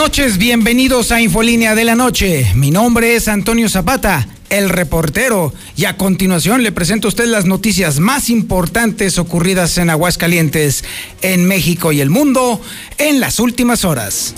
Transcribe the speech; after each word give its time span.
Noches, 0.00 0.38
bienvenidos 0.38 1.12
a 1.12 1.20
Infolínea 1.20 1.74
de 1.74 1.84
la 1.84 1.94
Noche. 1.94 2.50
Mi 2.54 2.70
nombre 2.70 3.16
es 3.16 3.28
Antonio 3.28 3.68
Zapata, 3.68 4.26
el 4.48 4.70
reportero, 4.70 5.52
y 5.76 5.84
a 5.84 5.98
continuación 5.98 6.62
le 6.62 6.72
presento 6.72 7.06
a 7.06 7.10
usted 7.10 7.26
las 7.26 7.44
noticias 7.44 7.98
más 7.98 8.30
importantes 8.30 9.18
ocurridas 9.18 9.76
en 9.76 9.90
Aguascalientes, 9.90 10.84
en 11.20 11.44
México 11.44 11.92
y 11.92 12.00
el 12.00 12.08
mundo 12.08 12.62
en 12.96 13.20
las 13.20 13.38
últimas 13.40 13.84
horas. 13.84 14.34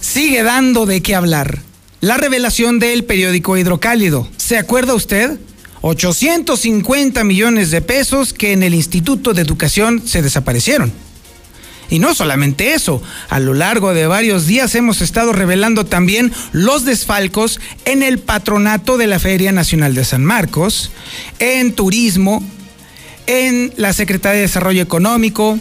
Sigue 0.00 0.42
dando 0.44 0.86
de 0.86 1.02
qué 1.02 1.14
hablar. 1.14 1.58
La 2.00 2.16
revelación 2.16 2.78
del 2.78 3.04
periódico 3.04 3.58
Hidrocálido. 3.58 4.26
¿Se 4.38 4.56
acuerda 4.56 4.94
usted? 4.94 5.38
850 5.86 7.24
millones 7.24 7.70
de 7.70 7.82
pesos 7.82 8.32
que 8.32 8.52
en 8.52 8.62
el 8.62 8.72
Instituto 8.72 9.34
de 9.34 9.42
Educación 9.42 10.02
se 10.06 10.22
desaparecieron. 10.22 10.90
Y 11.90 11.98
no 11.98 12.14
solamente 12.14 12.72
eso, 12.72 13.02
a 13.28 13.38
lo 13.38 13.52
largo 13.52 13.92
de 13.92 14.06
varios 14.06 14.46
días 14.46 14.74
hemos 14.76 15.02
estado 15.02 15.34
revelando 15.34 15.84
también 15.84 16.32
los 16.52 16.86
desfalcos 16.86 17.60
en 17.84 18.02
el 18.02 18.18
patronato 18.18 18.96
de 18.96 19.08
la 19.08 19.18
Feria 19.18 19.52
Nacional 19.52 19.94
de 19.94 20.06
San 20.06 20.24
Marcos, 20.24 20.90
en 21.38 21.74
turismo, 21.74 22.42
en 23.26 23.74
la 23.76 23.92
Secretaría 23.92 24.36
de 24.36 24.46
Desarrollo 24.46 24.80
Económico, 24.80 25.58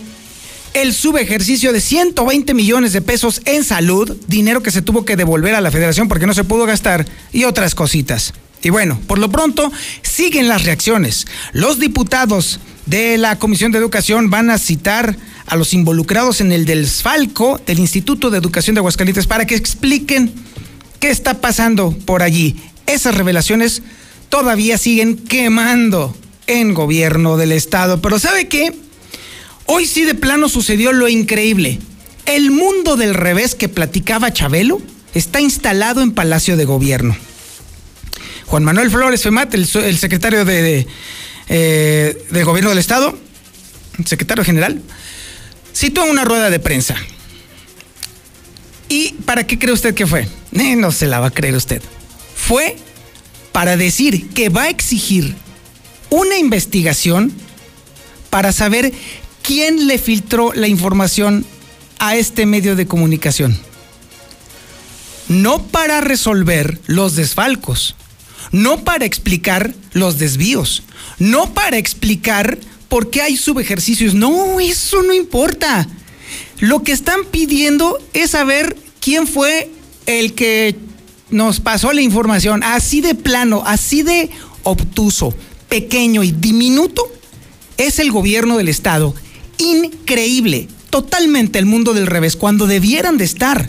el 0.73 0.93
subejercicio 0.93 1.73
de 1.73 1.81
120 1.81 2.53
millones 2.53 2.93
de 2.93 3.01
pesos 3.01 3.41
en 3.43 3.65
salud, 3.65 4.15
dinero 4.29 4.63
que 4.63 4.71
se 4.71 4.81
tuvo 4.81 5.03
que 5.03 5.17
devolver 5.17 5.53
a 5.53 5.59
la 5.59 5.69
federación 5.69 6.07
porque 6.07 6.27
no 6.27 6.33
se 6.33 6.45
pudo 6.45 6.65
gastar, 6.65 7.05
y 7.33 7.43
otras 7.43 7.75
cositas. 7.75 8.33
Y 8.63 8.69
bueno, 8.69 8.99
por 9.07 9.19
lo 9.19 9.29
pronto 9.29 9.71
siguen 10.01 10.47
las 10.47 10.63
reacciones. 10.63 11.27
Los 11.51 11.79
diputados 11.79 12.59
de 12.85 13.17
la 13.17 13.37
Comisión 13.37 13.71
de 13.71 13.77
Educación 13.77 14.29
van 14.29 14.49
a 14.49 14.57
citar 14.57 15.17
a 15.45 15.55
los 15.57 15.73
involucrados 15.73 16.41
en 16.41 16.51
el 16.51 16.65
desfalco 16.65 17.59
del 17.65 17.79
Instituto 17.79 18.29
de 18.29 18.37
Educación 18.37 18.73
de 18.75 18.79
Aguascalientes 18.79 19.27
para 19.27 19.45
que 19.45 19.55
expliquen 19.55 20.33
qué 20.99 21.09
está 21.09 21.41
pasando 21.41 21.91
por 22.05 22.23
allí. 22.23 22.55
Esas 22.85 23.15
revelaciones 23.15 23.81
todavía 24.29 24.77
siguen 24.77 25.17
quemando 25.17 26.15
en 26.47 26.73
gobierno 26.73 27.35
del 27.35 27.51
Estado. 27.51 28.01
Pero 28.01 28.17
¿sabe 28.17 28.47
qué? 28.47 28.73
Hoy 29.65 29.85
sí 29.85 30.03
de 30.03 30.15
plano 30.15 30.47
sucedió 30.47 30.93
lo 30.93 31.09
increíble. 31.09 31.79
El 32.25 32.51
mundo 32.51 32.95
del 32.95 33.13
revés 33.13 33.55
que 33.55 33.67
platicaba 33.67 34.31
Chabelo 34.31 34.81
está 35.13 35.41
instalado 35.41 36.01
en 36.01 36.11
Palacio 36.11 36.55
de 36.55 36.65
Gobierno. 36.65 37.15
Juan 38.53 38.65
Manuel 38.65 38.91
Flores 38.91 39.23
Femat, 39.23 39.51
el, 39.55 39.65
secretario 39.65 40.45
de, 40.45 40.61
de 40.61 40.87
eh, 41.49 42.43
gobierno 42.43 42.69
del 42.69 42.77
Estado, 42.77 43.17
secretario 44.05 44.45
general, 44.45 44.79
citó 45.73 46.03
una 46.03 46.23
rueda 46.23 46.51
de 46.51 46.59
prensa. 46.59 46.95
¿Y 48.89 49.13
para 49.25 49.47
qué 49.47 49.57
cree 49.57 49.73
usted 49.73 49.95
que 49.95 50.05
fue? 50.05 50.27
Eh, 50.51 50.75
no 50.75 50.91
se 50.91 51.07
la 51.07 51.19
va 51.19 51.29
a 51.29 51.31
creer 51.31 51.55
usted. 51.55 51.81
Fue 52.35 52.77
para 53.53 53.75
decir 53.75 54.29
que 54.29 54.49
va 54.49 54.65
a 54.65 54.69
exigir 54.69 55.33
una 56.11 56.37
investigación 56.37 57.33
para 58.29 58.51
saber 58.51 58.93
quién 59.41 59.87
le 59.87 59.97
filtró 59.97 60.53
la 60.53 60.67
información 60.67 61.43
a 61.97 62.17
este 62.17 62.45
medio 62.45 62.75
de 62.75 62.85
comunicación. 62.85 63.57
No 65.27 65.63
para 65.63 66.01
resolver 66.01 66.79
los 66.85 67.15
desfalcos, 67.15 67.95
no 68.53 68.85
para 68.85 69.03
explicar 69.03 69.73
los 69.91 70.19
desvíos, 70.19 70.83
no 71.19 71.53
para 71.53 71.77
explicar 71.77 72.57
por 72.87 73.09
qué 73.09 73.23
hay 73.23 73.35
subejercicios. 73.35 74.13
No, 74.13 74.59
eso 74.59 75.01
no 75.01 75.13
importa. 75.13 75.87
Lo 76.59 76.83
que 76.83 76.91
están 76.93 77.25
pidiendo 77.25 77.97
es 78.13 78.29
saber 78.31 78.77
quién 79.01 79.27
fue 79.27 79.69
el 80.05 80.33
que 80.33 80.75
nos 81.31 81.59
pasó 81.59 81.91
la 81.91 82.01
información. 82.01 82.63
Así 82.63 83.01
de 83.01 83.15
plano, 83.15 83.63
así 83.65 84.03
de 84.03 84.29
obtuso, 84.61 85.33
pequeño 85.67 86.23
y 86.23 86.31
diminuto 86.31 87.11
es 87.77 87.97
el 87.97 88.11
gobierno 88.11 88.57
del 88.57 88.69
Estado. 88.69 89.15
Increíble, 89.57 90.67
totalmente 90.91 91.57
el 91.57 91.65
mundo 91.65 91.95
del 91.95 92.05
revés, 92.05 92.35
cuando 92.35 92.67
debieran 92.67 93.17
de 93.17 93.25
estar 93.25 93.67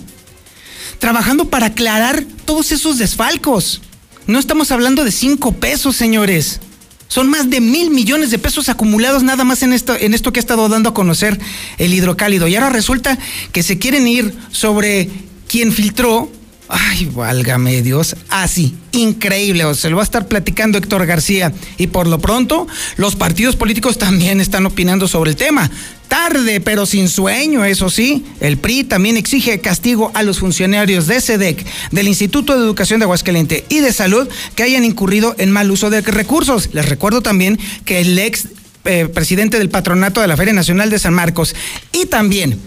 trabajando 0.99 1.47
para 1.47 1.67
aclarar 1.67 2.25
todos 2.45 2.71
esos 2.71 2.99
desfalcos. 2.99 3.81
No 4.27 4.39
estamos 4.39 4.71
hablando 4.73 5.05
de 5.05 5.13
cinco 5.13 5.53
pesos, 5.53 5.97
señores. 5.97 6.61
Son 7.09 7.29
más 7.29 7.51
de 7.51 7.61
mil 7.61 7.91
millones 7.91 8.31
de 8.31 8.39
pesos 8.39 8.69
acumulados 8.69 9.23
nada 9.23 9.45
más 9.45 9.63
en 9.63 9.73
esto, 9.73 9.95
en 9.95 10.15
esto 10.15 10.33
que 10.33 10.41
ha 10.41 10.43
estado 10.43 10.69
dando 10.69 10.89
a 10.89 10.95
conocer 10.95 11.39
el 11.79 11.93
hidrocálido. 11.93 12.49
Y 12.49 12.57
ahora 12.57 12.71
resulta 12.71 13.19
que 13.53 13.63
se 13.63 13.79
quieren 13.79 14.09
ir 14.09 14.35
sobre 14.51 15.11
quién 15.47 15.73
filtró. 15.73 16.33
Ay, 16.69 17.11
válgame 17.15 17.83
Dios. 17.83 18.17
Así, 18.31 18.75
increíble. 18.93 19.75
Se 19.75 19.91
lo 19.91 19.97
va 19.97 20.03
a 20.03 20.05
estar 20.05 20.27
platicando 20.27 20.79
Héctor 20.79 21.05
García. 21.05 21.53
Y 21.77 21.89
por 21.89 22.07
lo 22.07 22.19
pronto, 22.19 22.67
los 22.97 23.17
partidos 23.17 23.55
políticos 23.55 23.99
también 23.99 24.41
están 24.41 24.65
opinando 24.65 25.07
sobre 25.07 25.33
el 25.33 25.37
tema. 25.37 25.71
Tarde, 26.09 26.61
pero 26.61 26.87
sin 26.87 27.09
sueño, 27.09 27.65
eso 27.65 27.91
sí. 27.91 28.25
El 28.41 28.59
PRI 28.59 28.85
también 28.85 29.17
exige 29.17 29.61
castigo 29.61 30.11
a 30.15 30.23
los 30.23 30.39
funcionarios 30.39 31.07
de 31.07 31.21
SEDEC, 31.21 31.65
del 31.91 32.09
Instituto 32.09 32.55
de 32.55 32.65
Educación 32.65 33.01
de 33.01 33.05
Aguascalientes 33.05 33.65
y 33.69 33.81
de 33.81 33.93
Salud 33.93 34.29
que 34.55 34.63
hayan 34.63 34.85
incurrido 34.85 35.35
en 35.39 35.51
mal 35.51 35.71
uso 35.71 35.91
de 35.91 36.03
recursos. 36.03 36.71
Les 36.73 36.89
recuerdo 36.89 37.21
también 37.21 37.59
que 37.85 38.01
el 38.01 38.19
ex 38.19 38.49
eh, 38.85 39.09
presidente 39.13 39.59
del 39.59 39.71
patronato 39.71 40.21
de 40.21 40.27
la 40.27 40.37
Feria 40.37 40.53
Nacional 40.53 40.91
de 40.91 40.99
San 40.99 41.15
Marcos 41.15 41.55
y 41.93 42.07
también 42.07 42.59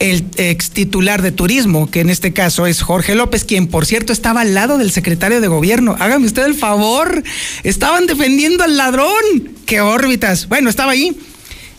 el 0.00 0.24
ex 0.36 0.70
titular 0.70 1.22
de 1.22 1.30
turismo, 1.30 1.88
que 1.88 2.00
en 2.00 2.10
este 2.10 2.32
caso 2.32 2.66
es 2.66 2.82
Jorge 2.82 3.14
López, 3.14 3.44
quien 3.44 3.68
por 3.68 3.86
cierto 3.86 4.12
estaba 4.12 4.40
al 4.40 4.54
lado 4.54 4.76
del 4.76 4.90
secretario 4.90 5.40
de 5.40 5.46
gobierno. 5.46 5.96
Hágame 6.00 6.26
usted 6.26 6.44
el 6.44 6.56
favor, 6.56 7.22
estaban 7.62 8.06
defendiendo 8.06 8.64
al 8.64 8.76
ladrón. 8.76 9.22
¡Qué 9.64 9.80
órbitas! 9.80 10.48
Bueno, 10.48 10.68
estaba 10.68 10.92
ahí 10.92 11.16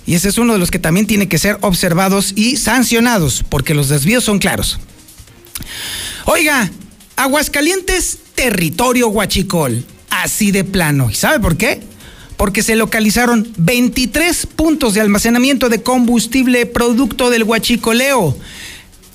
y 0.06 0.16
ese 0.16 0.30
es 0.30 0.38
uno 0.38 0.54
de 0.54 0.60
los 0.60 0.72
que 0.72 0.80
también 0.80 1.08
tiene 1.08 1.28
que 1.28 1.38
ser 1.38 1.58
observados 1.62 2.34
y 2.36 2.58
sancionados, 2.58 3.44
porque 3.48 3.74
los 3.74 3.90
desvíos 3.90 4.24
son 4.24 4.40
claros. 4.40 4.80
Oiga, 6.26 6.70
Aguascalientes, 7.16 8.18
territorio 8.36 9.08
huachicol, 9.08 9.86
así 10.10 10.52
de 10.52 10.64
plano. 10.64 11.10
¿Y 11.12 11.16
sabe 11.16 11.40
por 11.40 11.58
qué? 11.58 11.82
Porque 12.38 12.64
se 12.64 12.76
localizaron 12.76 13.48
23 13.58 14.48
puntos 14.48 14.96
de 14.96 15.02
almacenamiento 15.02 15.70
de 15.70 15.84
combustible 15.84 16.66
producto 16.66 17.30
del 17.30 17.44
huachicoleo. 17.44 18.36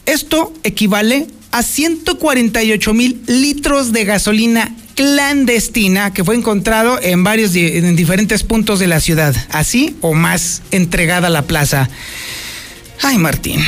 Esto 0.06 0.54
equivale 0.62 1.26
a 1.50 1.62
148 1.62 2.94
mil 2.94 3.22
litros 3.26 3.92
de 3.92 4.04
gasolina 4.04 4.74
clandestina 4.98 6.12
que 6.12 6.24
fue 6.24 6.34
encontrado 6.34 6.98
en 7.00 7.22
varios 7.22 7.54
en 7.54 7.94
diferentes 7.94 8.42
puntos 8.42 8.80
de 8.80 8.88
la 8.88 8.98
ciudad, 8.98 9.32
así 9.50 9.96
o 10.00 10.12
más 10.12 10.60
entregada 10.72 11.28
a 11.28 11.30
la 11.30 11.42
plaza. 11.42 11.88
Ay, 13.00 13.16
Martín. 13.16 13.60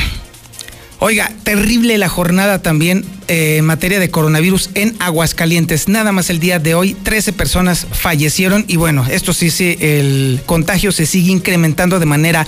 Oiga, 0.99 1.31
terrible 1.43 1.97
la 1.97 2.09
jornada 2.09 2.61
también 2.61 3.05
eh, 3.29 3.55
en 3.59 3.65
materia 3.65 4.01
de 4.01 4.11
coronavirus 4.11 4.71
en 4.73 4.93
Aguascalientes. 4.99 5.87
Nada 5.87 6.11
más 6.11 6.29
el 6.29 6.41
día 6.41 6.59
de 6.59 6.75
hoy, 6.75 6.95
13 6.95 7.31
personas 7.31 7.87
fallecieron 7.89 8.65
y 8.67 8.75
bueno, 8.75 9.05
esto 9.09 9.31
sí, 9.31 9.51
sí, 9.51 9.77
el 9.79 10.41
contagio 10.45 10.91
se 10.91 11.05
sigue 11.05 11.31
incrementando 11.31 11.97
de 12.01 12.07
manera 12.07 12.45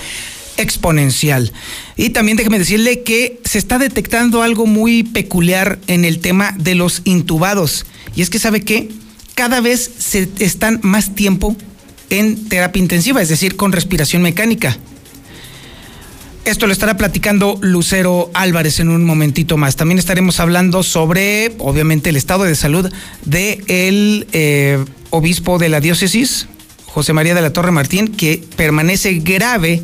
exponencial. 0.57 1.51
Y 1.95 2.09
también 2.09 2.37
déjeme 2.37 2.59
decirle 2.59 3.03
que 3.03 3.39
se 3.43 3.57
está 3.57 3.79
detectando 3.79 4.41
algo 4.41 4.65
muy 4.65 5.03
peculiar 5.03 5.79
en 5.87 6.05
el 6.05 6.19
tema 6.19 6.53
de 6.57 6.75
los 6.75 7.01
intubados. 7.05 7.85
Y 8.15 8.21
es 8.21 8.29
que 8.29 8.39
sabe 8.39 8.61
que 8.61 8.89
cada 9.35 9.61
vez 9.61 9.89
se 9.97 10.29
están 10.39 10.79
más 10.83 11.15
tiempo 11.15 11.55
en 12.09 12.47
terapia 12.47 12.81
intensiva, 12.81 13.21
es 13.21 13.29
decir, 13.29 13.55
con 13.55 13.71
respiración 13.71 14.21
mecánica. 14.21 14.77
Esto 16.45 16.67
lo 16.67 16.73
estará 16.73 16.97
platicando 16.97 17.57
Lucero 17.61 18.29
Álvarez 18.33 18.81
en 18.81 18.89
un 18.89 19.05
momentito 19.05 19.55
más. 19.55 19.77
También 19.77 19.97
estaremos 19.97 20.41
hablando 20.41 20.83
sobre, 20.83 21.53
obviamente, 21.57 22.09
el 22.09 22.17
estado 22.17 22.43
de 22.43 22.55
salud 22.55 22.91
del 23.23 24.27
de 24.27 24.27
eh, 24.33 24.85
obispo 25.09 25.57
de 25.57 25.69
la 25.69 25.79
diócesis, 25.79 26.47
José 26.85 27.13
María 27.13 27.33
de 27.33 27.41
la 27.41 27.53
Torre 27.53 27.71
Martín, 27.71 28.09
que 28.09 28.43
permanece 28.57 29.13
grave, 29.19 29.83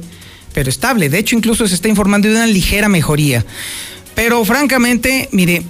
pero 0.53 0.69
estable. 0.69 1.09
De 1.09 1.19
hecho, 1.19 1.35
incluso 1.35 1.67
se 1.67 1.75
está 1.75 1.87
informando 1.87 2.27
de 2.27 2.35
una 2.35 2.47
ligera 2.47 2.89
mejoría. 2.89 3.45
Pero 4.15 4.43
francamente, 4.45 5.29
mire, 5.31 5.63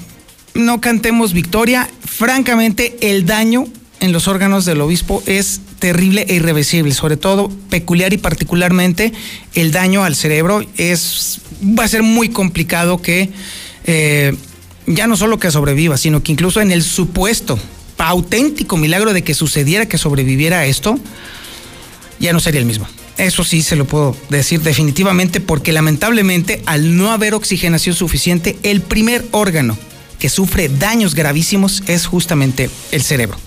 no 0.54 0.82
cantemos 0.82 1.34
victoria. 1.34 1.90
Francamente, 2.04 2.98
el 3.02 3.26
daño 3.26 3.66
en 4.00 4.12
los 4.12 4.28
órganos 4.28 4.66
del 4.66 4.82
obispo 4.82 5.22
es 5.26 5.62
terrible 5.80 6.26
e 6.28 6.36
irreversible, 6.36 6.94
sobre 6.94 7.18
todo 7.18 7.50
peculiar 7.70 8.14
y 8.14 8.18
particularmente 8.18 9.14
el 9.56 9.72
daño 9.72 10.04
al 10.04 10.16
cerebro 10.16 10.66
es 10.78 11.42
va 11.62 11.84
a 11.84 11.88
ser 11.88 12.04
muy 12.04 12.30
complicado 12.30 13.02
que 13.02 13.30
eh, 13.86 14.36
ya 14.88 15.08
no 15.08 15.16
solo 15.18 15.40
que 15.40 15.52
sobreviva, 15.52 15.98
sino 15.98 16.24
que 16.24 16.32
incluso 16.32 16.62
en 16.62 16.72
el 16.72 16.84
supuesto 16.84 17.60
auténtico 17.98 18.78
milagro 18.78 19.14
de 19.14 19.24
que 19.24 19.34
sucediera 19.34 19.88
que 19.88 19.98
sobreviviera 19.98 20.60
a 20.60 20.66
esto, 20.66 20.98
ya 22.20 22.34
no 22.34 22.40
sería 22.40 22.62
el 22.62 22.66
mismo. 22.66 22.88
Eso 23.20 23.44
sí 23.44 23.62
se 23.64 23.76
lo 23.76 23.84
puedo 23.84 24.16
decir 24.30 24.62
definitivamente 24.62 25.42
porque 25.42 25.74
lamentablemente 25.74 26.62
al 26.66 26.96
no 26.96 27.12
haber 27.12 27.34
oxigenación 27.34 27.94
suficiente, 27.94 28.58
el 28.64 28.80
primer 28.80 29.26
órgano 29.32 29.78
que 30.20 30.30
sufre 30.30 30.70
daños 30.70 31.16
gravísimos 31.16 31.84
es 31.88 32.06
justamente 32.06 32.70
el 32.94 33.02
cerebro. 33.02 33.38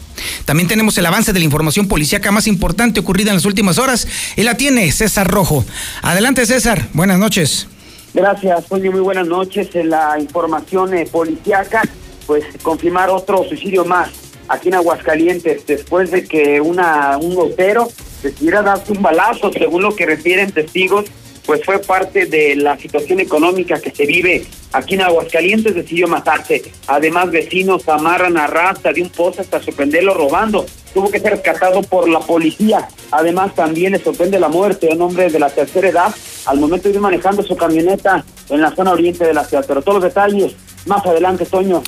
También 0.44 0.68
tenemos 0.68 0.98
el 0.98 1.06
avance 1.06 1.32
de 1.32 1.38
la 1.38 1.46
información 1.46 1.88
policíaca 1.88 2.30
más 2.30 2.46
importante 2.48 3.00
ocurrida 3.00 3.30
en 3.30 3.36
las 3.36 3.46
últimas 3.46 3.78
horas 3.78 4.06
y 4.36 4.42
la 4.42 4.58
tiene 4.58 4.92
César 4.92 5.26
Rojo. 5.26 5.64
Adelante 6.02 6.44
César, 6.44 6.88
buenas 6.92 7.18
noches. 7.18 7.66
Gracias, 8.12 8.66
Toño, 8.66 8.92
muy 8.92 9.00
buenas 9.00 9.26
noches. 9.26 9.74
En 9.74 9.88
la 9.88 10.18
información 10.20 10.92
eh, 10.92 11.08
policíaca, 11.10 11.80
pues 12.26 12.44
confirmar 12.60 13.08
otro 13.08 13.42
suicidio 13.48 13.86
más 13.86 14.10
aquí 14.48 14.68
en 14.68 14.74
Aguascalientes 14.74 15.66
después 15.66 16.10
de 16.10 16.26
que 16.26 16.60
un 16.60 16.76
gotero 17.34 17.88
decidiera 18.22 18.62
darse 18.62 18.92
un 18.92 19.02
balazo, 19.02 19.52
según 19.52 19.82
lo 19.82 19.94
que 19.94 20.06
refieren 20.06 20.52
testigos, 20.52 21.06
pues 21.44 21.64
fue 21.64 21.78
parte 21.80 22.26
de 22.26 22.54
la 22.54 22.78
situación 22.78 23.20
económica 23.20 23.80
que 23.80 23.90
se 23.90 24.06
vive 24.06 24.46
aquí 24.72 24.94
en 24.94 25.02
Aguascalientes, 25.02 25.74
decidió 25.74 26.06
matarse. 26.08 26.62
Además, 26.86 27.30
vecinos 27.30 27.88
amarran 27.88 28.36
a 28.36 28.46
rasta 28.46 28.92
de 28.92 29.02
un 29.02 29.10
pozo 29.10 29.40
hasta 29.40 29.60
sorprenderlo 29.60 30.14
robando. 30.14 30.64
Tuvo 30.94 31.10
que 31.10 31.20
ser 31.20 31.32
rescatado 31.32 31.82
por 31.82 32.08
la 32.08 32.20
policía. 32.20 32.88
Además, 33.10 33.54
también 33.54 33.92
le 33.92 33.98
sorprende 33.98 34.38
la 34.38 34.48
muerte 34.48 34.86
de 34.86 34.94
un 34.94 35.02
hombre 35.02 35.30
de 35.30 35.38
la 35.38 35.50
tercera 35.50 35.88
edad 35.88 36.14
al 36.46 36.58
momento 36.58 36.88
de 36.88 36.94
ir 36.94 37.00
manejando 37.00 37.42
su 37.42 37.56
camioneta 37.56 38.24
en 38.48 38.60
la 38.60 38.74
zona 38.74 38.92
oriente 38.92 39.24
de 39.24 39.34
la 39.34 39.44
ciudad. 39.44 39.64
Pero 39.66 39.82
todos 39.82 40.02
los 40.02 40.04
detalles 40.04 40.54
más 40.86 41.04
adelante, 41.06 41.46
Toño. 41.46 41.82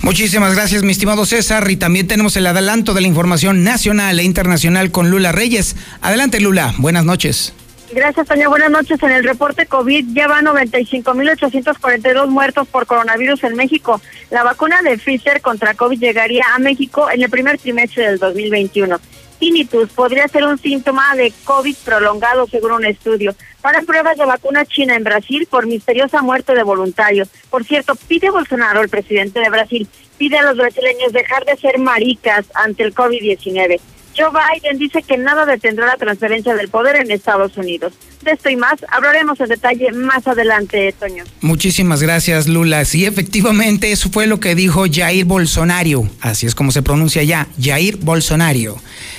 Muchísimas 0.00 0.54
gracias, 0.54 0.82
mi 0.82 0.92
estimado 0.92 1.26
César. 1.26 1.70
Y 1.70 1.76
también 1.76 2.06
tenemos 2.06 2.36
el 2.36 2.46
adelanto 2.46 2.94
de 2.94 3.00
la 3.00 3.08
información 3.08 3.64
nacional 3.64 4.18
e 4.18 4.24
internacional 4.24 4.90
con 4.90 5.10
Lula 5.10 5.32
Reyes. 5.32 5.76
Adelante, 6.00 6.40
Lula. 6.40 6.74
Buenas 6.78 7.04
noches. 7.04 7.52
Gracias, 7.92 8.28
Toño. 8.28 8.48
Buenas 8.48 8.70
noches. 8.70 9.02
En 9.02 9.10
el 9.10 9.24
reporte 9.24 9.66
COVID 9.66 10.14
ya 10.14 10.28
van 10.28 10.46
95.842 10.46 12.28
muertos 12.28 12.68
por 12.68 12.86
coronavirus 12.86 13.44
en 13.44 13.56
México. 13.56 14.00
La 14.30 14.44
vacuna 14.44 14.80
de 14.82 14.96
Pfizer 14.96 15.40
contra 15.40 15.74
COVID 15.74 15.98
llegaría 15.98 16.44
a 16.54 16.58
México 16.60 17.10
en 17.10 17.22
el 17.22 17.30
primer 17.30 17.58
trimestre 17.58 18.04
del 18.04 18.18
2021 18.18 19.00
tinnitus 19.40 19.88
podría 19.90 20.28
ser 20.28 20.44
un 20.44 20.58
síntoma 20.58 21.16
de 21.16 21.32
COVID 21.44 21.74
prolongado, 21.84 22.46
según 22.46 22.72
un 22.72 22.84
estudio. 22.84 23.34
Para 23.60 23.82
pruebas 23.82 24.16
de 24.16 24.24
vacuna 24.24 24.64
china 24.64 24.94
en 24.94 25.02
Brasil 25.02 25.48
por 25.50 25.66
misteriosa 25.66 26.22
muerte 26.22 26.54
de 26.54 26.62
voluntarios. 26.62 27.28
Por 27.50 27.64
cierto, 27.64 27.94
pide 27.96 28.30
Bolsonaro, 28.30 28.82
el 28.82 28.88
presidente 28.88 29.40
de 29.40 29.50
Brasil, 29.50 29.88
pide 30.18 30.38
a 30.38 30.42
los 30.42 30.56
brasileños 30.56 31.12
dejar 31.12 31.44
de 31.44 31.56
ser 31.56 31.78
maricas 31.78 32.46
ante 32.54 32.84
el 32.84 32.94
COVID-19. 32.94 33.80
Joe 34.16 34.30
Biden 34.30 34.78
dice 34.78 35.02
que 35.02 35.16
nada 35.16 35.46
detendrá 35.46 35.86
la 35.86 35.96
transferencia 35.96 36.54
del 36.54 36.68
poder 36.68 36.96
en 36.96 37.10
Estados 37.10 37.56
Unidos. 37.56 37.92
De 38.22 38.32
esto 38.32 38.50
y 38.50 38.56
más 38.56 38.84
hablaremos 38.90 39.40
en 39.40 39.48
detalle 39.48 39.92
más 39.92 40.26
adelante, 40.26 40.94
Toño. 40.98 41.24
Muchísimas 41.40 42.02
gracias, 42.02 42.48
Lula. 42.48 42.84
Sí, 42.84 43.06
efectivamente, 43.06 43.92
eso 43.92 44.10
fue 44.10 44.26
lo 44.26 44.40
que 44.40 44.54
dijo 44.54 44.84
Jair 44.90 45.24
Bolsonaro. 45.24 46.08
Así 46.20 46.46
es 46.46 46.54
como 46.54 46.72
se 46.72 46.82
pronuncia 46.82 47.22
ya, 47.22 47.46
Jair 47.60 47.96
Bolsonaro. 47.96 48.76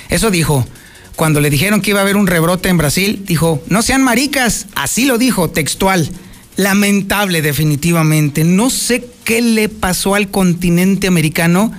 Eso 0.08 0.30
dijo. 0.30 0.66
Cuando 1.16 1.40
le 1.40 1.50
dijeron 1.50 1.82
que 1.82 1.90
iba 1.90 2.00
a 2.00 2.02
haber 2.02 2.16
un 2.16 2.26
rebrote 2.26 2.70
en 2.70 2.78
Brasil, 2.78 3.22
dijo, 3.26 3.62
no 3.68 3.82
sean 3.82 4.02
maricas. 4.02 4.66
Así 4.74 5.04
lo 5.04 5.18
dijo, 5.18 5.50
textual. 5.50 6.08
Lamentable, 6.56 7.42
definitivamente. 7.42 8.44
No 8.44 8.70
sé 8.70 9.06
qué 9.24 9.42
le 9.42 9.68
pasó 9.68 10.14
al 10.14 10.30
continente 10.30 11.06
americano 11.06 11.70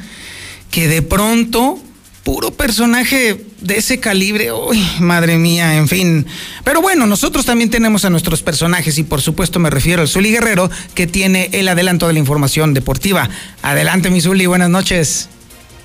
que 0.71 0.88
de 0.88 1.01
pronto 1.01 1.80
puro 2.23 2.51
personaje 2.51 3.45
de 3.59 3.77
ese 3.77 3.99
calibre, 3.99 4.51
uy, 4.51 4.81
madre 4.99 5.37
mía, 5.37 5.75
en 5.75 5.87
fin. 5.87 6.25
Pero 6.63 6.81
bueno, 6.81 7.05
nosotros 7.05 7.45
también 7.45 7.69
tenemos 7.69 8.05
a 8.05 8.09
nuestros 8.09 8.41
personajes 8.41 8.97
y 8.97 9.03
por 9.03 9.21
supuesto 9.21 9.59
me 9.59 9.69
refiero 9.69 10.01
al 10.01 10.07
Zuli 10.07 10.31
Guerrero 10.31 10.69
que 10.95 11.05
tiene 11.05 11.49
el 11.51 11.67
adelanto 11.67 12.07
de 12.07 12.13
la 12.13 12.19
información 12.19 12.73
deportiva. 12.73 13.29
Adelante, 13.61 14.09
mi 14.09 14.21
Zuli, 14.21 14.45
buenas 14.45 14.69
noches. 14.69 15.29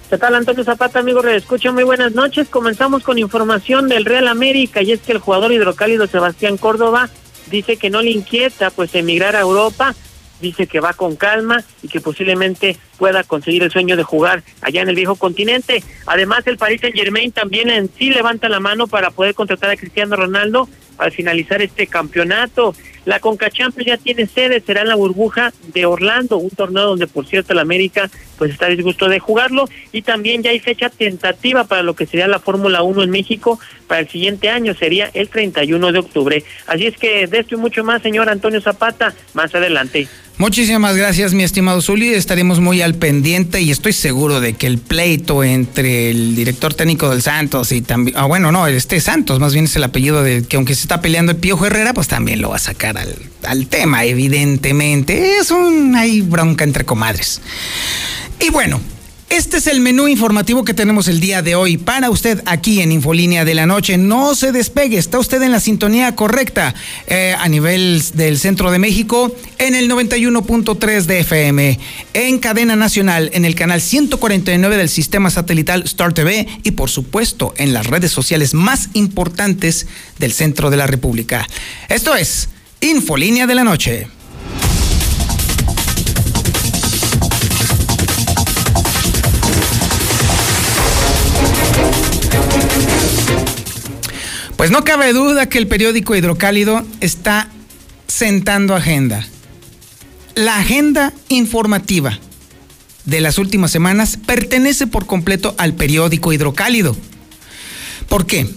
¿Qué 0.09 0.17
tal, 0.17 0.35
Antonio 0.35 0.65
Zapata, 0.65 1.01
amigo? 1.01 1.23
Escucho 1.25 1.73
muy 1.73 1.85
buenas 1.85 2.15
noches. 2.15 2.49
Comenzamos 2.49 3.03
con 3.03 3.19
información 3.19 3.89
del 3.89 4.07
Real 4.07 4.29
América 4.29 4.81
y 4.81 4.93
es 4.93 5.01
que 5.01 5.13
el 5.13 5.19
jugador 5.19 5.53
hidrocálido 5.53 6.07
Sebastián 6.07 6.57
Córdoba 6.57 7.11
dice 7.51 7.77
que 7.77 7.91
no 7.91 8.01
le 8.01 8.11
inquieta 8.11 8.71
pues 8.71 8.95
emigrar 8.95 9.37
a 9.37 9.41
Europa 9.41 9.95
dice 10.41 10.67
que 10.67 10.81
va 10.81 10.93
con 10.93 11.17
calma 11.17 11.65
y 11.83 11.89
que 11.89 12.01
posiblemente 12.01 12.77
pueda 12.99 13.25
conseguir 13.25 13.63
el 13.63 13.71
sueño 13.71 13.97
de 13.97 14.03
jugar 14.03 14.43
allá 14.61 14.83
en 14.83 14.89
el 14.89 14.97
viejo 14.97 15.17
continente. 15.17 15.83
Además, 16.07 16.47
el 16.47 16.59
Paris 16.59 16.81
Saint 16.81 16.97
Germain 16.97 17.33
también 17.33 17.71
en 17.71 17.91
sí 17.97 18.11
levanta 18.11 18.49
la 18.49 18.61
mano 18.61 18.87
para 18.87 19.11
poder 19.11 19.35
contratar 19.35 19.71
a 19.71 19.77
Cristiano 19.77 20.17
Ronaldo 20.17 20.69
al 20.99 21.13
finalizar 21.13 21.63
este 21.63 21.87
campeonato. 21.87 22.75
La 23.05 23.21
Conca 23.21 23.49
ya 23.49 23.97
tiene 23.97 24.27
sede, 24.27 24.61
será 24.61 24.83
en 24.83 24.89
la 24.89 24.95
burbuja 24.95 25.53
de 25.73 25.87
Orlando, 25.87 26.37
un 26.37 26.51
torneo 26.51 26.89
donde 26.89 27.07
por 27.07 27.27
cierto 27.27 27.55
el 27.55 27.59
América 27.59 28.11
pues 28.37 28.51
está 28.51 28.67
disgusto 28.67 29.09
de 29.09 29.19
jugarlo 29.19 29.65
y 29.93 30.03
también 30.03 30.43
ya 30.43 30.51
hay 30.51 30.61
fecha 30.61 30.91
tentativa 30.91 31.65
para 31.65 31.83
lo 31.83 31.95
que 31.95 32.05
sería 32.05 32.29
la 32.29 32.39
Fórmula 32.39 32.83
1 32.83 33.05
en 33.05 33.11
México 33.11 33.59
para 33.87 34.01
el 34.01 34.09
siguiente 34.09 34.51
año, 34.51 34.75
sería 34.75 35.11
el 35.15 35.29
31 35.29 35.93
de 35.93 35.99
octubre. 35.99 36.45
Así 36.67 36.87
es 36.87 36.99
que 36.99 37.27
de 37.27 37.39
esto 37.39 37.55
y 37.55 37.59
mucho 37.59 37.83
más, 37.83 38.03
señor 38.03 38.29
Antonio 38.29 38.61
Zapata, 38.61 39.15
más 39.33 39.55
adelante. 39.55 40.07
Muchísimas 40.39 40.97
gracias, 40.97 41.35
mi 41.35 41.43
estimado 41.43 41.83
Zuli. 41.83 42.15
Estaremos 42.15 42.61
muy 42.61 42.81
al 42.81 42.95
pendiente 42.95 43.61
y 43.61 43.73
estoy 43.73 43.93
seguro 43.93 44.41
de 44.41 44.53
que 44.53 44.69
el 44.69 44.79
pleito 44.79 45.43
entre 45.43 46.11
el 46.11 46.37
director 46.37 46.73
técnico 46.75 47.11
del 47.11 47.23
Santos 47.23 47.73
y 47.73 47.83
también, 47.83 48.17
ah, 48.17 48.27
bueno, 48.27 48.53
no, 48.53 48.69
este 48.69 49.01
Santos, 49.01 49.41
más 49.41 49.53
bien 49.53 49.65
es 49.65 49.75
el 49.75 49.83
apellido 49.83 50.23
de 50.23 50.45
que 50.45 50.57
aunque 50.57 50.77
se 50.77 50.83
está 50.83 51.01
peleando 51.01 51.33
el 51.33 51.39
Piojo 51.39 51.67
Herrera, 51.67 51.93
pues 51.93 52.07
también 52.07 52.41
lo 52.41 52.51
va 52.51 52.57
a 52.57 52.61
sacar 52.61 52.97
al, 52.99 53.17
al 53.43 53.67
tema, 53.67 54.05
evidentemente. 54.05 55.39
Es 55.39 55.51
un, 55.51 55.97
hay 55.97 56.21
bronca 56.21 56.63
entre 56.63 56.85
comadres. 56.85 57.41
Y 58.39 58.51
bueno, 58.51 58.81
este 59.31 59.59
es 59.59 59.67
el 59.67 59.81
menú 59.81 60.09
informativo 60.09 60.65
que 60.65 60.75
tenemos 60.75 61.07
el 61.07 61.21
día 61.21 61.43
de 61.43 61.55
hoy 61.55 61.77
para 61.77 62.09
usted 62.09 62.43
aquí 62.47 62.81
en 62.81 62.93
Infolínea 62.93 63.45
de 63.45 63.55
la 63.55 63.67
Noche. 63.67 63.99
No 63.99 64.35
se 64.35 64.53
despegue, 64.53 64.99
está 64.99 65.19
usted 65.19 65.43
en 65.43 65.53
la 65.53 65.61
sintonía 65.61 66.15
correcta 66.15 66.75
eh, 67.07 67.35
a 67.39 67.49
nivel 67.49 68.03
del 68.15 68.39
centro 68.39 68.71
de 68.71 68.79
México 68.79 69.35
en 69.59 69.75
el 69.75 69.91
91.3 69.91 71.03
de 71.05 71.21
FM, 71.21 71.79
en 72.15 72.39
cadena 72.39 72.75
nacional, 72.75 73.31
en 73.33 73.45
el 73.45 73.55
canal 73.55 73.81
149 73.81 74.77
del 74.77 74.89
sistema 74.89 75.31
satelital 75.31 75.83
Star 75.83 76.13
TV 76.15 76.47
y 76.63 76.71
por 76.73 76.89
supuesto 76.89 77.55
en 77.57 77.73
las 77.73 77.87
redes 77.87 78.11
sociales 78.11 78.55
más 78.55 78.89
importantes 78.95 79.87
del 80.19 80.33
centro 80.33 80.71
de 80.71 80.79
la 80.79 80.87
República. 80.87 81.47
Esto 81.89 82.15
es 82.17 82.49
Infolínea 82.81 83.47
de 83.47 83.55
la 83.55 83.65
Noche. 83.65 84.18
Pues 94.59 94.73
no 94.73 94.83
cabe 94.83 95.13
duda 95.13 95.49
que 95.49 95.59
el 95.59 95.69
periódico 95.69 96.17
Hidrocálido 96.17 96.85
está 97.01 97.49
sentando 98.09 98.75
agenda. 98.75 99.25
La 100.35 100.59
agenda 100.59 101.13
informativa 101.29 102.19
de 103.05 103.21
las 103.21 103.39
últimas 103.39 103.71
semanas 103.71 104.19
pertenece 104.27 104.89
por 104.89 105.07
completo 105.07 105.55
al 105.59 105.75
periódico 105.75 106.33
Hidrocálido. 106.33 106.97
¿Por 108.09 108.27
qué? 108.27 108.49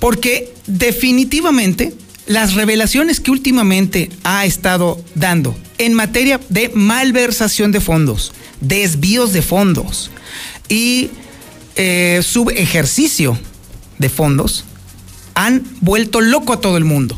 Porque 0.00 0.52
definitivamente 0.66 1.94
las 2.26 2.54
revelaciones 2.54 3.20
que 3.20 3.30
últimamente 3.30 4.10
ha 4.24 4.44
estado 4.44 5.00
dando 5.14 5.56
en 5.78 5.94
materia 5.94 6.40
de 6.48 6.72
malversación 6.74 7.70
de 7.70 7.80
fondos, 7.80 8.32
desvíos 8.60 9.32
de 9.32 9.42
fondos 9.42 10.10
y 10.68 11.10
eh, 11.76 12.22
subejercicio 12.24 13.38
de 13.98 14.08
fondos, 14.08 14.64
han 15.34 15.62
vuelto 15.80 16.20
loco 16.20 16.52
a 16.52 16.60
todo 16.60 16.76
el 16.76 16.84
mundo. 16.84 17.16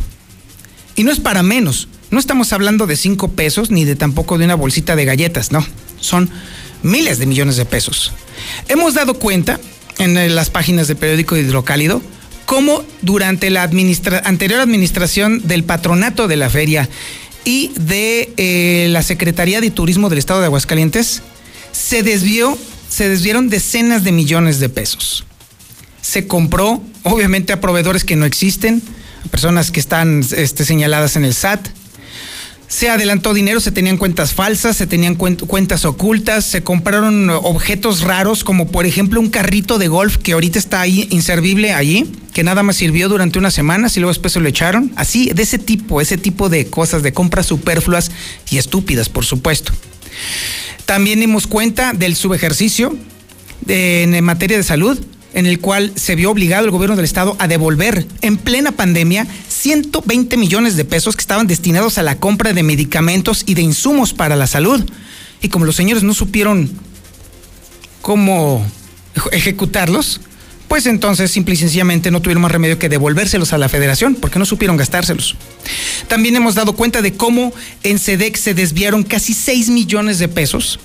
Y 0.97 1.05
no 1.05 1.11
es 1.11 1.21
para 1.21 1.43
menos. 1.43 1.89
No 2.11 2.19
estamos 2.21 2.53
hablando 2.53 2.87
de 2.87 2.97
cinco 2.97 3.33
pesos 3.33 3.71
ni 3.71 3.85
de 3.85 3.97
tampoco 3.97 4.39
de 4.39 4.45
una 4.45 4.55
bolsita 4.55 4.97
de 4.97 5.05
galletas, 5.05 5.53
no. 5.53 5.67
Son 5.99 6.31
miles 6.83 7.19
de 7.19 7.27
millones 7.27 7.57
de 7.57 7.65
pesos. 7.65 8.13
Hemos 8.69 8.95
dado 8.95 9.15
cuenta 9.15 9.59
en 9.99 10.35
las 10.35 10.51
páginas 10.51 10.89
del 10.89 10.97
periódico 10.97 11.37
Hidrocálido 11.37 12.03
cómo 12.47 12.85
durante 13.03 13.51
la 13.51 13.63
anterior 13.63 14.61
administración 14.61 15.47
del 15.47 15.65
patronato 15.65 16.29
de 16.29 16.37
la 16.37 16.51
feria 16.51 16.89
y 17.45 17.73
de 17.77 18.33
eh, 18.37 18.89
la 18.91 19.03
Secretaría 19.03 19.61
de 19.61 19.71
Turismo 19.71 20.09
del 20.09 20.19
Estado 20.19 20.41
de 20.41 20.47
Aguascalientes 20.47 21.23
se 21.73 22.03
desvió, 22.03 22.57
se 22.89 23.09
desviaron 23.09 23.49
decenas 23.49 24.05
de 24.05 24.13
millones 24.13 24.61
de 24.61 24.69
pesos 24.69 25.25
se 26.05 26.27
compró, 26.27 26.83
obviamente 27.03 27.55
a 27.55 27.63
proveedores 27.63 28.05
que 28.05 28.15
no 28.15 28.27
existen, 28.27 28.83
a 29.25 29.29
personas 29.29 29.71
que 29.71 29.81
están 29.81 30.23
este, 30.37 30.67
señaladas 30.67 31.17
en 31.17 31.25
el 31.25 31.33
SAT. 31.33 31.67
Se 32.69 32.91
adelantó 32.91 33.33
dinero, 33.33 33.59
se 33.59 33.71
tenían 33.71 33.97
cuentas 33.97 34.35
falsas, 34.35 34.77
se 34.77 34.87
tenían 34.87 35.15
cuentas 35.15 35.87
ocultas, 35.87 36.45
se 36.45 36.63
compraron 36.63 37.31
objetos 37.31 38.03
raros 38.03 38.45
como 38.45 38.67
por 38.67 38.85
ejemplo 38.85 39.19
un 39.19 39.31
carrito 39.31 39.79
de 39.79 39.89
golf 39.89 40.19
que 40.19 40.33
ahorita 40.33 40.59
está 40.59 40.81
ahí 40.81 41.07
inservible 41.11 41.73
allí 41.73 42.13
que 42.35 42.43
nada 42.43 42.63
más 42.63 42.77
sirvió 42.77 43.09
durante 43.09 43.39
unas 43.39 43.55
semanas 43.55 43.97
y 43.97 44.01
luego 44.01 44.11
después 44.11 44.33
se 44.33 44.41
lo 44.41 44.49
echaron. 44.49 44.93
Así, 44.97 45.31
de 45.33 45.43
ese 45.43 45.59
tipo, 45.59 46.03
ese 46.03 46.19
tipo 46.19 46.51
de 46.51 46.67
cosas, 46.67 47.03
de 47.03 47.13
compras 47.15 47.47
superfluas 47.47 48.11
y 48.51 48.59
estúpidas, 48.59 49.09
por 49.09 49.25
supuesto. 49.25 49.73
También 50.85 51.21
dimos 51.21 51.47
cuenta 51.47 51.93
del 51.93 52.15
subejercicio 52.17 52.95
en 53.69 54.23
materia 54.25 54.57
de 54.57 54.65
salud, 54.65 54.99
en 55.35 55.47
el 55.47 55.61
cual 55.61 55.93
se 55.97 56.15
vio 56.15 56.31
obligado 56.31 56.65
el 56.65 56.71
gobierno 56.71 56.97
del 56.97 57.05
estado 57.05 57.37
a 57.39 57.49
devolver 57.49 58.07
en 58.23 58.37
plena 58.37 58.73
pandemia 58.73 59.27
120 59.49 60.37
millones 60.37 60.77
de 60.77 60.85
pesos 60.85 61.17
que 61.17 61.21
estaban 61.21 61.47
destinados 61.47 61.99
a 61.99 62.03
la 62.03 62.19
compra 62.19 62.53
de 62.53 62.63
medicamentos 62.63 63.43
y 63.47 63.55
de 63.55 63.63
insumos 63.63 64.15
para 64.15 64.37
la 64.37 64.47
salud. 64.47 64.85
Y 65.43 65.49
como 65.49 65.65
los 65.65 65.77
señores 65.77 66.03
no 66.03 66.15
supieron 66.15 66.71
cómo 68.01 68.65
ejecutarlos, 69.33 70.21
pues 70.69 70.87
entonces 70.87 71.31
simple 71.31 71.55
y 71.55 71.59
sencillamente 71.59 72.11
no 72.11 72.23
tuvieron 72.23 72.43
más 72.43 72.53
remedio 72.53 72.79
que 72.79 72.89
devolvérselos 72.89 73.53
a 73.53 73.59
la 73.59 73.69
federación 73.69 74.15
porque 74.15 74.39
no 74.39 74.47
supieron 74.47 74.77
gastárselos. 74.77 75.37
También 76.09 76.37
hemos 76.37 76.55
dado 76.55 76.75
cuenta 76.75 77.03
de 77.03 77.15
cómo 77.15 77.53
en 77.83 77.99
SEDEX 77.99 78.41
se 78.41 78.55
desviaron 78.55 79.03
casi 79.03 79.35
6 79.35 79.71
millones 79.71 80.19
de 80.19 80.29
pesos 80.29 80.79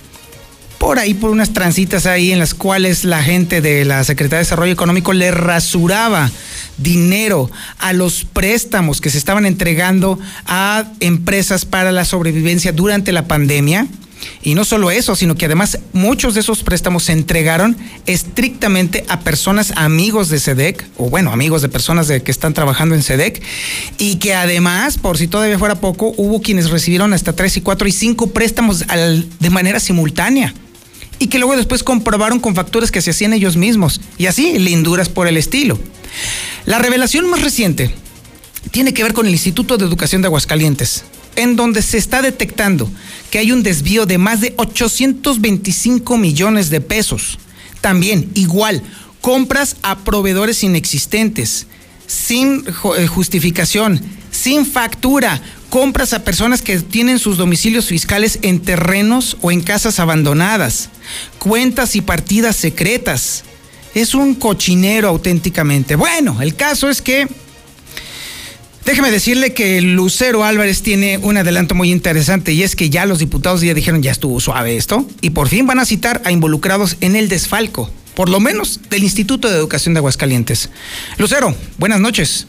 por 0.80 0.98
ahí, 0.98 1.14
por 1.14 1.30
unas 1.30 1.52
transitas 1.52 2.06
ahí 2.06 2.32
en 2.32 2.40
las 2.40 2.54
cuales 2.54 3.04
la 3.04 3.22
gente 3.22 3.62
de 3.62 3.84
la 3.84 4.04
Secretaría 4.06 4.40
de 4.40 4.46
Desarrollo 4.46 4.72
Económico 4.72 5.12
le 5.12 5.30
rasuraba 5.30 6.32
dinero 6.78 7.52
a 7.78 7.92
los 7.92 8.24
préstamos 8.24 9.02
que 9.02 9.10
se 9.10 9.18
estaban 9.18 9.46
entregando 9.46 10.18
a 10.48 10.86
empresas 11.02 11.66
para 11.66 11.92
la 11.92 12.06
sobrevivencia 12.06 12.72
durante 12.72 13.12
la 13.12 13.28
pandemia. 13.28 13.88
Y 14.42 14.54
no 14.54 14.66
solo 14.66 14.92
eso, 14.92 15.16
sino 15.16 15.36
que 15.36 15.46
además 15.46 15.80
muchos 15.94 16.34
de 16.34 16.42
esos 16.42 16.64
préstamos 16.64 17.04
se 17.04 17.14
entregaron 17.14 17.78
estrictamente 18.06 19.06
a 19.08 19.22
personas 19.22 19.72
amigos 19.76 20.28
de 20.30 20.40
SEDEC, 20.40 20.86
o 20.98 21.10
bueno, 21.10 21.32
amigos 21.32 21.62
de 21.62 21.70
personas 21.70 22.08
de, 22.08 22.22
que 22.22 22.32
están 22.32 22.54
trabajando 22.54 22.96
en 22.96 23.04
SEDEC, 23.04 23.42
y 23.98 24.16
que 24.16 24.34
además, 24.34 24.98
por 24.98 25.18
si 25.18 25.28
todavía 25.28 25.60
fuera 25.60 25.76
poco, 25.76 26.14
hubo 26.18 26.42
quienes 26.42 26.70
recibieron 26.70 27.14
hasta 27.14 27.34
tres 27.34 27.56
y 27.58 27.62
cuatro 27.62 27.88
y 27.88 27.92
cinco 27.94 28.28
préstamos 28.32 28.84
de 28.88 29.50
manera 29.50 29.80
simultánea 29.80 30.54
y 31.20 31.28
que 31.28 31.38
luego 31.38 31.56
después 31.56 31.84
comprobaron 31.84 32.40
con 32.40 32.56
facturas 32.56 32.92
que 32.92 33.02
se 33.02 33.12
hacían 33.12 33.34
ellos 33.34 33.58
mismos, 33.58 34.02
y 34.18 34.26
así 34.26 34.58
linduras 34.58 35.10
por 35.10 35.28
el 35.28 35.38
estilo. 35.38 35.78
La 36.66 36.80
revelación 36.80 37.30
más 37.30 37.42
reciente 37.42 37.94
tiene 38.72 38.94
que 38.94 39.04
ver 39.04 39.14
con 39.14 39.28
el 39.28 39.34
Instituto 39.34 39.78
de 39.78 39.86
Educación 39.86 40.22
de 40.22 40.28
Aguascalientes, 40.28 41.04
en 41.36 41.56
donde 41.56 41.82
se 41.82 41.98
está 41.98 42.22
detectando 42.22 42.90
que 43.32 43.40
hay 43.40 43.52
un 43.52 43.64
desvío 43.64 44.06
de 44.06 44.18
más 44.18 44.42
de 44.42 44.54
825 44.58 46.18
millones 46.18 46.70
de 46.70 46.82
pesos. 46.82 47.40
También, 47.82 48.30
igual, 48.34 48.82
compras 49.22 49.78
a 49.82 50.00
proveedores 50.00 50.64
inexistentes, 50.64 51.68
sin 52.08 52.66
eh, 52.98 53.08
justificación, 53.08 54.02
sin 54.40 54.66
factura, 54.66 55.42
compras 55.70 56.14
a 56.14 56.24
personas 56.24 56.62
que 56.62 56.80
tienen 56.80 57.20
sus 57.20 57.38
domicilios 57.38 57.88
fiscales 57.88 58.40
en 58.42 58.62
terrenos 58.62 59.38
o 59.42 59.52
en 59.52 59.62
casas 59.62 60.00
abandonadas, 60.00 60.90
cuentas 61.40 61.96
y 61.96 62.02
partidas 62.02 62.56
secretas. 62.56 63.44
Es 63.94 64.16
un 64.16 64.36
cochinero 64.36 65.10
auténticamente. 65.10 65.96
Bueno, 65.96 66.42
el 66.42 66.56
caso 66.56 66.90
es 66.90 67.02
que 67.02 67.28
Déjeme 68.86 69.12
decirle 69.12 69.54
que 69.54 69.82
Lucero 69.82 70.44
Álvarez 70.44 70.82
tiene 70.82 71.20
un 71.20 71.38
adelanto 71.38 71.76
muy 71.76 71.92
interesante 71.92 72.54
y 72.54 72.64
es 72.64 72.76
que 72.76 72.90
ya 72.90 73.06
los 73.06 73.20
diputados 73.20 73.62
ya 73.62 73.76
dijeron 73.76 74.02
ya 74.02 74.12
estuvo 74.12 74.40
suave 74.40 74.78
esto 74.78 75.06
y 75.22 75.30
por 75.30 75.48
fin 75.48 75.68
van 75.68 75.78
a 75.78 75.86
citar 75.86 76.24
a 76.26 76.32
involucrados 76.32 76.98
en 77.02 77.16
el 77.16 77.30
desfalco, 77.30 77.92
por 78.16 78.30
lo 78.30 78.40
menos 78.40 78.80
del 78.90 79.04
Instituto 79.04 79.48
de 79.48 79.58
Educación 79.58 79.94
de 79.94 80.00
Aguascalientes. 80.00 80.72
Lucero, 81.20 81.54
buenas 81.78 82.00
noches. 82.00 82.48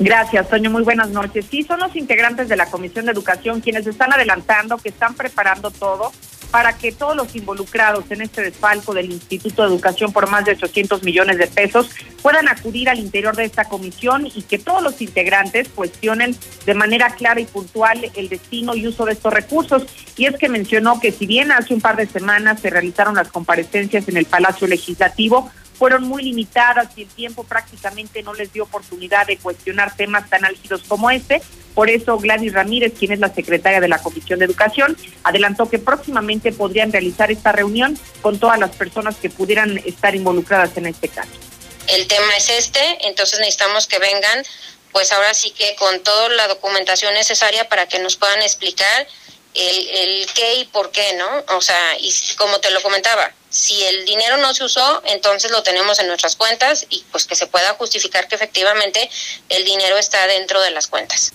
Gracias, 0.00 0.48
Toño. 0.48 0.70
Muy 0.70 0.82
buenas 0.82 1.10
noches. 1.10 1.44
Sí, 1.50 1.62
son 1.62 1.78
los 1.78 1.94
integrantes 1.94 2.48
de 2.48 2.56
la 2.56 2.70
Comisión 2.70 3.04
de 3.04 3.12
Educación 3.12 3.60
quienes 3.60 3.86
están 3.86 4.10
adelantando, 4.10 4.78
que 4.78 4.88
están 4.88 5.14
preparando 5.14 5.70
todo 5.70 6.10
para 6.50 6.72
que 6.78 6.90
todos 6.90 7.14
los 7.14 7.36
involucrados 7.36 8.10
en 8.10 8.22
este 8.22 8.42
desfalco 8.42 8.94
del 8.94 9.12
Instituto 9.12 9.62
de 9.62 9.68
Educación 9.68 10.10
por 10.12 10.28
más 10.30 10.46
de 10.46 10.52
800 10.52 11.02
millones 11.02 11.36
de 11.36 11.46
pesos 11.46 11.90
puedan 12.22 12.48
acudir 12.48 12.88
al 12.88 12.98
interior 12.98 13.36
de 13.36 13.44
esta 13.44 13.66
comisión 13.66 14.26
y 14.26 14.42
que 14.42 14.58
todos 14.58 14.82
los 14.82 15.00
integrantes 15.02 15.68
cuestionen 15.68 16.34
de 16.64 16.74
manera 16.74 17.10
clara 17.10 17.38
y 17.38 17.44
puntual 17.44 18.10
el 18.16 18.28
destino 18.30 18.74
y 18.74 18.86
uso 18.86 19.04
de 19.04 19.12
estos 19.12 19.34
recursos. 19.34 19.84
Y 20.16 20.24
es 20.24 20.36
que 20.38 20.48
mencionó 20.48 20.98
que 20.98 21.12
si 21.12 21.26
bien 21.26 21.52
hace 21.52 21.74
un 21.74 21.82
par 21.82 21.96
de 21.96 22.06
semanas 22.06 22.60
se 22.60 22.70
realizaron 22.70 23.16
las 23.16 23.28
comparecencias 23.28 24.08
en 24.08 24.16
el 24.16 24.24
Palacio 24.24 24.66
Legislativo, 24.66 25.50
fueron 25.80 26.02
muy 26.02 26.22
limitadas 26.22 26.88
y 26.94 27.04
el 27.04 27.08
tiempo 27.08 27.42
prácticamente 27.42 28.22
no 28.22 28.34
les 28.34 28.52
dio 28.52 28.64
oportunidad 28.64 29.26
de 29.26 29.38
cuestionar 29.38 29.96
temas 29.96 30.28
tan 30.28 30.44
álgidos 30.44 30.82
como 30.86 31.10
este. 31.10 31.40
Por 31.74 31.88
eso 31.88 32.18
Gladys 32.18 32.52
Ramírez, 32.52 32.92
quien 32.98 33.12
es 33.12 33.18
la 33.18 33.32
secretaria 33.32 33.80
de 33.80 33.88
la 33.88 33.96
Comisión 33.96 34.38
de 34.38 34.44
Educación, 34.44 34.94
adelantó 35.24 35.70
que 35.70 35.78
próximamente 35.78 36.52
podrían 36.52 36.92
realizar 36.92 37.30
esta 37.30 37.52
reunión 37.52 37.98
con 38.20 38.38
todas 38.38 38.58
las 38.58 38.76
personas 38.76 39.16
que 39.16 39.30
pudieran 39.30 39.78
estar 39.78 40.14
involucradas 40.14 40.76
en 40.76 40.84
este 40.84 41.08
caso. 41.08 41.30
El 41.88 42.06
tema 42.06 42.36
es 42.36 42.50
este, 42.50 43.08
entonces 43.08 43.38
necesitamos 43.38 43.86
que 43.86 43.98
vengan, 43.98 44.44
pues 44.92 45.10
ahora 45.12 45.32
sí 45.32 45.50
que 45.52 45.76
con 45.76 45.98
toda 46.00 46.28
la 46.28 46.46
documentación 46.48 47.14
necesaria 47.14 47.70
para 47.70 47.88
que 47.88 47.98
nos 48.00 48.16
puedan 48.16 48.42
explicar 48.42 49.08
el, 49.54 49.88
el 49.88 50.26
qué 50.34 50.54
y 50.54 50.64
por 50.66 50.90
qué, 50.90 51.14
¿no? 51.14 51.44
O 51.56 51.60
sea, 51.60 51.96
y 51.98 52.12
como 52.36 52.60
te 52.60 52.70
lo 52.70 52.82
comentaba, 52.82 53.32
si 53.50 53.82
el 53.84 54.04
dinero 54.04 54.36
no 54.36 54.54
se 54.54 54.64
usó, 54.64 55.02
entonces 55.06 55.50
lo 55.50 55.62
tenemos 55.62 55.98
en 55.98 56.06
nuestras 56.06 56.36
cuentas 56.36 56.86
y 56.88 57.04
pues 57.10 57.24
que 57.24 57.34
se 57.34 57.48
pueda 57.48 57.74
justificar 57.74 58.28
que 58.28 58.36
efectivamente 58.36 59.10
el 59.48 59.64
dinero 59.64 59.98
está 59.98 60.26
dentro 60.28 60.60
de 60.60 60.70
las 60.70 60.86
cuentas. 60.86 61.32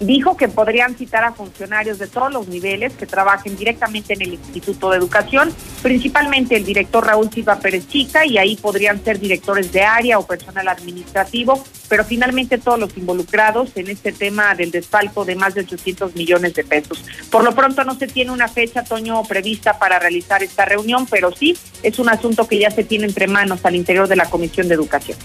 Dijo 0.00 0.36
que 0.36 0.48
podrían 0.48 0.96
citar 0.96 1.24
a 1.24 1.32
funcionarios 1.32 1.98
de 1.98 2.08
todos 2.08 2.32
los 2.32 2.48
niveles 2.48 2.92
que 2.94 3.06
trabajen 3.06 3.56
directamente 3.56 4.14
en 4.14 4.22
el 4.22 4.34
Instituto 4.34 4.90
de 4.90 4.98
Educación, 4.98 5.52
principalmente 5.82 6.56
el 6.56 6.64
director 6.64 7.06
Raúl 7.06 7.30
Silva 7.30 7.60
Pérez 7.60 7.86
Chica, 7.86 8.26
y 8.26 8.36
ahí 8.38 8.56
podrían 8.56 9.02
ser 9.04 9.20
directores 9.20 9.72
de 9.72 9.82
área 9.82 10.18
o 10.18 10.26
personal 10.26 10.66
administrativo, 10.68 11.62
pero 11.88 12.04
finalmente 12.04 12.58
todos 12.58 12.78
los 12.78 12.96
involucrados 12.96 13.70
en 13.76 13.88
este 13.88 14.12
tema 14.12 14.54
del 14.54 14.72
desfalco 14.72 15.24
de 15.24 15.36
más 15.36 15.54
de 15.54 15.60
800 15.60 16.16
millones 16.16 16.54
de 16.54 16.64
pesos. 16.64 17.04
Por 17.30 17.44
lo 17.44 17.54
pronto 17.54 17.84
no 17.84 17.94
se 17.94 18.08
tiene 18.08 18.32
una 18.32 18.48
fecha, 18.48 18.82
Toño, 18.82 19.22
prevista 19.24 19.78
para 19.78 19.98
realizar 19.98 20.42
esta 20.42 20.64
reunión, 20.64 21.06
pero 21.06 21.30
sí 21.32 21.56
es 21.82 21.98
un 21.98 22.08
asunto 22.08 22.48
que 22.48 22.58
ya 22.58 22.70
se 22.70 22.82
tiene 22.82 23.06
entre 23.06 23.28
manos 23.28 23.64
al 23.64 23.76
interior 23.76 24.08
de 24.08 24.16
la 24.16 24.28
Comisión 24.28 24.68
de 24.68 24.74
Educación. 24.74 25.18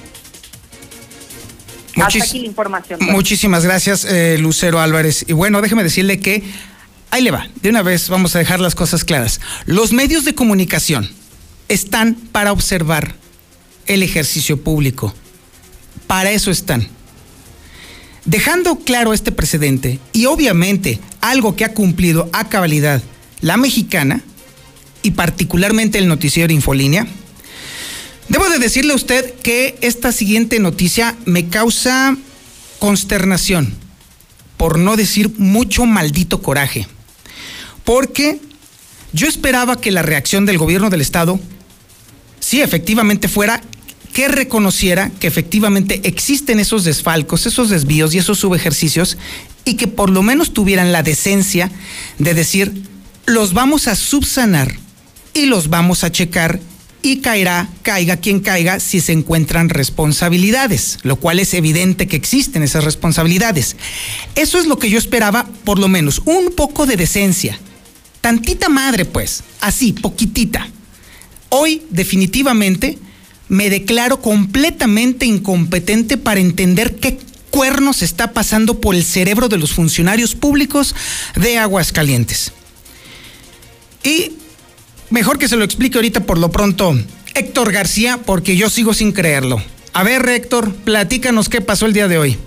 Hasta 2.06 2.24
aquí 2.24 2.40
la 2.40 2.48
información. 2.48 3.00
Muchísimas 3.02 3.64
gracias, 3.64 4.06
eh, 4.06 4.38
Lucero 4.40 4.80
Álvarez. 4.80 5.26
Y 5.28 5.34
bueno, 5.34 5.62
déjeme 5.62 5.84
decirle 5.84 6.20
que 6.20 6.44
ahí 7.12 7.22
le 7.22 7.32
va. 7.32 7.48
De 7.62 7.70
una 7.70 7.82
vez 7.82 8.10
vamos 8.10 8.36
a 8.36 8.40
dejar 8.40 8.60
las 8.60 8.76
cosas 8.76 9.04
claras. 9.04 9.40
Los 9.66 9.94
medios 9.94 10.26
de 10.26 10.36
comunicación 10.36 11.10
están 11.68 12.16
para 12.16 12.52
observar 12.52 13.16
el 13.86 14.04
ejercicio 14.04 14.62
público. 14.62 15.14
Para 16.08 16.32
eso 16.32 16.52
están. 16.52 16.88
Dejando 18.26 18.78
claro 18.80 19.14
este 19.14 19.32
precedente 19.32 20.00
y 20.14 20.26
obviamente 20.26 21.00
algo 21.22 21.56
que 21.56 21.66
ha 21.66 21.74
cumplido 21.74 22.30
a 22.34 22.50
cabalidad 22.50 23.02
la 23.42 23.58
mexicana 23.58 24.22
y 25.02 25.12
particularmente 25.12 25.98
el 25.98 26.08
noticiero 26.08 26.52
Infolínea, 26.52 27.08
Debo 28.30 28.48
de 28.48 28.60
decirle 28.60 28.94
a 28.94 28.96
usted 28.96 29.34
que 29.42 29.78
esta 29.82 30.12
siguiente 30.12 30.60
noticia 30.60 31.16
me 31.26 31.48
causa 31.50 32.16
consternación, 32.78 33.74
por 34.56 34.78
no 34.78 34.96
decir 34.96 35.34
mucho 35.40 35.88
maldito 35.88 36.42
coraje, 36.42 36.88
porque 37.84 38.40
yo 39.14 39.28
esperaba 39.28 39.82
que 39.82 39.92
la 39.92 40.04
reacción 40.04 40.46
del 40.46 40.60
gobierno 40.60 40.92
del 40.92 41.02
estado, 41.02 41.40
sí, 42.40 42.62
efectivamente 42.62 43.28
fuera 43.28 43.64
que 44.14 44.28
reconociera 44.28 45.12
que 45.20 45.28
efectivamente 45.28 46.02
existen 46.04 46.60
esos 46.60 46.84
desfalcos, 46.84 47.48
esos 47.48 47.70
desvíos 47.70 48.14
y 48.14 48.20
esos 48.20 48.38
subejercicios 48.38 49.18
y 49.66 49.76
que 49.76 49.88
por 49.88 50.12
lo 50.12 50.22
menos 50.22 50.54
tuvieran 50.54 50.92
la 50.92 51.04
decencia 51.04 51.72
de 52.20 52.34
decir, 52.36 52.84
los 53.26 53.54
vamos 53.54 53.88
a 53.88 53.96
subsanar 53.96 54.76
y 55.34 55.46
los 55.46 55.70
vamos 55.70 56.04
a 56.04 56.12
checar 56.12 56.60
y 57.02 57.22
caerá, 57.22 57.70
caiga 57.82 58.18
quien 58.18 58.40
caiga, 58.40 58.80
si 58.80 59.00
se 59.00 59.14
encuentran 59.14 59.70
responsabilidades, 59.70 61.00
lo 61.04 61.16
cual 61.16 61.40
es 61.40 61.54
evidente 61.54 62.08
que 62.08 62.16
existen 62.16 62.64
esas 62.64 62.84
responsabilidades. 62.84 63.76
Eso 64.36 64.60
es 64.60 64.68
lo 64.68 64.78
que 64.80 64.90
yo 64.90 64.98
esperaba, 64.98 65.48
por 65.64 65.80
lo 65.80 65.88
menos, 65.88 66.22
un 66.26 66.54
poco 66.56 66.86
de 66.86 66.98
decencia. 66.98 67.60
Tantita 68.22 68.70
madre, 68.70 69.06
pues, 69.06 69.44
así, 69.62 69.94
poquitita. 69.94 70.68
Hoy, 71.50 71.84
definitivamente, 71.90 72.98
me 73.48 73.70
declaro 73.70 74.22
completamente 74.22 75.26
incompetente 75.26 76.18
para 76.18 76.40
entender 76.40 76.98
qué 76.98 77.18
cuernos 77.50 78.04
está 78.04 78.34
pasando 78.34 78.80
por 78.80 78.94
el 78.94 79.04
cerebro 79.04 79.50
de 79.50 79.58
los 79.58 79.72
funcionarios 79.72 80.36
públicos 80.36 80.96
de 81.36 81.58
Aguascalientes. 81.58 82.52
Y 84.04 84.34
Mejor 85.10 85.40
que 85.40 85.48
se 85.48 85.56
lo 85.56 85.64
explique 85.64 85.98
ahorita 85.98 86.22
por 86.22 86.38
lo 86.38 86.52
pronto 86.52 86.96
Héctor 87.34 87.72
García, 87.72 88.20
porque 88.26 88.56
yo 88.56 88.70
sigo 88.70 88.94
sin 88.94 89.12
creerlo. 89.12 89.62
A 89.94 90.04
ver, 90.04 90.28
Héctor, 90.28 90.74
platícanos 90.74 91.50
qué 91.50 91.62
pasó 91.62 91.86
el 91.86 91.94
día 91.94 92.08
de 92.08 92.18
hoy. 92.18 92.38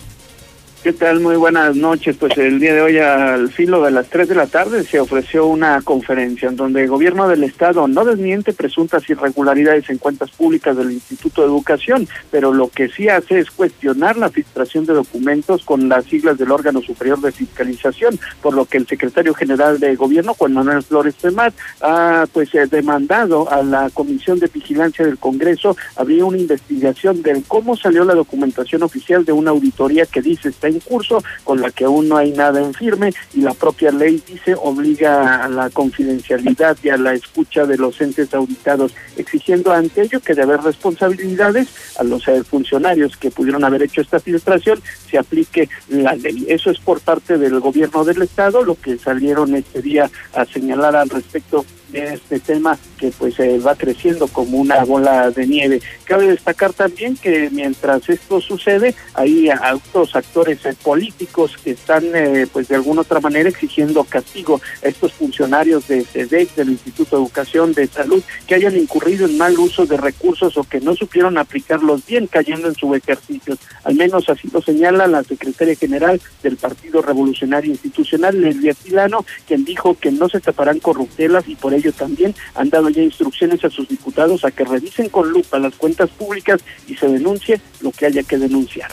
¿Qué 0.82 0.92
tal? 0.92 1.20
Muy 1.20 1.36
buenas 1.36 1.76
noches. 1.76 2.16
Pues 2.16 2.36
el 2.38 2.58
día 2.58 2.74
de 2.74 2.82
hoy 2.82 2.98
al 2.98 3.52
filo 3.52 3.84
de 3.84 3.92
las 3.92 4.08
3 4.08 4.28
de 4.28 4.34
la 4.34 4.48
tarde 4.48 4.82
se 4.82 4.98
ofreció 4.98 5.46
una 5.46 5.80
conferencia 5.80 6.48
en 6.48 6.56
donde 6.56 6.82
el 6.82 6.88
gobierno 6.88 7.28
del 7.28 7.44
estado 7.44 7.86
no 7.86 8.04
desmiente 8.04 8.52
presuntas 8.52 9.08
irregularidades 9.08 9.88
en 9.90 9.98
cuentas 9.98 10.32
públicas 10.32 10.76
del 10.76 10.90
Instituto 10.90 11.42
de 11.42 11.46
Educación, 11.46 12.08
pero 12.32 12.52
lo 12.52 12.66
que 12.66 12.88
sí 12.88 13.08
hace 13.08 13.38
es 13.38 13.52
cuestionar 13.52 14.16
la 14.16 14.28
filtración 14.28 14.84
de 14.84 14.94
documentos 14.94 15.64
con 15.64 15.88
las 15.88 16.04
siglas 16.06 16.36
del 16.36 16.50
órgano 16.50 16.82
superior 16.82 17.20
de 17.20 17.30
fiscalización, 17.30 18.18
por 18.40 18.54
lo 18.54 18.64
que 18.64 18.78
el 18.78 18.88
secretario 18.88 19.34
general 19.34 19.78
de 19.78 19.94
gobierno, 19.94 20.34
Juan 20.34 20.52
Manuel 20.52 20.82
Flores 20.82 21.14
Femat, 21.14 21.54
ha 21.80 22.26
pues 22.32 22.52
eh, 22.56 22.66
demandado 22.66 23.48
a 23.52 23.62
la 23.62 23.88
Comisión 23.90 24.40
de 24.40 24.48
Vigilancia 24.48 25.04
del 25.04 25.18
Congreso 25.18 25.76
abrir 25.94 26.24
una 26.24 26.38
investigación 26.38 27.22
de 27.22 27.40
cómo 27.46 27.76
salió 27.76 28.04
la 28.04 28.14
documentación 28.14 28.82
oficial 28.82 29.24
de 29.24 29.30
una 29.30 29.52
auditoría 29.52 30.06
que 30.06 30.20
dice 30.20 30.48
está 30.48 30.71
en 30.72 30.80
curso, 30.80 31.22
con 31.44 31.60
la 31.60 31.70
que 31.70 31.84
aún 31.84 32.08
no 32.08 32.16
hay 32.16 32.32
nada 32.32 32.60
en 32.60 32.74
firme 32.74 33.12
y 33.34 33.40
la 33.40 33.54
propia 33.54 33.90
ley 33.90 34.22
dice 34.26 34.54
obliga 34.54 35.44
a 35.44 35.48
la 35.48 35.70
confidencialidad 35.70 36.76
y 36.82 36.88
a 36.88 36.96
la 36.96 37.14
escucha 37.14 37.66
de 37.66 37.76
los 37.76 38.00
entes 38.00 38.32
auditados, 38.34 38.94
exigiendo 39.16 39.72
ante 39.72 40.02
ello 40.02 40.20
que 40.20 40.34
de 40.34 40.42
haber 40.42 40.60
responsabilidades 40.60 41.68
a 41.98 42.04
los 42.04 42.26
eh, 42.28 42.42
funcionarios 42.44 43.16
que 43.16 43.30
pudieron 43.30 43.64
haber 43.64 43.82
hecho 43.82 44.00
esta 44.00 44.20
filtración 44.20 44.82
se 45.10 45.18
aplique 45.18 45.68
la 45.88 46.14
ley. 46.14 46.46
Eso 46.48 46.70
es 46.70 46.78
por 46.78 47.00
parte 47.00 47.38
del 47.38 47.60
gobierno 47.60 48.04
del 48.04 48.22
estado, 48.22 48.64
lo 48.64 48.74
que 48.74 48.98
salieron 48.98 49.54
este 49.54 49.82
día 49.82 50.10
a 50.34 50.44
señalar 50.44 50.96
al 50.96 51.10
respecto 51.10 51.64
este 51.92 52.40
tema 52.40 52.78
que 52.98 53.10
pues 53.10 53.38
eh, 53.40 53.58
va 53.58 53.74
creciendo 53.74 54.28
como 54.28 54.58
una 54.58 54.84
bola 54.84 55.30
de 55.30 55.46
nieve. 55.46 55.80
Cabe 56.04 56.28
destacar 56.28 56.72
también 56.72 57.16
que 57.16 57.50
mientras 57.50 58.08
esto 58.08 58.40
sucede, 58.40 58.94
hay 59.14 59.50
otros 59.74 60.14
actores 60.14 60.64
eh, 60.64 60.74
políticos 60.82 61.56
que 61.62 61.72
están 61.72 62.04
eh, 62.14 62.46
pues 62.52 62.68
de 62.68 62.76
alguna 62.76 63.02
otra 63.02 63.20
manera 63.20 63.48
exigiendo 63.48 64.04
castigo 64.04 64.60
a 64.84 64.88
estos 64.88 65.12
funcionarios 65.12 65.88
de 65.88 66.04
SEDEC, 66.04 66.54
del 66.54 66.70
Instituto 66.70 67.16
de 67.16 67.22
Educación 67.22 67.72
de 67.72 67.86
Salud, 67.86 68.22
que 68.46 68.54
hayan 68.54 68.76
incurrido 68.76 69.26
en 69.26 69.36
mal 69.36 69.58
uso 69.58 69.86
de 69.86 69.96
recursos 69.96 70.56
o 70.56 70.64
que 70.64 70.80
no 70.80 70.94
supieron 70.94 71.38
aplicarlos 71.38 72.06
bien 72.06 72.26
cayendo 72.26 72.68
en 72.68 72.74
su 72.74 72.94
ejercicio. 72.94 73.56
Al 73.84 73.94
menos 73.94 74.28
así 74.28 74.48
lo 74.52 74.62
señala 74.62 75.06
la 75.06 75.22
secretaria 75.24 75.74
general 75.74 76.20
del 76.42 76.56
Partido 76.56 77.02
Revolucionario 77.02 77.70
Institucional, 77.70 78.40
Leslie 78.40 78.74
Tilano, 78.74 79.24
quien 79.46 79.64
dijo 79.64 79.96
que 79.98 80.10
no 80.10 80.28
se 80.28 80.40
taparán 80.40 80.78
corruptelas 80.78 81.48
y 81.48 81.56
por 81.56 81.74
también 81.90 82.34
han 82.54 82.70
dado 82.70 82.88
ya 82.90 83.02
instrucciones 83.02 83.64
a 83.64 83.70
sus 83.70 83.88
diputados 83.88 84.44
a 84.44 84.50
que 84.52 84.64
revisen 84.64 85.08
con 85.08 85.30
lupa 85.30 85.58
las 85.58 85.74
cuentas 85.74 86.10
públicas 86.10 86.60
y 86.86 86.94
se 86.94 87.08
denuncie 87.08 87.60
lo 87.80 87.90
que 87.90 88.06
haya 88.06 88.22
que 88.22 88.38
denunciar 88.38 88.92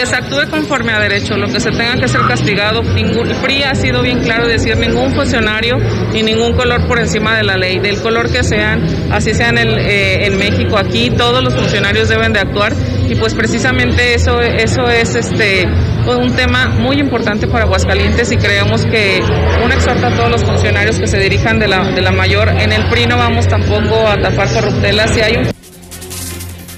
que 0.00 0.06
se 0.06 0.14
actúe 0.14 0.48
conforme 0.50 0.92
a 0.92 1.00
derecho, 1.00 1.36
lo 1.36 1.46
que 1.48 1.60
se 1.60 1.70
tenga 1.70 1.96
que 1.96 2.08
ser 2.08 2.20
castigado. 2.22 2.82
Ningún, 2.82 3.28
el 3.28 3.36
PRI 3.36 3.62
ha 3.64 3.74
sido 3.74 4.02
bien 4.02 4.20
claro 4.20 4.46
decir 4.46 4.76
ningún 4.76 5.14
funcionario 5.14 5.78
y 6.14 6.22
ningún 6.22 6.54
color 6.54 6.86
por 6.86 6.98
encima 6.98 7.36
de 7.36 7.42
la 7.42 7.56
ley, 7.56 7.78
del 7.78 8.00
color 8.00 8.30
que 8.30 8.42
sean, 8.42 8.82
así 9.10 9.34
sean 9.34 9.58
el, 9.58 9.78
eh, 9.78 10.26
en 10.26 10.38
México, 10.38 10.78
aquí 10.78 11.10
todos 11.10 11.42
los 11.42 11.54
funcionarios 11.54 12.08
deben 12.08 12.32
de 12.32 12.40
actuar 12.40 12.74
y 13.10 13.16
pues 13.16 13.34
precisamente 13.34 14.14
eso, 14.14 14.40
eso 14.40 14.88
es 14.88 15.16
este 15.16 15.66
un 16.06 16.34
tema 16.36 16.68
muy 16.68 17.00
importante 17.00 17.48
para 17.48 17.64
Aguascalientes 17.64 18.30
y 18.30 18.36
creemos 18.36 18.86
que 18.86 19.20
un 19.64 19.72
exhorta 19.72 20.06
a 20.06 20.16
todos 20.16 20.30
los 20.30 20.44
funcionarios 20.44 20.98
que 20.98 21.08
se 21.08 21.18
dirijan 21.18 21.58
de 21.58 21.66
la, 21.66 21.90
de 21.90 22.00
la 22.02 22.12
mayor. 22.12 22.48
En 22.48 22.72
el 22.72 22.88
PRI 22.88 23.06
no 23.06 23.16
vamos 23.16 23.48
tampoco 23.48 24.06
a 24.06 24.16
tapar 24.16 24.52
corruptelas. 24.52 25.12
Si 25.12 25.20
hay 25.20 25.36
un... 25.36 25.50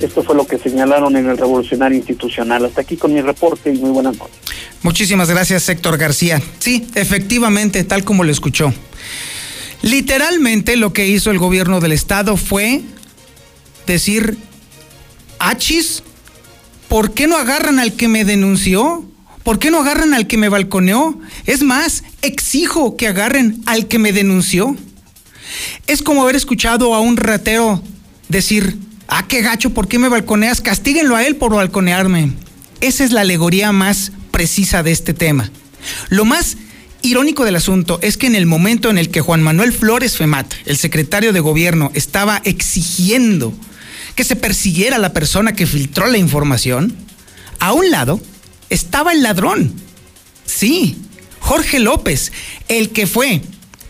Esto 0.00 0.22
fue 0.22 0.34
lo 0.34 0.46
que 0.46 0.58
señalaron 0.58 1.14
en 1.16 1.28
el 1.28 1.36
Revolucionario 1.36 1.98
Institucional. 1.98 2.64
Hasta 2.64 2.80
aquí 2.80 2.96
con 2.96 3.12
mi 3.12 3.20
reporte 3.20 3.70
y 3.70 3.78
muy 3.78 3.90
buenas 3.90 4.16
noches. 4.16 4.34
Muchísimas 4.82 5.28
gracias, 5.28 5.68
Héctor 5.68 5.98
García. 5.98 6.40
Sí, 6.58 6.88
efectivamente, 6.94 7.84
tal 7.84 8.04
como 8.04 8.24
lo 8.24 8.32
escuchó. 8.32 8.72
Literalmente 9.82 10.76
lo 10.76 10.94
que 10.94 11.06
hizo 11.06 11.30
el 11.30 11.38
gobierno 11.38 11.80
del 11.80 11.92
estado 11.92 12.38
fue 12.38 12.80
decir, 13.86 14.38
achis, 15.38 16.02
¿por 16.92 17.14
qué 17.14 17.26
no 17.26 17.38
agarran 17.38 17.78
al 17.78 17.94
que 17.94 18.06
me 18.06 18.26
denunció? 18.26 19.02
¿Por 19.44 19.58
qué 19.58 19.70
no 19.70 19.80
agarran 19.80 20.12
al 20.12 20.26
que 20.26 20.36
me 20.36 20.50
balconeó? 20.50 21.18
Es 21.46 21.62
más, 21.62 22.04
exijo 22.20 22.98
que 22.98 23.08
agarren 23.08 23.62
al 23.64 23.88
que 23.88 23.98
me 23.98 24.12
denunció. 24.12 24.76
Es 25.86 26.02
como 26.02 26.22
haber 26.22 26.36
escuchado 26.36 26.94
a 26.94 27.00
un 27.00 27.16
ratero 27.16 27.82
decir, 28.28 28.76
ah, 29.08 29.24
qué 29.26 29.40
gacho, 29.40 29.70
¿por 29.70 29.88
qué 29.88 29.98
me 29.98 30.10
balconeas? 30.10 30.60
Castíguenlo 30.60 31.16
a 31.16 31.24
él 31.24 31.36
por 31.36 31.54
balconearme. 31.54 32.32
Esa 32.82 33.04
es 33.04 33.10
la 33.10 33.22
alegoría 33.22 33.72
más 33.72 34.12
precisa 34.30 34.82
de 34.82 34.92
este 34.92 35.14
tema. 35.14 35.50
Lo 36.10 36.26
más 36.26 36.58
irónico 37.00 37.46
del 37.46 37.56
asunto 37.56 38.00
es 38.02 38.18
que 38.18 38.26
en 38.26 38.34
el 38.34 38.44
momento 38.44 38.90
en 38.90 38.98
el 38.98 39.08
que 39.08 39.22
Juan 39.22 39.42
Manuel 39.42 39.72
Flores 39.72 40.18
Femat, 40.18 40.52
el 40.66 40.76
secretario 40.76 41.32
de 41.32 41.40
gobierno, 41.40 41.90
estaba 41.94 42.42
exigiendo 42.44 43.54
que 44.14 44.24
se 44.24 44.36
persiguiera 44.36 44.96
a 44.96 45.00
la 45.00 45.12
persona 45.12 45.52
que 45.54 45.66
filtró 45.66 46.06
la 46.06 46.18
información, 46.18 46.94
a 47.58 47.72
un 47.72 47.90
lado 47.90 48.20
estaba 48.70 49.12
el 49.12 49.22
ladrón. 49.22 49.72
Sí, 50.44 50.96
Jorge 51.40 51.78
López, 51.78 52.32
el 52.68 52.90
que 52.90 53.06
fue 53.06 53.42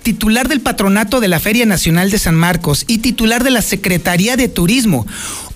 titular 0.02 0.48
del 0.48 0.60
patronato 0.60 1.20
de 1.20 1.28
la 1.28 1.40
Feria 1.40 1.64
Nacional 1.64 2.10
de 2.10 2.18
San 2.18 2.34
Marcos 2.34 2.84
y 2.88 2.98
titular 2.98 3.44
de 3.44 3.50
la 3.50 3.62
Secretaría 3.62 4.36
de 4.36 4.48
Turismo, 4.48 5.06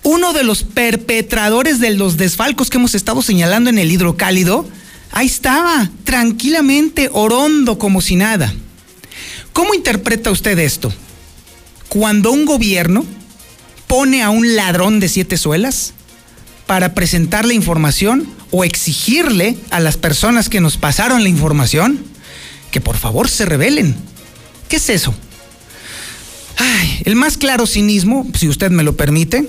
uno 0.03 0.33
de 0.33 0.45
los 0.45 0.63
perpetradores 0.63 1.81
de 1.81 1.91
los 1.91 2.17
desfalcos 2.17 2.71
que 2.71 2.79
hemos 2.79 2.95
estado 2.95 3.23
señalando 3.23 3.71
en 3.71 3.79
el 3.79 3.91
hidrocálido, 3.91 4.69
ahí 5.11 5.27
estaba, 5.27 5.91
tranquilamente, 6.05 7.11
orondo 7.13 7.79
como 7.79 8.01
si 8.01 8.15
nada. 8.15 8.55
¿Cómo 9.53 9.75
interpreta 9.75 10.31
usted 10.31 10.59
esto? 10.59 10.93
Cuando 11.89 12.31
un 12.31 12.45
gobierno 12.45 13.05
pone 13.97 14.23
a 14.23 14.29
un 14.29 14.57
ladrón 14.57 15.01
de 15.01 15.09
siete 15.09 15.39
suelas 15.39 15.95
para 16.67 16.93
presentar 16.93 17.47
la 17.47 17.55
información 17.55 18.29
o 18.51 18.63
exigirle 18.63 19.57
a 19.71 19.81
las 19.81 19.97
personas 19.97 20.51
que 20.51 20.61
nos 20.61 20.77
pasaron 20.77 21.23
la 21.23 21.31
información 21.31 22.05
que 22.71 22.83
por 22.83 22.99
favor 22.99 23.31
se 23.31 23.47
revelen. 23.47 23.97
¿Qué 24.69 24.77
es 24.77 24.91
eso? 24.91 25.15
Ay, 26.59 27.01
el 27.07 27.17
más 27.17 27.39
claro 27.39 27.67
cinismo, 27.67 28.27
si 28.39 28.51
usted 28.51 28.71
me 28.71 28.83
lo 28.83 28.99
permite, 28.99 29.49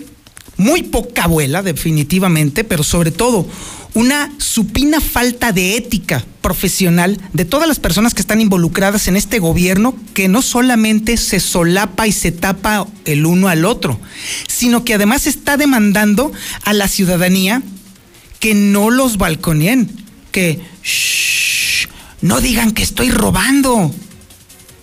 muy 0.57 0.83
poca 0.83 1.25
abuela 1.25 1.61
definitivamente, 1.61 2.63
pero 2.63 2.83
sobre 2.83 3.11
todo 3.11 3.47
una 3.93 4.31
supina 4.37 5.01
falta 5.01 5.51
de 5.51 5.75
ética 5.75 6.23
profesional 6.41 7.19
de 7.33 7.45
todas 7.45 7.67
las 7.67 7.79
personas 7.79 8.13
que 8.13 8.21
están 8.21 8.41
involucradas 8.41 9.07
en 9.07 9.15
este 9.15 9.39
gobierno 9.39 9.95
que 10.13 10.27
no 10.27 10.41
solamente 10.41 11.17
se 11.17 11.39
solapa 11.39 12.07
y 12.07 12.11
se 12.11 12.31
tapa 12.31 12.87
el 13.05 13.25
uno 13.25 13.47
al 13.47 13.65
otro, 13.65 13.99
sino 14.47 14.83
que 14.83 14.93
además 14.93 15.27
está 15.27 15.57
demandando 15.57 16.31
a 16.63 16.73
la 16.73 16.87
ciudadanía 16.87 17.63
que 18.39 18.53
no 18.53 18.91
los 18.91 19.17
balconeen, 19.17 19.89
que 20.31 20.61
no 22.21 22.39
digan 22.39 22.71
que 22.71 22.83
estoy 22.83 23.09
robando. 23.09 23.91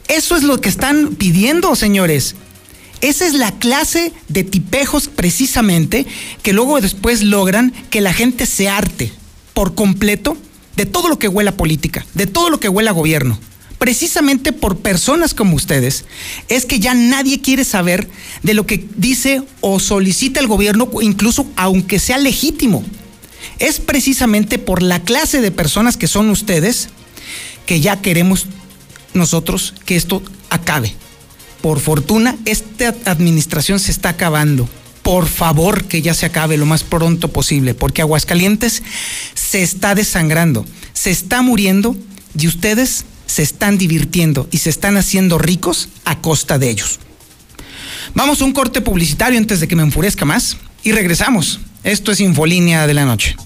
Eso 0.08 0.36
es 0.36 0.42
lo 0.42 0.60
que 0.60 0.68
están 0.68 1.14
pidiendo, 1.14 1.74
señores. 1.76 2.34
Esa 3.04 3.26
es 3.26 3.34
la 3.34 3.52
clase 3.52 4.14
de 4.28 4.44
tipejos 4.44 5.08
precisamente 5.08 6.06
que 6.42 6.54
luego 6.54 6.80
después 6.80 7.20
logran 7.20 7.70
que 7.90 8.00
la 8.00 8.14
gente 8.14 8.46
se 8.46 8.66
arte 8.66 9.12
por 9.52 9.74
completo 9.74 10.38
de 10.74 10.86
todo 10.86 11.10
lo 11.10 11.18
que 11.18 11.28
huela 11.28 11.54
política, 11.54 12.06
de 12.14 12.26
todo 12.26 12.48
lo 12.48 12.60
que 12.60 12.70
huela 12.70 12.92
gobierno. 12.92 13.38
Precisamente 13.78 14.54
por 14.54 14.78
personas 14.78 15.34
como 15.34 15.54
ustedes, 15.54 16.06
es 16.48 16.64
que 16.64 16.80
ya 16.80 16.94
nadie 16.94 17.42
quiere 17.42 17.66
saber 17.66 18.08
de 18.42 18.54
lo 18.54 18.66
que 18.66 18.88
dice 18.96 19.42
o 19.60 19.80
solicita 19.80 20.40
el 20.40 20.46
gobierno, 20.46 20.88
incluso 21.02 21.46
aunque 21.56 21.98
sea 21.98 22.16
legítimo. 22.16 22.82
Es 23.58 23.80
precisamente 23.80 24.58
por 24.58 24.82
la 24.82 25.00
clase 25.00 25.42
de 25.42 25.50
personas 25.50 25.98
que 25.98 26.08
son 26.08 26.30
ustedes 26.30 26.88
que 27.66 27.82
ya 27.82 28.00
queremos 28.00 28.46
nosotros 29.12 29.74
que 29.84 29.94
esto 29.94 30.22
acabe 30.48 30.94
por 31.64 31.80
fortuna, 31.80 32.36
esta 32.44 32.94
administración 33.06 33.80
se 33.80 33.90
está 33.90 34.10
acabando. 34.10 34.68
Por 35.02 35.26
favor, 35.26 35.84
que 35.84 36.02
ya 36.02 36.12
se 36.12 36.26
acabe 36.26 36.58
lo 36.58 36.66
más 36.66 36.82
pronto 36.82 37.28
posible, 37.28 37.72
porque 37.72 38.02
Aguascalientes 38.02 38.82
se 39.32 39.62
está 39.62 39.94
desangrando, 39.94 40.66
se 40.92 41.10
está 41.10 41.40
muriendo 41.40 41.96
y 42.38 42.48
ustedes 42.48 43.06
se 43.24 43.42
están 43.42 43.78
divirtiendo 43.78 44.46
y 44.50 44.58
se 44.58 44.68
están 44.68 44.98
haciendo 44.98 45.38
ricos 45.38 45.88
a 46.04 46.20
costa 46.20 46.58
de 46.58 46.68
ellos. 46.68 46.98
Vamos 48.12 48.42
a 48.42 48.44
un 48.44 48.52
corte 48.52 48.82
publicitario 48.82 49.38
antes 49.38 49.60
de 49.60 49.66
que 49.66 49.74
me 49.74 49.84
enfurezca 49.84 50.26
más 50.26 50.58
y 50.82 50.92
regresamos. 50.92 51.60
Esto 51.82 52.12
es 52.12 52.20
Infolínea 52.20 52.86
de 52.86 52.92
la 52.92 53.06
Noche. 53.06 53.36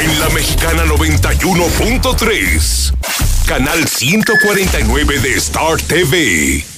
En 0.00 0.20
la 0.20 0.30
Mexicana 0.30 0.86
91.3 0.86 2.94
canal 3.48 3.88
149 3.88 5.20
de 5.20 5.30
Star 5.38 5.80
TV. 5.80 6.77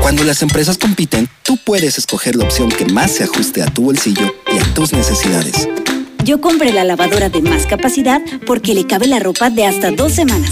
Cuando 0.00 0.24
las 0.24 0.42
empresas 0.42 0.78
compiten, 0.78 1.28
tú 1.42 1.58
puedes 1.64 1.98
escoger 1.98 2.36
la 2.36 2.44
opción 2.44 2.68
que 2.68 2.86
más 2.86 3.12
se 3.12 3.24
ajuste 3.24 3.62
a 3.62 3.66
tu 3.66 3.82
bolsillo 3.82 4.34
y 4.52 4.58
a 4.58 4.74
tus 4.74 4.92
necesidades. 4.92 5.68
Yo 6.24 6.40
compré 6.40 6.72
la 6.72 6.84
lavadora 6.84 7.28
de 7.28 7.40
más 7.42 7.66
capacidad 7.66 8.20
porque 8.46 8.74
le 8.74 8.86
cabe 8.86 9.06
la 9.06 9.18
ropa 9.18 9.50
de 9.50 9.64
hasta 9.64 9.90
dos 9.90 10.12
semanas. 10.12 10.50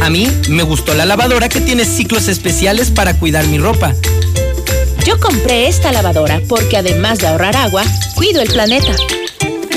A 0.00 0.10
mí 0.10 0.28
me 0.48 0.62
gustó 0.62 0.94
la 0.94 1.04
lavadora 1.04 1.48
que 1.48 1.60
tiene 1.60 1.84
ciclos 1.84 2.28
especiales 2.28 2.90
para 2.90 3.18
cuidar 3.18 3.46
mi 3.46 3.58
ropa. 3.58 3.94
Yo 5.04 5.18
compré 5.20 5.68
esta 5.68 5.92
lavadora 5.92 6.40
porque 6.48 6.76
además 6.76 7.18
de 7.18 7.28
ahorrar 7.28 7.56
agua, 7.56 7.84
cuido 8.14 8.40
el 8.40 8.48
planeta. 8.48 8.94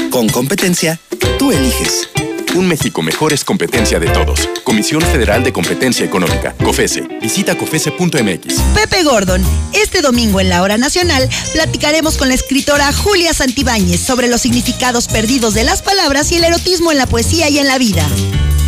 Con 0.09 0.29
competencia, 0.29 0.99
tú 1.37 1.51
eliges. 1.51 2.09
Un 2.53 2.67
México 2.67 3.01
mejor 3.01 3.31
es 3.31 3.45
competencia 3.45 3.97
de 3.97 4.07
todos. 4.07 4.49
Comisión 4.65 5.01
Federal 5.01 5.41
de 5.41 5.53
Competencia 5.53 6.05
Económica, 6.05 6.53
COFESE. 6.61 7.07
Visita 7.21 7.57
COFESE.mx. 7.57 8.61
Pepe 8.75 9.03
Gordon, 9.03 9.41
este 9.71 10.01
domingo 10.01 10.41
en 10.41 10.49
la 10.49 10.61
Hora 10.61 10.77
Nacional 10.77 11.29
platicaremos 11.53 12.17
con 12.17 12.27
la 12.27 12.33
escritora 12.33 12.91
Julia 12.91 13.33
Santibáñez 13.33 14.01
sobre 14.01 14.27
los 14.27 14.41
significados 14.41 15.07
perdidos 15.07 15.53
de 15.53 15.63
las 15.63 15.81
palabras 15.81 16.29
y 16.33 16.35
el 16.35 16.43
erotismo 16.43 16.91
en 16.91 16.97
la 16.97 17.07
poesía 17.07 17.49
y 17.49 17.57
en 17.57 17.67
la 17.67 17.77
vida. 17.77 18.05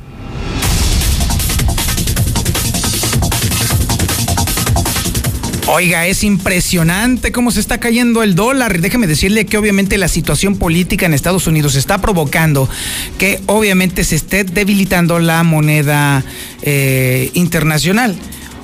Oiga, 5.72 6.08
es 6.08 6.24
impresionante 6.24 7.30
cómo 7.30 7.52
se 7.52 7.60
está 7.60 7.78
cayendo 7.78 8.24
el 8.24 8.34
dólar. 8.34 8.80
Déjeme 8.80 9.06
decirle 9.06 9.46
que 9.46 9.56
obviamente 9.56 9.98
la 9.98 10.08
situación 10.08 10.56
política 10.56 11.06
en 11.06 11.14
Estados 11.14 11.46
Unidos 11.46 11.76
está 11.76 12.00
provocando 12.00 12.68
que 13.18 13.40
obviamente 13.46 14.02
se 14.02 14.16
esté 14.16 14.42
debilitando 14.42 15.20
la 15.20 15.44
moneda 15.44 16.24
eh, 16.62 17.30
internacional. 17.34 18.16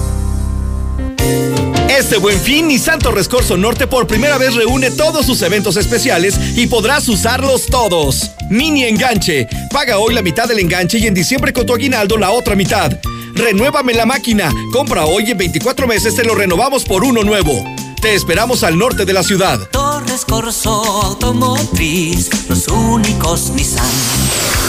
Este 1.98 2.18
buen 2.18 2.40
fin, 2.40 2.68
Nissan 2.68 3.00
Torres 3.00 3.30
Corso 3.30 3.56
Norte 3.56 3.88
por 3.88 4.06
primera 4.06 4.38
vez 4.38 4.54
reúne 4.54 4.92
todos 4.92 5.26
sus 5.26 5.42
eventos 5.42 5.78
especiales 5.78 6.36
y 6.58 6.68
podrás 6.68 7.08
usarlos 7.08 7.68
todos. 7.68 8.32
Mini 8.50 8.84
enganche. 8.84 9.48
Paga 9.72 9.98
hoy 9.98 10.14
la 10.14 10.22
mitad 10.22 10.48
del 10.48 10.60
enganche 10.60 10.98
y 10.98 11.08
en 11.08 11.14
diciembre 11.14 11.54
con 11.54 11.66
tu 11.66 11.74
aguinaldo 11.74 12.18
la 12.18 12.32
otra 12.32 12.56
mitad. 12.56 12.92
Renuévame 13.36 13.94
la 13.94 14.06
máquina. 14.06 14.52
Compra 14.72 15.06
hoy 15.06 15.32
en 15.32 15.38
24 15.38 15.88
meses 15.88 16.16
te 16.16 16.24
lo 16.24 16.36
renovamos 16.36 16.86
por 16.86 17.04
uno 17.04 17.24
nuevo. 17.24 17.64
Te 18.02 18.16
esperamos 18.16 18.64
al 18.64 18.78
norte 18.78 19.06
de 19.06 19.14
la 19.14 19.24
ciudad. 19.24 19.60
Torres 19.72 20.26
Corso 20.26 20.72
Automotriz, 20.72 22.30
los 22.50 22.68
únicos 22.70 23.50
Nissan 23.52 23.86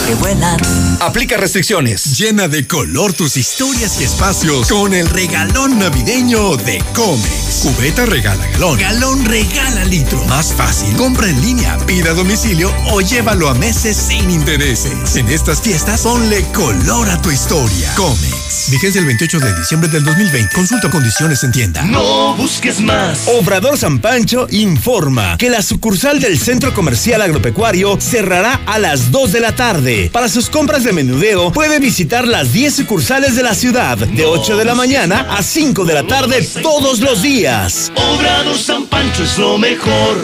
que 0.07 0.15
vuelan. 0.15 0.57
Aplica 1.01 1.37
restricciones. 1.37 2.17
Llena 2.17 2.47
de 2.47 2.65
color 2.65 3.13
tus 3.13 3.35
historias 3.35 3.99
y 3.99 4.05
espacios 4.05 4.67
con 4.69 4.93
el 4.93 5.07
regalón 5.09 5.77
navideño 5.77 6.55
de 6.57 6.81
Comex. 6.95 7.59
Cubeta 7.61 8.05
regala 8.05 8.47
galón. 8.51 8.79
Galón 8.79 9.25
regala 9.25 9.83
litro. 9.85 10.23
Más 10.25 10.53
fácil. 10.53 10.95
Compra 10.95 11.29
en 11.29 11.41
línea, 11.41 11.77
pida 11.85 12.11
a 12.11 12.13
domicilio 12.13 12.73
o 12.91 13.01
llévalo 13.01 13.49
a 13.49 13.53
meses 13.55 13.97
sin 13.97 14.31
intereses. 14.31 15.15
En 15.15 15.27
estas 15.27 15.61
fiestas, 15.61 16.01
ponle 16.01 16.43
color 16.53 17.09
a 17.09 17.21
tu 17.21 17.29
historia. 17.29 17.93
Comex. 17.95 18.69
Vigencia 18.69 18.99
el 18.99 19.05
28 19.05 19.39
de 19.39 19.59
diciembre 19.59 19.89
del 19.89 20.03
2020. 20.03 20.55
Consulta 20.55 20.89
condiciones 20.89 21.43
en 21.43 21.51
tienda. 21.51 21.83
No 21.83 22.35
busques 22.35 22.79
más. 22.79 23.27
Obrador 23.27 23.77
San 23.77 23.99
Pancho 23.99 24.47
informa 24.51 25.37
que 25.37 25.49
la 25.49 25.61
sucursal 25.61 26.19
del 26.19 26.39
Centro 26.39 26.73
Comercial 26.73 27.21
Agropecuario 27.21 27.99
cerrará 27.99 28.61
a 28.65 28.79
las 28.79 29.11
2 29.11 29.31
de 29.33 29.39
la 29.39 29.55
tarde. 29.55 29.96
Para 30.11 30.29
sus 30.29 30.49
compras 30.49 30.83
de 30.83 30.93
menudeo, 30.93 31.51
puede 31.51 31.79
visitar 31.79 32.27
las 32.27 32.53
10 32.53 32.75
sucursales 32.75 33.35
de 33.35 33.43
la 33.43 33.55
ciudad 33.55 33.97
de 33.97 34.25
8 34.25 34.57
de 34.57 34.65
la 34.65 34.75
mañana 34.75 35.27
a 35.29 35.41
5 35.41 35.85
de 35.85 35.93
la 35.93 36.03
tarde 36.03 36.47
todos 36.61 36.99
los 36.99 37.21
días. 37.21 37.91
Obrador 37.95 38.57
San 38.57 38.85
Pancho 38.85 39.23
es 39.23 39.37
lo 39.37 39.57
mejor. 39.57 40.17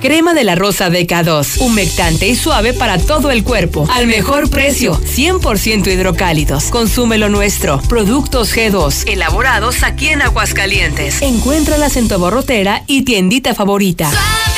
Crema 0.00 0.32
de 0.32 0.44
la 0.44 0.54
rosa 0.54 0.90
DK2, 0.90 1.60
humectante 1.60 2.28
y 2.28 2.36
suave 2.36 2.72
para 2.72 2.98
todo 2.98 3.32
el 3.32 3.42
cuerpo, 3.42 3.88
al 3.92 4.06
mejor 4.06 4.48
precio, 4.48 5.00
100% 5.00 5.92
hidrocálidos. 5.92 6.66
Consume 6.66 7.18
lo 7.18 7.28
nuestro. 7.28 7.80
Productos 7.88 8.54
G2, 8.54 9.08
elaborados 9.08 9.82
aquí 9.82 10.08
en 10.08 10.22
Aguascalientes. 10.22 11.20
Encuéntralas 11.22 11.96
en 11.96 12.06
tu 12.06 12.14
aborrotera 12.14 12.84
y 12.86 13.02
tiendita 13.02 13.54
favorita. 13.54 14.08
Suavidad 14.08 14.57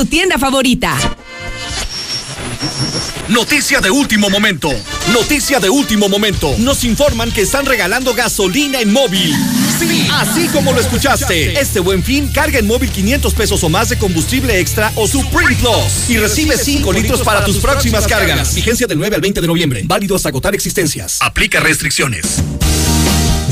tu 0.00 0.06
tienda 0.06 0.38
favorita. 0.38 0.96
Noticia 3.28 3.80
de 3.80 3.90
último 3.90 4.30
momento. 4.30 4.70
Noticia 5.12 5.60
de 5.60 5.68
último 5.68 6.08
momento. 6.08 6.54
Nos 6.56 6.84
informan 6.84 7.30
que 7.30 7.42
están 7.42 7.66
regalando 7.66 8.14
gasolina 8.14 8.80
en 8.80 8.94
móvil. 8.94 9.36
Sí, 9.78 10.08
así 10.10 10.48
como 10.48 10.72
lo 10.72 10.80
escuchaste. 10.80 11.60
Este 11.60 11.80
buen 11.80 12.02
fin, 12.02 12.28
carga 12.28 12.58
en 12.58 12.66
móvil 12.66 12.88
500 12.90 13.34
pesos 13.34 13.62
o 13.62 13.68
más 13.68 13.90
de 13.90 13.98
combustible 13.98 14.58
extra 14.58 14.90
o 14.94 15.06
Supreme 15.06 15.54
Plus 15.56 16.08
y 16.08 16.16
recibe 16.16 16.56
5 16.56 16.94
litros 16.94 17.20
para 17.20 17.44
tus 17.44 17.58
próximas 17.58 18.06
cargas. 18.06 18.54
Vigencia 18.54 18.86
del 18.86 18.96
9 18.96 19.16
al 19.16 19.20
20 19.20 19.38
de 19.42 19.46
noviembre. 19.46 19.82
Válido 19.84 20.16
hasta 20.16 20.30
agotar 20.30 20.54
existencias. 20.54 21.18
Aplica 21.20 21.60
restricciones. 21.60 22.42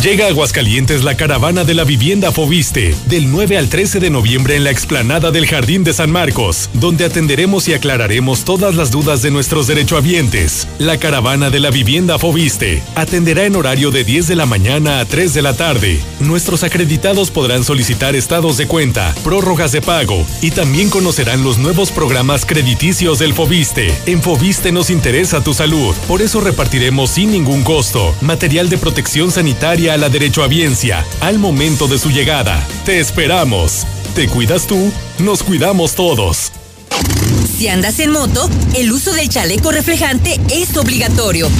Llega 0.02 0.26
a 0.26 0.28
Aguascalientes 0.28 1.02
la 1.02 1.16
caravana 1.16 1.64
de 1.64 1.74
la 1.74 1.82
vivienda 1.82 2.30
Fobiste, 2.30 2.94
del 3.06 3.32
9 3.32 3.58
al 3.58 3.68
13 3.68 3.98
de 3.98 4.10
noviembre 4.10 4.54
en 4.54 4.62
la 4.62 4.70
explanada 4.70 5.32
del 5.32 5.48
Jardín 5.48 5.82
de 5.82 5.92
San 5.92 6.12
Marcos, 6.12 6.70
donde 6.74 7.04
atenderemos 7.04 7.66
y 7.66 7.74
aclararemos 7.74 8.44
todas 8.44 8.76
las 8.76 8.92
dudas 8.92 9.22
de 9.22 9.32
nuestros 9.32 9.66
derechohabientes. 9.66 10.68
La 10.78 10.98
caravana 10.98 11.50
de 11.50 11.58
la 11.58 11.72
vivienda 11.72 12.16
Fobiste 12.16 12.80
atenderá 12.94 13.44
en 13.44 13.56
horario 13.56 13.90
de 13.90 14.04
10 14.04 14.28
de 14.28 14.36
la 14.36 14.46
mañana 14.46 15.00
a 15.00 15.04
3 15.04 15.34
de 15.34 15.42
la 15.42 15.56
tarde. 15.56 16.00
Nuestros 16.20 16.62
acreditados 16.62 17.32
podrán 17.32 17.64
solicitar 17.64 18.14
estados 18.14 18.56
de 18.56 18.68
cuenta, 18.68 19.12
prórrogas 19.24 19.72
de 19.72 19.82
pago 19.82 20.24
y 20.42 20.52
también 20.52 20.90
conocerán 20.90 21.42
los 21.42 21.58
nuevos 21.58 21.90
programas 21.90 22.46
crediticios 22.46 23.18
del 23.18 23.34
Fobiste. 23.34 23.92
En 24.06 24.22
Fobiste 24.22 24.70
nos 24.70 24.90
interesa 24.90 25.42
tu 25.42 25.54
salud, 25.54 25.92
por 26.06 26.22
eso 26.22 26.40
repartiremos 26.40 27.10
sin 27.10 27.32
ningún 27.32 27.64
costo 27.64 28.14
material 28.20 28.68
de 28.68 28.78
protección 28.78 29.32
sanitaria 29.32 29.87
a 29.90 29.96
la 29.96 30.08
derechohabiencia 30.08 31.04
al 31.20 31.38
momento 31.38 31.88
de 31.88 31.98
su 31.98 32.10
llegada. 32.10 32.66
Te 32.84 33.00
esperamos. 33.00 33.86
Te 34.14 34.28
cuidas 34.28 34.66
tú, 34.66 34.92
nos 35.18 35.42
cuidamos 35.42 35.94
todos. 35.94 36.52
Si 37.56 37.68
andas 37.68 37.98
en 37.98 38.12
moto, 38.12 38.48
el 38.74 38.92
uso 38.92 39.12
del 39.12 39.28
chaleco 39.28 39.72
reflejante 39.72 40.40
es 40.50 40.76
obligatorio. 40.76 41.50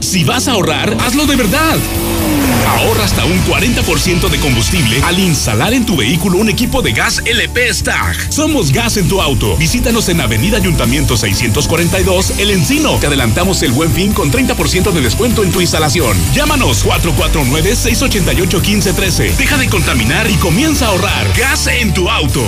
Si 0.10 0.24
vas 0.24 0.48
a 0.48 0.54
ahorrar, 0.54 0.98
hazlo 1.02 1.28
de 1.28 1.36
verdad. 1.36 1.78
Ahorra 2.68 3.04
hasta 3.04 3.26
un 3.26 3.38
40% 3.46 4.28
de 4.28 4.40
combustible 4.40 5.00
al 5.04 5.20
instalar 5.20 5.72
en 5.72 5.86
tu 5.86 5.98
vehículo 5.98 6.40
un 6.40 6.50
equipo 6.50 6.82
de 6.82 6.94
gas 6.94 7.22
LP 7.26 7.72
Stag. 7.72 8.16
Somos 8.32 8.72
gas 8.72 8.98
en 8.98 9.08
tu 9.08 9.22
auto. 9.22 9.56
Visítanos 9.58 10.10
en 10.10 10.20
Avenida 10.20 10.58
Ayuntamiento 10.58 11.16
642, 11.16 12.40
El 12.40 12.50
Encino. 12.50 12.98
Te 12.98 13.06
adelantamos 13.06 13.62
el 13.62 13.72
buen 13.72 13.92
fin 13.92 14.12
con 14.12 14.32
30% 14.32 14.92
de 14.92 15.02
descuento 15.02 15.44
en 15.44 15.52
tu 15.52 15.62
instalación. 15.62 16.18
Llámanos 16.34 16.84
449-688-1513. 16.88 19.36
Deja 19.36 19.58
de 19.58 19.70
contaminar 19.70 20.28
y 20.28 20.38
comienza 20.38 20.88
a 20.88 20.90
ahorrar. 20.90 21.32
Gas 21.38 21.68
en 21.68 21.94
tu 21.94 22.10
auto. 22.10 22.44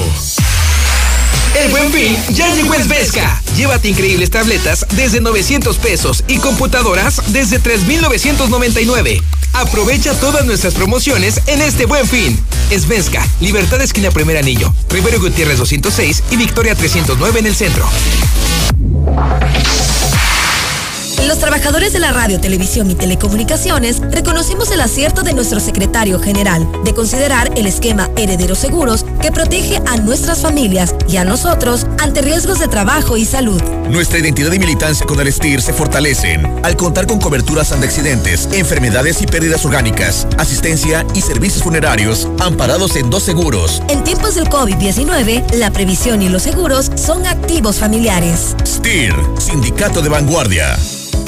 El 1.61 1.69
buen 1.69 1.91
fin 1.91 2.17
ya 2.33 2.53
llegó 2.55 2.73
en 2.75 2.87
Vesca. 2.87 3.41
Llévate 3.57 3.89
increíbles 3.89 4.29
tabletas 4.29 4.85
desde 4.95 5.19
900 5.19 5.77
pesos 5.77 6.23
y 6.27 6.37
computadoras 6.37 7.21
desde 7.27 7.59
3,999. 7.59 9.21
Aprovecha 9.53 10.13
todas 10.13 10.45
nuestras 10.45 10.73
promociones 10.73 11.41
en 11.47 11.61
este 11.61 11.85
buen 11.85 12.07
fin. 12.07 12.39
Esvesca, 12.69 13.27
Libertad 13.41 13.81
Esquina 13.81 14.11
Primer 14.11 14.37
Anillo, 14.37 14.73
Rivero 14.89 15.19
Gutiérrez 15.19 15.57
206 15.57 16.23
y 16.31 16.37
Victoria 16.37 16.73
309 16.73 17.39
en 17.39 17.45
el 17.45 17.55
centro. 17.55 17.85
Los 21.27 21.39
trabajadores 21.39 21.93
de 21.93 21.99
la 21.99 22.11
radio, 22.11 22.41
televisión 22.41 22.89
y 22.91 22.95
telecomunicaciones 22.95 24.01
reconocemos 24.11 24.71
el 24.71 24.81
acierto 24.81 25.21
de 25.21 25.33
nuestro 25.33 25.59
secretario 25.59 26.19
general 26.19 26.67
de 26.83 26.93
considerar 26.93 27.51
el 27.55 27.67
esquema 27.67 28.09
Herederos 28.17 28.57
Seguros 28.57 29.05
que 29.21 29.31
protege 29.31 29.81
a 29.87 29.97
nuestras 29.97 30.39
familias 30.39 30.95
y 31.07 31.17
a 31.17 31.23
nosotros 31.23 31.85
ante 31.99 32.21
riesgos 32.21 32.59
de 32.59 32.67
trabajo 32.67 33.17
y 33.17 33.25
salud. 33.25 33.61
Nuestra 33.89 34.19
identidad 34.19 34.51
y 34.51 34.59
militancia 34.59 35.05
con 35.05 35.19
el 35.19 35.31
STIR 35.31 35.61
se 35.61 35.73
fortalecen 35.73 36.45
al 36.63 36.75
contar 36.75 37.07
con 37.07 37.19
coberturas 37.19 37.71
ante 37.71 37.87
accidentes, 37.87 38.49
enfermedades 38.53 39.21
y 39.21 39.27
pérdidas 39.27 39.65
orgánicas, 39.65 40.27
asistencia 40.37 41.05
y 41.13 41.21
servicios 41.21 41.63
funerarios 41.63 42.27
amparados 42.39 42.95
en 42.95 43.09
dos 43.09 43.23
seguros. 43.23 43.81
En 43.89 44.03
tiempos 44.03 44.35
del 44.35 44.45
COVID-19, 44.49 45.55
la 45.55 45.71
previsión 45.71 46.21
y 46.21 46.29
los 46.29 46.43
seguros 46.43 46.91
son 46.95 47.25
activos 47.25 47.77
familiares. 47.77 48.55
STIR, 48.65 49.13
Sindicato 49.37 50.01
de 50.01 50.09
Vanguardia. 50.09 50.77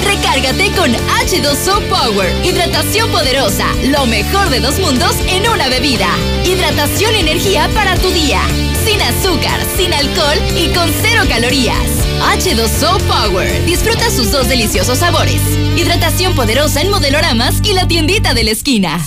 Recárgate 0.03 0.71
con 0.71 0.91
H2O 0.93 1.87
Power. 1.89 2.45
Hidratación 2.45 3.09
poderosa. 3.11 3.65
Lo 3.85 4.05
mejor 4.05 4.49
de 4.49 4.59
dos 4.59 4.79
mundos 4.79 5.15
en 5.27 5.47
una 5.49 5.69
bebida. 5.69 6.07
Hidratación 6.45 7.15
y 7.15 7.19
energía 7.19 7.69
para 7.73 7.95
tu 7.95 8.09
día. 8.09 8.41
Sin 8.85 9.01
azúcar, 9.01 9.59
sin 9.77 9.93
alcohol 9.93 10.37
y 10.57 10.67
con 10.73 10.89
cero 11.01 11.23
calorías. 11.29 11.77
H2O 12.21 13.01
Power. 13.03 13.65
Disfruta 13.65 14.09
sus 14.11 14.31
dos 14.31 14.47
deliciosos 14.47 14.99
sabores. 14.99 15.41
Hidratación 15.75 16.35
poderosa 16.35 16.81
en 16.81 16.89
modeloramas 16.89 17.55
y 17.63 17.73
la 17.73 17.87
tiendita 17.87 18.33
de 18.33 18.43
la 18.43 18.51
esquina. 18.51 18.99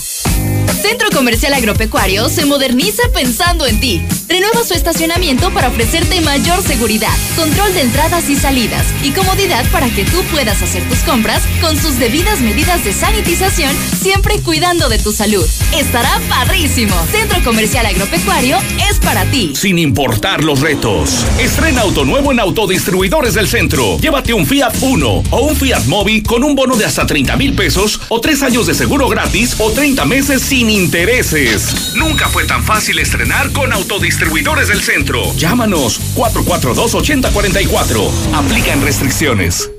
Centro 0.88 1.10
Comercial 1.10 1.52
Agropecuario 1.52 2.28
se 2.28 2.46
moderniza 2.46 3.02
pensando 3.12 3.66
en 3.66 3.80
ti. 3.80 4.00
Renueva 4.28 4.62
su 4.62 4.74
estacionamiento 4.74 5.52
para 5.52 5.66
ofrecerte 5.66 6.20
mayor 6.20 6.62
seguridad, 6.62 7.12
control 7.34 7.74
de 7.74 7.80
entradas 7.82 8.30
y 8.30 8.36
salidas 8.36 8.86
y 9.02 9.10
comodidad 9.10 9.68
para 9.72 9.88
que 9.90 10.04
tú 10.04 10.22
puedas 10.30 10.62
hacer 10.62 10.88
tus 10.88 10.98
compras 11.00 11.42
con 11.60 11.76
sus 11.76 11.98
debidas 11.98 12.40
medidas 12.40 12.84
de 12.84 12.92
sanitización, 12.92 13.74
siempre 14.00 14.40
cuidando 14.42 14.88
de 14.88 15.00
tu 15.00 15.12
salud. 15.12 15.44
Estará 15.76 16.20
padrísimo. 16.28 16.94
Centro 17.10 17.42
Comercial 17.42 17.86
Agropecuario 17.86 18.56
es 18.88 19.00
para 19.00 19.24
ti. 19.24 19.52
Sin 19.56 19.80
importar 19.80 20.44
los 20.44 20.60
retos. 20.60 21.26
Estrena 21.40 21.80
auto 21.80 22.04
nuevo 22.04 22.30
en 22.30 22.38
Autodistribuidores 22.38 23.34
del 23.34 23.48
Centro. 23.48 23.98
Llévate 23.98 24.34
un 24.34 24.46
Fiat 24.46 24.74
Uno 24.82 25.24
o 25.30 25.40
un 25.46 25.56
Fiat 25.56 25.86
Mobi 25.86 26.22
con 26.22 26.44
un 26.44 26.54
bono 26.54 26.76
de 26.76 26.84
hasta 26.84 27.06
30 27.06 27.36
mil 27.36 27.54
pesos 27.54 28.00
o 28.08 28.20
tres 28.20 28.42
años 28.42 28.68
de 28.68 28.74
seguro 28.74 29.08
gratis 29.08 29.56
o 29.58 29.72
30 29.72 30.04
meses 30.04 30.42
sin 30.42 30.75
intereses. 30.76 31.94
Nunca 31.96 32.28
fue 32.28 32.44
tan 32.44 32.62
fácil 32.62 32.98
estrenar 32.98 33.50
con 33.52 33.72
Autodistribuidores 33.72 34.68
del 34.68 34.82
Centro. 34.82 35.34
Llámanos 35.36 35.98
442-8044. 36.14 38.10
Aplican 38.34 38.82
restricciones. 38.82 39.70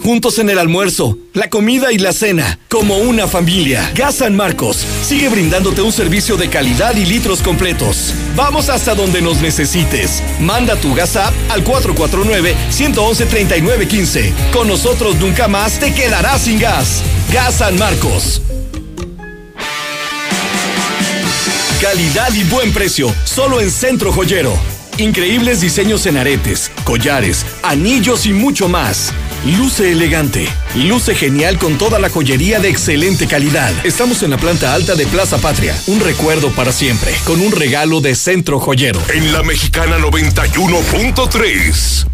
Juntos 0.00 0.38
en 0.38 0.48
el 0.48 0.58
almuerzo, 0.58 1.18
la 1.32 1.50
comida 1.50 1.92
y 1.92 1.98
la 1.98 2.12
cena, 2.12 2.60
como 2.68 2.98
una 2.98 3.26
familia. 3.26 3.90
Gas 3.96 4.14
San 4.16 4.36
Marcos 4.36 4.86
sigue 5.02 5.28
brindándote 5.28 5.82
un 5.82 5.90
servicio 5.92 6.36
de 6.36 6.48
calidad 6.48 6.94
y 6.94 7.04
litros 7.04 7.42
completos. 7.42 8.14
Vamos 8.36 8.68
hasta 8.68 8.94
donde 8.94 9.20
nos 9.20 9.40
necesites. 9.40 10.22
Manda 10.40 10.76
tu 10.76 10.94
gas 10.94 11.16
app 11.16 11.34
al 11.50 11.64
449-111-3915. 11.64 14.32
Con 14.52 14.68
nosotros 14.68 15.16
nunca 15.16 15.48
más 15.48 15.80
te 15.80 15.92
quedarás 15.92 16.42
sin 16.42 16.60
gas. 16.60 17.02
Gas 17.32 17.56
San 17.56 17.76
Marcos. 17.76 18.40
Calidad 21.80 22.32
y 22.34 22.42
buen 22.42 22.72
precio, 22.72 23.14
solo 23.24 23.60
en 23.60 23.70
Centro 23.70 24.12
Joyero. 24.12 24.52
Increíbles 24.96 25.60
diseños 25.60 26.06
en 26.06 26.16
aretes, 26.16 26.72
collares, 26.82 27.46
anillos 27.62 28.26
y 28.26 28.32
mucho 28.32 28.68
más. 28.68 29.12
Luce 29.56 29.92
elegante, 29.92 30.48
luce 30.74 31.14
genial 31.14 31.56
con 31.56 31.78
toda 31.78 32.00
la 32.00 32.10
joyería 32.10 32.58
de 32.58 32.68
excelente 32.68 33.28
calidad. 33.28 33.72
Estamos 33.86 34.24
en 34.24 34.30
la 34.30 34.38
planta 34.38 34.74
alta 34.74 34.96
de 34.96 35.06
Plaza 35.06 35.38
Patria, 35.38 35.80
un 35.86 36.00
recuerdo 36.00 36.50
para 36.50 36.72
siempre, 36.72 37.14
con 37.24 37.40
un 37.40 37.52
regalo 37.52 38.00
de 38.00 38.16
Centro 38.16 38.58
Joyero. 38.58 39.00
En 39.14 39.32
la 39.32 39.44
Mexicana 39.44 39.98
91.3, 39.98 42.06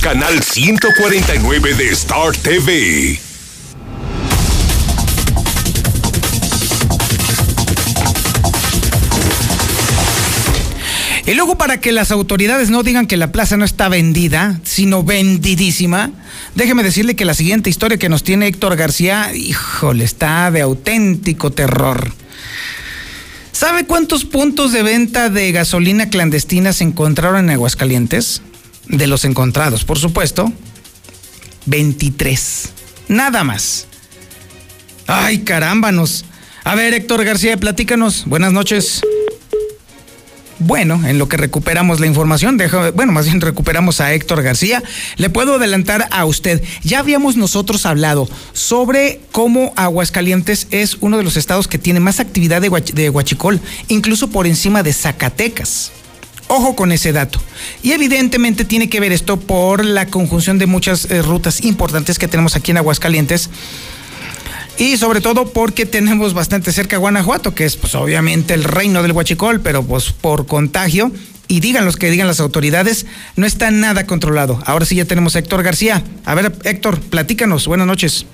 canal 0.00 0.42
149 0.42 1.74
de 1.74 1.90
Star 1.90 2.34
TV. 2.38 3.29
Y 11.30 11.34
luego 11.34 11.56
para 11.56 11.78
que 11.80 11.92
las 11.92 12.10
autoridades 12.10 12.70
no 12.70 12.82
digan 12.82 13.06
que 13.06 13.16
la 13.16 13.30
plaza 13.30 13.56
no 13.56 13.64
está 13.64 13.88
vendida, 13.88 14.58
sino 14.64 15.04
vendidísima, 15.04 16.10
déjeme 16.56 16.82
decirle 16.82 17.14
que 17.14 17.24
la 17.24 17.34
siguiente 17.34 17.70
historia 17.70 17.98
que 17.98 18.08
nos 18.08 18.24
tiene 18.24 18.48
Héctor 18.48 18.74
García, 18.74 19.32
híjole, 19.32 20.02
está 20.02 20.50
de 20.50 20.60
auténtico 20.60 21.52
terror. 21.52 22.12
¿Sabe 23.52 23.86
cuántos 23.86 24.24
puntos 24.24 24.72
de 24.72 24.82
venta 24.82 25.28
de 25.28 25.52
gasolina 25.52 26.10
clandestina 26.10 26.72
se 26.72 26.82
encontraron 26.82 27.44
en 27.44 27.50
Aguascalientes? 27.50 28.42
De 28.88 29.06
los 29.06 29.24
encontrados, 29.24 29.84
por 29.84 30.00
supuesto. 30.00 30.52
23. 31.66 32.70
Nada 33.06 33.44
más. 33.44 33.86
Ay, 35.06 35.38
carámbanos. 35.44 36.24
A 36.64 36.74
ver, 36.74 36.92
Héctor 36.92 37.22
García, 37.24 37.56
platícanos. 37.56 38.24
Buenas 38.26 38.52
noches. 38.52 39.00
Bueno, 40.60 41.00
en 41.06 41.18
lo 41.18 41.26
que 41.26 41.38
recuperamos 41.38 42.00
la 42.00 42.06
información, 42.06 42.58
deja, 42.58 42.90
bueno, 42.90 43.12
más 43.12 43.24
bien 43.24 43.40
recuperamos 43.40 44.02
a 44.02 44.12
Héctor 44.12 44.42
García, 44.42 44.82
le 45.16 45.30
puedo 45.30 45.54
adelantar 45.54 46.06
a 46.10 46.26
usted, 46.26 46.62
ya 46.82 46.98
habíamos 46.98 47.36
nosotros 47.36 47.86
hablado 47.86 48.28
sobre 48.52 49.20
cómo 49.32 49.72
Aguascalientes 49.74 50.66
es 50.70 50.98
uno 51.00 51.16
de 51.16 51.24
los 51.24 51.38
estados 51.38 51.66
que 51.66 51.78
tiene 51.78 51.98
más 51.98 52.20
actividad 52.20 52.60
de, 52.60 52.68
huach, 52.68 52.92
huachicol, 53.10 53.58
incluso 53.88 54.28
por 54.28 54.46
encima 54.46 54.82
de 54.82 54.92
Zacatecas. 54.92 55.92
Ojo 56.48 56.76
con 56.76 56.92
ese 56.92 57.12
dato. 57.12 57.40
Y 57.82 57.92
evidentemente 57.92 58.66
tiene 58.66 58.90
que 58.90 59.00
ver 59.00 59.12
esto 59.12 59.38
por 59.38 59.82
la 59.82 60.08
conjunción 60.08 60.58
de 60.58 60.66
muchas 60.66 61.06
eh, 61.10 61.22
rutas 61.22 61.64
importantes 61.64 62.18
que 62.18 62.28
tenemos 62.28 62.54
aquí 62.54 62.72
en 62.72 62.76
Aguascalientes 62.76 63.48
y 64.80 64.96
sobre 64.96 65.20
todo 65.20 65.52
porque 65.52 65.84
tenemos 65.84 66.32
bastante 66.32 66.72
cerca 66.72 66.96
Guanajuato, 66.96 67.54
que 67.54 67.66
es 67.66 67.76
pues 67.76 67.94
obviamente 67.94 68.54
el 68.54 68.64
reino 68.64 69.02
del 69.02 69.12
huachicol, 69.12 69.60
pero 69.60 69.82
pues 69.82 70.10
por 70.10 70.46
contagio, 70.46 71.12
y 71.48 71.60
digan 71.60 71.84
los 71.84 71.98
que 71.98 72.10
digan 72.10 72.26
las 72.26 72.40
autoridades, 72.40 73.04
no 73.36 73.44
está 73.44 73.70
nada 73.70 74.06
controlado. 74.06 74.58
Ahora 74.64 74.86
sí 74.86 74.94
ya 74.94 75.04
tenemos 75.04 75.36
a 75.36 75.40
Héctor 75.40 75.62
García. 75.62 76.02
A 76.24 76.34
ver, 76.34 76.52
Héctor, 76.64 76.98
platícanos, 76.98 77.66
buenas 77.66 77.86
noches. 77.86 78.24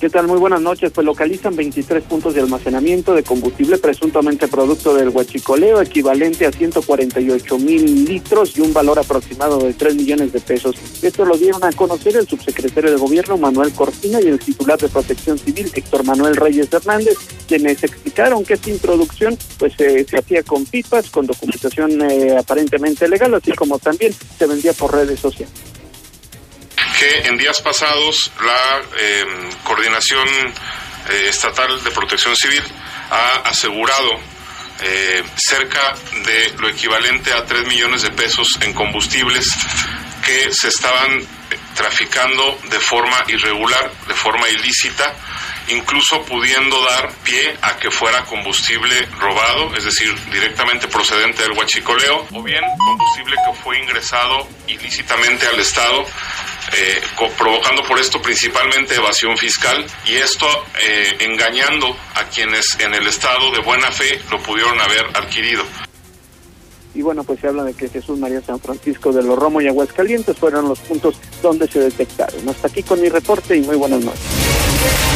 ¿Qué 0.00 0.10
tal? 0.10 0.26
Muy 0.26 0.38
buenas 0.38 0.60
noches. 0.60 0.90
Pues 0.92 1.04
localizan 1.04 1.54
23 1.54 2.02
puntos 2.04 2.34
de 2.34 2.40
almacenamiento 2.40 3.14
de 3.14 3.22
combustible 3.22 3.78
presuntamente 3.78 4.48
producto 4.48 4.94
del 4.94 5.10
huachicoleo, 5.10 5.80
equivalente 5.80 6.46
a 6.46 6.52
148 6.52 7.58
mil 7.58 8.04
litros 8.04 8.58
y 8.58 8.60
un 8.60 8.72
valor 8.72 8.98
aproximado 8.98 9.58
de 9.58 9.72
3 9.72 9.94
millones 9.94 10.32
de 10.32 10.40
pesos. 10.40 10.76
Esto 11.00 11.24
lo 11.24 11.36
dieron 11.36 11.62
a 11.62 11.72
conocer 11.72 12.16
el 12.16 12.26
subsecretario 12.26 12.90
de 12.90 12.96
Gobierno, 12.96 13.38
Manuel 13.38 13.72
Cortina, 13.72 14.20
y 14.20 14.26
el 14.26 14.40
titular 14.40 14.78
de 14.78 14.88
Protección 14.88 15.38
Civil, 15.38 15.70
Héctor 15.72 16.04
Manuel 16.04 16.36
Reyes 16.36 16.72
Hernández, 16.72 17.16
quienes 17.46 17.82
explicaron 17.84 18.44
que 18.44 18.54
esta 18.54 18.70
introducción 18.70 19.38
pues 19.58 19.74
eh, 19.78 20.04
se 20.08 20.18
hacía 20.18 20.42
con 20.42 20.66
pipas, 20.66 21.08
con 21.08 21.26
documentación 21.26 22.02
eh, 22.10 22.36
aparentemente 22.36 23.08
legal, 23.08 23.32
así 23.34 23.52
como 23.52 23.78
también 23.78 24.12
se 24.12 24.46
vendía 24.46 24.72
por 24.72 24.92
redes 24.92 25.20
sociales 25.20 25.73
en 27.04 27.36
días 27.36 27.60
pasados 27.60 28.30
la 28.42 28.82
eh, 28.98 29.24
Coordinación 29.62 30.26
eh, 30.28 31.26
Estatal 31.28 31.82
de 31.82 31.90
Protección 31.90 32.34
Civil 32.34 32.62
ha 33.10 33.48
asegurado 33.48 34.18
eh, 34.80 35.22
cerca 35.36 35.94
de 36.24 36.54
lo 36.58 36.68
equivalente 36.68 37.32
a 37.32 37.44
3 37.44 37.66
millones 37.66 38.02
de 38.02 38.10
pesos 38.10 38.58
en 38.62 38.72
combustibles 38.72 39.54
que 40.24 40.52
se 40.52 40.68
estaban 40.68 41.20
traficando 41.74 42.58
de 42.70 42.80
forma 42.80 43.24
irregular, 43.28 43.92
de 44.08 44.14
forma 44.14 44.48
ilícita, 44.48 45.14
incluso 45.68 46.22
pudiendo 46.22 46.82
dar 46.84 47.12
pie 47.24 47.56
a 47.62 47.76
que 47.76 47.90
fuera 47.90 48.24
combustible 48.24 49.06
robado, 49.18 49.74
es 49.76 49.84
decir, 49.84 50.14
directamente 50.30 50.88
procedente 50.88 51.42
del 51.42 51.52
huachicoleo, 51.52 52.26
o 52.32 52.42
bien 52.42 52.62
combustible 52.78 53.36
que 53.46 53.62
fue 53.62 53.78
ingresado 53.78 54.48
ilícitamente 54.66 55.46
al 55.46 55.60
Estado 55.60 56.04
eh, 56.76 57.00
provocando 57.38 57.82
por 57.84 57.98
esto 57.98 58.20
principalmente 58.20 58.94
evasión 58.94 59.36
fiscal 59.36 59.84
y 60.06 60.14
esto 60.14 60.46
eh, 60.82 61.16
engañando 61.20 61.94
a 62.14 62.24
quienes 62.24 62.78
en 62.80 62.94
el 62.94 63.06
estado 63.06 63.50
de 63.52 63.60
buena 63.60 63.92
fe 63.92 64.20
lo 64.30 64.42
pudieron 64.42 64.80
haber 64.80 65.04
adquirido. 65.14 65.62
Y 66.94 67.02
bueno, 67.02 67.24
pues 67.24 67.40
se 67.40 67.48
habla 67.48 67.64
de 67.64 67.74
que 67.74 67.88
Jesús 67.88 68.18
María 68.18 68.40
San 68.40 68.58
Francisco 68.60 69.12
de 69.12 69.22
los 69.22 69.38
Romo 69.38 69.60
y 69.60 69.68
Aguascalientes 69.68 70.36
fueron 70.38 70.68
los 70.68 70.78
puntos 70.80 71.16
donde 71.42 71.68
se 71.68 71.80
detectaron. 71.80 72.48
Hasta 72.48 72.68
aquí 72.68 72.82
con 72.82 73.00
mi 73.00 73.08
reporte 73.08 73.56
y 73.56 73.60
muy 73.60 73.76
buenas 73.76 74.00
noches. 74.00 75.13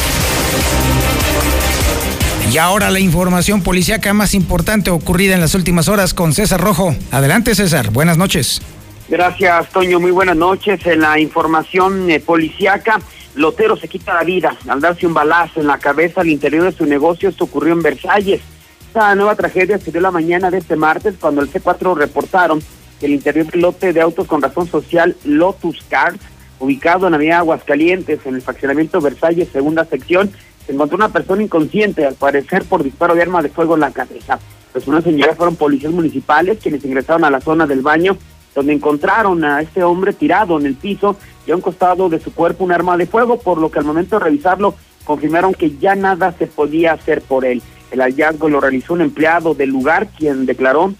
Y 2.51 2.57
ahora 2.57 2.89
la 2.89 2.99
información 2.99 3.61
policíaca 3.61 4.11
más 4.13 4.33
importante 4.33 4.89
ocurrida 4.89 5.35
en 5.35 5.39
las 5.41 5.53
últimas 5.53 5.87
horas 5.87 6.15
con 6.15 6.33
César 6.33 6.59
Rojo. 6.59 6.95
Adelante 7.11 7.53
César, 7.53 7.91
buenas 7.91 8.17
noches. 8.17 8.59
Gracias, 9.07 9.69
Toño. 9.69 9.99
Muy 9.99 10.09
buenas 10.09 10.35
noches. 10.35 10.83
En 10.87 11.01
la 11.01 11.19
información 11.19 12.09
eh, 12.09 12.19
policíaca, 12.19 12.99
Lotero 13.35 13.77
se 13.77 13.87
quita 13.87 14.15
la 14.15 14.23
vida 14.23 14.57
al 14.67 14.81
darse 14.81 15.05
un 15.05 15.13
balazo 15.13 15.61
en 15.61 15.67
la 15.67 15.77
cabeza 15.77 16.21
al 16.21 16.29
interior 16.29 16.63
de 16.63 16.71
su 16.71 16.87
negocio. 16.87 17.29
Esto 17.29 17.43
ocurrió 17.43 17.73
en 17.73 17.83
Versalles. 17.83 18.41
Esta 18.87 19.13
nueva 19.13 19.35
tragedia 19.35 19.77
se 19.77 19.91
dio 19.91 20.01
la 20.01 20.09
mañana 20.09 20.49
de 20.49 20.57
este 20.57 20.75
martes 20.75 21.13
cuando 21.19 21.41
el 21.41 21.51
C4 21.51 21.95
reportaron 21.95 22.63
que 22.99 23.05
el 23.05 23.13
interior 23.13 23.45
del 23.45 23.61
lote 23.61 23.93
de 23.93 24.01
autos 24.01 24.25
con 24.25 24.41
razón 24.41 24.67
social 24.67 25.15
Lotus 25.23 25.83
Cars, 25.87 26.17
ubicado 26.57 27.07
en 27.07 27.13
Avenida 27.13 27.37
Aguascalientes, 27.37 28.25
en 28.25 28.33
el 28.33 28.41
faccionamiento 28.41 28.99
Versalles, 29.01 29.49
segunda 29.53 29.85
sección, 29.85 30.31
se 30.69 30.75
encontró 30.75 30.97
una 30.97 31.09
persona 31.09 31.41
inconsciente, 31.41 32.05
al 32.05 32.13
parecer 32.13 32.63
por 32.63 32.83
disparo 32.83 33.15
de 33.15 33.23
arma 33.23 33.41
de 33.41 33.49
fuego 33.49 33.73
en 33.73 33.79
la 33.79 33.89
cabeza. 33.89 34.37
Pues 34.71 34.87
unas 34.87 35.03
señoras 35.03 35.35
fueron 35.35 35.55
policías 35.55 35.91
municipales 35.91 36.59
quienes 36.61 36.85
ingresaron 36.85 37.23
a 37.23 37.31
la 37.31 37.41
zona 37.41 37.65
del 37.65 37.81
baño 37.81 38.15
donde 38.53 38.73
encontraron 38.73 39.43
a 39.43 39.63
este 39.63 39.83
hombre 39.83 40.13
tirado 40.13 40.59
en 40.59 40.67
el 40.67 40.75
piso 40.75 41.17
y 41.47 41.49
a 41.49 41.55
un 41.55 41.61
costado 41.61 42.07
de 42.07 42.19
su 42.19 42.35
cuerpo 42.35 42.65
un 42.65 42.71
arma 42.71 42.97
de 42.97 43.07
fuego, 43.07 43.39
por 43.39 43.57
lo 43.57 43.71
que 43.71 43.79
al 43.79 43.85
momento 43.85 44.19
de 44.19 44.25
revisarlo 44.25 44.75
confirmaron 45.05 45.55
que 45.55 45.75
ya 45.77 45.95
nada 45.95 46.35
se 46.37 46.45
podía 46.45 46.93
hacer 46.93 47.23
por 47.23 47.45
él. 47.45 47.63
El 47.89 48.01
hallazgo 48.01 48.47
lo 48.47 48.61
realizó 48.61 48.93
un 48.93 49.01
empleado 49.01 49.55
del 49.55 49.71
lugar, 49.71 50.09
quien 50.09 50.45
declaró 50.45 50.93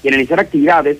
que 0.00 0.10
al 0.10 0.14
iniciar 0.14 0.38
actividades 0.38 0.98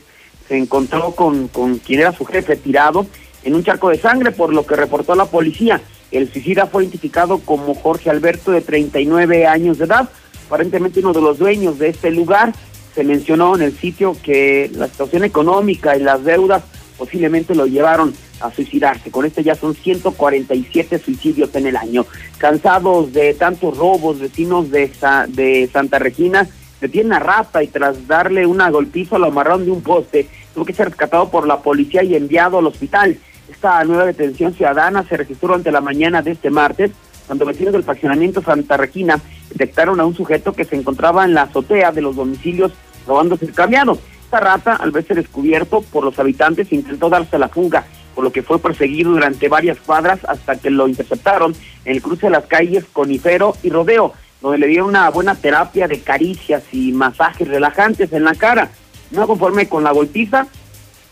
se 0.48 0.58
encontró 0.58 1.12
con, 1.12 1.46
con 1.46 1.78
quien 1.78 2.00
era 2.00 2.10
su 2.10 2.24
jefe 2.24 2.56
tirado 2.56 3.06
en 3.44 3.54
un 3.54 3.62
charco 3.62 3.90
de 3.90 3.98
sangre, 3.98 4.32
por 4.32 4.52
lo 4.52 4.66
que 4.66 4.74
reportó 4.74 5.12
a 5.12 5.16
la 5.16 5.26
policía. 5.26 5.80
El 6.12 6.30
suicida 6.30 6.66
fue 6.66 6.84
identificado 6.84 7.38
como 7.38 7.74
Jorge 7.74 8.10
Alberto, 8.10 8.52
de 8.52 8.60
39 8.60 9.46
años 9.46 9.78
de 9.78 9.86
edad, 9.86 10.08
aparentemente 10.46 11.00
uno 11.00 11.14
de 11.14 11.22
los 11.22 11.38
dueños 11.38 11.78
de 11.78 11.88
este 11.88 12.10
lugar. 12.10 12.52
Se 12.94 13.02
mencionó 13.02 13.56
en 13.56 13.62
el 13.62 13.76
sitio 13.76 14.14
que 14.22 14.70
la 14.74 14.88
situación 14.88 15.24
económica 15.24 15.96
y 15.96 16.00
las 16.02 16.22
deudas 16.22 16.62
posiblemente 16.98 17.54
lo 17.54 17.66
llevaron 17.66 18.12
a 18.40 18.50
suicidarse. 18.52 19.10
Con 19.10 19.24
este 19.24 19.42
ya 19.42 19.54
son 19.54 19.74
147 19.74 20.98
suicidios 20.98 21.54
en 21.54 21.66
el 21.66 21.76
año. 21.76 22.04
Cansados 22.38 23.12
de 23.12 23.34
tantos 23.34 23.76
robos, 23.76 24.20
vecinos 24.20 24.70
de, 24.70 25.70
Santa 25.72 25.98
Regina 25.98 26.46
detienen 26.80 27.14
a 27.14 27.20
Rata 27.20 27.62
y 27.62 27.68
tras 27.68 28.06
darle 28.06 28.44
una 28.44 28.68
golpiza 28.68 29.18
lo 29.18 29.26
amarraron 29.26 29.64
de 29.64 29.70
un 29.70 29.82
poste. 29.82 30.28
Tuvo 30.54 30.64
que 30.64 30.74
ser 30.74 30.88
rescatado 30.88 31.30
por 31.30 31.46
la 31.46 31.62
policía 31.62 32.02
y 32.02 32.14
enviado 32.14 32.58
al 32.58 32.66
hospital. 32.66 33.16
Esta 33.62 33.84
nueva 33.84 34.06
detención 34.06 34.52
ciudadana 34.52 35.04
se 35.04 35.16
registró 35.16 35.50
durante 35.50 35.70
la 35.70 35.80
mañana 35.80 36.20
de 36.20 36.32
este 36.32 36.50
martes, 36.50 36.90
cuando 37.28 37.46
vecinos 37.46 37.72
del 37.72 37.84
fraccionamiento 37.84 38.42
Santa 38.42 38.76
Regina 38.76 39.20
detectaron 39.50 40.00
a 40.00 40.04
un 40.04 40.16
sujeto 40.16 40.52
que 40.52 40.64
se 40.64 40.74
encontraba 40.74 41.24
en 41.24 41.32
la 41.32 41.42
azotea 41.42 41.92
de 41.92 42.02
los 42.02 42.16
domicilios 42.16 42.72
robándose 43.06 43.44
el 43.44 43.52
cambiado. 43.52 44.00
Esta 44.24 44.40
rata, 44.40 44.74
al 44.74 44.90
verse 44.90 45.14
descubierto 45.14 45.80
por 45.80 46.02
los 46.02 46.18
habitantes, 46.18 46.72
intentó 46.72 47.08
darse 47.08 47.38
la 47.38 47.50
fuga, 47.50 47.84
por 48.16 48.24
lo 48.24 48.32
que 48.32 48.42
fue 48.42 48.58
perseguido 48.58 49.12
durante 49.12 49.48
varias 49.48 49.78
cuadras 49.78 50.18
hasta 50.26 50.56
que 50.56 50.68
lo 50.68 50.88
interceptaron 50.88 51.54
en 51.84 51.92
el 51.92 52.02
cruce 52.02 52.26
de 52.26 52.30
las 52.30 52.46
calles 52.46 52.84
Conifero 52.92 53.54
y 53.62 53.70
Rodeo 53.70 54.12
donde 54.40 54.58
le 54.58 54.66
dieron 54.66 54.88
una 54.88 55.08
buena 55.10 55.36
terapia 55.36 55.86
de 55.86 56.00
caricias 56.00 56.64
y 56.72 56.90
masajes 56.90 57.46
relajantes 57.46 58.12
en 58.12 58.24
la 58.24 58.34
cara. 58.34 58.72
No 59.12 59.28
conforme 59.28 59.68
con 59.68 59.84
la 59.84 59.92
golpiza, 59.92 60.48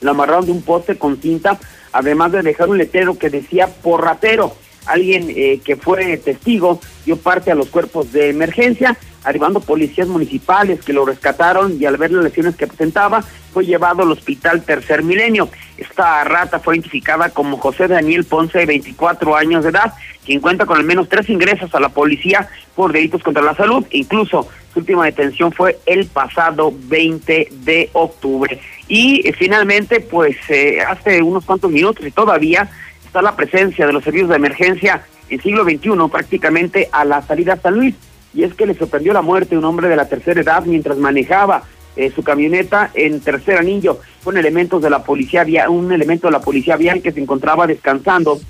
lo 0.01 0.11
amarraron 0.11 0.46
de 0.46 0.53
un 0.53 0.62
poste 0.62 0.98
con 0.98 1.20
cinta, 1.20 1.57
además 1.93 2.32
de 2.32 2.43
dejar 2.43 2.68
un 2.68 2.78
letrero 2.78 3.18
que 3.18 3.30
decía 3.30 3.68
porratero. 3.68 4.55
Alguien 4.86 5.26
eh, 5.30 5.61
que 5.64 5.76
fue 5.76 6.16
testigo 6.16 6.80
dio 7.05 7.16
parte 7.16 7.51
a 7.51 7.55
los 7.55 7.68
cuerpos 7.68 8.12
de 8.12 8.30
emergencia, 8.30 8.97
arribando 9.24 9.61
policías 9.61 10.09
municipales 10.09 10.80
que 10.82 10.93
lo 10.93 11.05
rescataron 11.05 11.76
y 11.78 11.84
al 11.84 11.99
ver 11.99 12.11
las 12.11 12.24
lesiones 12.24 12.57
que 12.57 12.66
presentaba, 12.66 13.22
fue 13.53 13.66
llevado 13.66 14.03
al 14.03 14.12
hospital 14.12 14.62
Tercer 14.62 15.03
Milenio. 15.03 15.49
Esta 15.76 16.24
rata 16.24 16.61
fue 16.61 16.76
identificada 16.76 17.30
como 17.30 17.59
José 17.59 17.88
Daniel 17.88 18.24
Ponce, 18.24 18.59
de 18.59 18.66
24 18.66 19.36
años 19.36 19.64
de 19.64 19.70
edad, 19.70 19.93
quien 20.24 20.41
cuenta 20.41 20.66
con 20.66 20.78
al 20.78 20.84
menos 20.84 21.09
tres 21.09 21.28
ingresos 21.28 21.74
a 21.74 21.80
la 21.80 21.91
policía 21.91 22.49
por 22.74 22.93
delitos 22.93 23.22
contra 23.22 23.43
la 23.43 23.55
salud. 23.55 23.84
Incluso 23.91 24.49
su 24.72 24.80
última 24.80 25.05
detención 25.05 25.53
fue 25.53 25.78
el 25.86 26.07
pasado 26.07 26.72
20 26.86 27.49
de 27.51 27.91
octubre. 27.93 28.61
Y 28.91 29.24
eh, 29.24 29.32
finalmente, 29.32 30.01
pues 30.01 30.36
eh, 30.49 30.80
hace 30.80 31.22
unos 31.22 31.45
cuantos 31.45 31.70
minutos 31.70 32.05
y 32.05 32.11
todavía 32.11 32.68
está 33.07 33.22
la 33.22 33.36
presencia 33.36 33.86
de 33.86 33.93
los 33.93 34.03
servicios 34.03 34.28
de 34.28 34.34
emergencia 34.34 35.03
en 35.28 35.41
siglo 35.41 35.62
XXI 35.62 35.91
prácticamente 36.11 36.88
a 36.91 37.05
la 37.05 37.22
salida 37.22 37.53
a 37.53 37.57
San 37.57 37.74
Luis. 37.74 37.95
Y 38.34 38.43
es 38.43 38.53
que 38.55 38.66
le 38.66 38.74
sorprendió 38.74 39.12
la 39.12 39.22
muerte 39.22 39.51
de 39.51 39.59
un 39.59 39.64
hombre 39.64 39.88
de 39.88 39.95
la 39.95 40.09
tercera 40.09 40.41
edad 40.41 40.64
mientras 40.64 40.99
manejaba 40.99 41.62
eh, 41.95 42.11
su 42.12 42.24
camioneta 42.24 42.91
en 42.95 43.20
tercer 43.20 43.59
anillo 43.59 44.01
con 44.24 44.36
elementos 44.36 44.82
de 44.82 44.91
la 44.91 45.05
policía 45.05 45.45
un 45.68 45.93
elemento 45.93 46.26
de 46.26 46.32
la 46.32 46.41
policía 46.41 46.76
vial 46.76 47.01
que 47.01 47.12
se 47.12 47.20
encontraba 47.20 47.68
descansando 47.68 48.41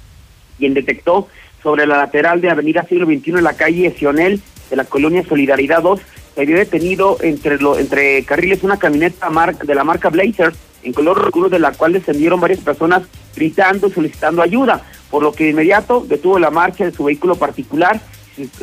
quien 0.56 0.72
detectó 0.72 1.28
sobre 1.62 1.86
la 1.86 1.98
lateral 1.98 2.40
de 2.40 2.48
Avenida 2.48 2.86
Siglo 2.88 3.04
XXI 3.04 3.30
en 3.32 3.44
la 3.44 3.56
calle 3.56 3.94
Sionel 3.98 4.40
de 4.70 4.76
la 4.76 4.84
colonia 4.84 5.22
Solidaridad 5.22 5.82
2 5.82 6.00
se 6.40 6.52
había 6.52 6.64
detenido 6.64 7.18
entre 7.20 7.58
lo, 7.58 7.78
entre 7.78 8.24
carriles 8.24 8.62
una 8.62 8.78
camioneta 8.78 9.28
de 9.62 9.74
la 9.74 9.84
marca 9.84 10.08
Blazer 10.08 10.54
en 10.82 10.92
color 10.94 11.18
oscuro 11.18 11.50
de 11.50 11.58
la 11.58 11.72
cual 11.72 11.92
descendieron 11.92 12.40
varias 12.40 12.60
personas 12.60 13.02
gritando 13.36 13.88
y 13.88 13.92
solicitando 13.92 14.40
ayuda, 14.40 14.82
por 15.10 15.22
lo 15.22 15.32
que 15.32 15.44
de 15.44 15.50
inmediato 15.50 16.04
detuvo 16.08 16.38
la 16.38 16.50
marcha 16.50 16.84
de 16.84 16.92
su 16.92 17.04
vehículo 17.04 17.34
particular 17.34 18.00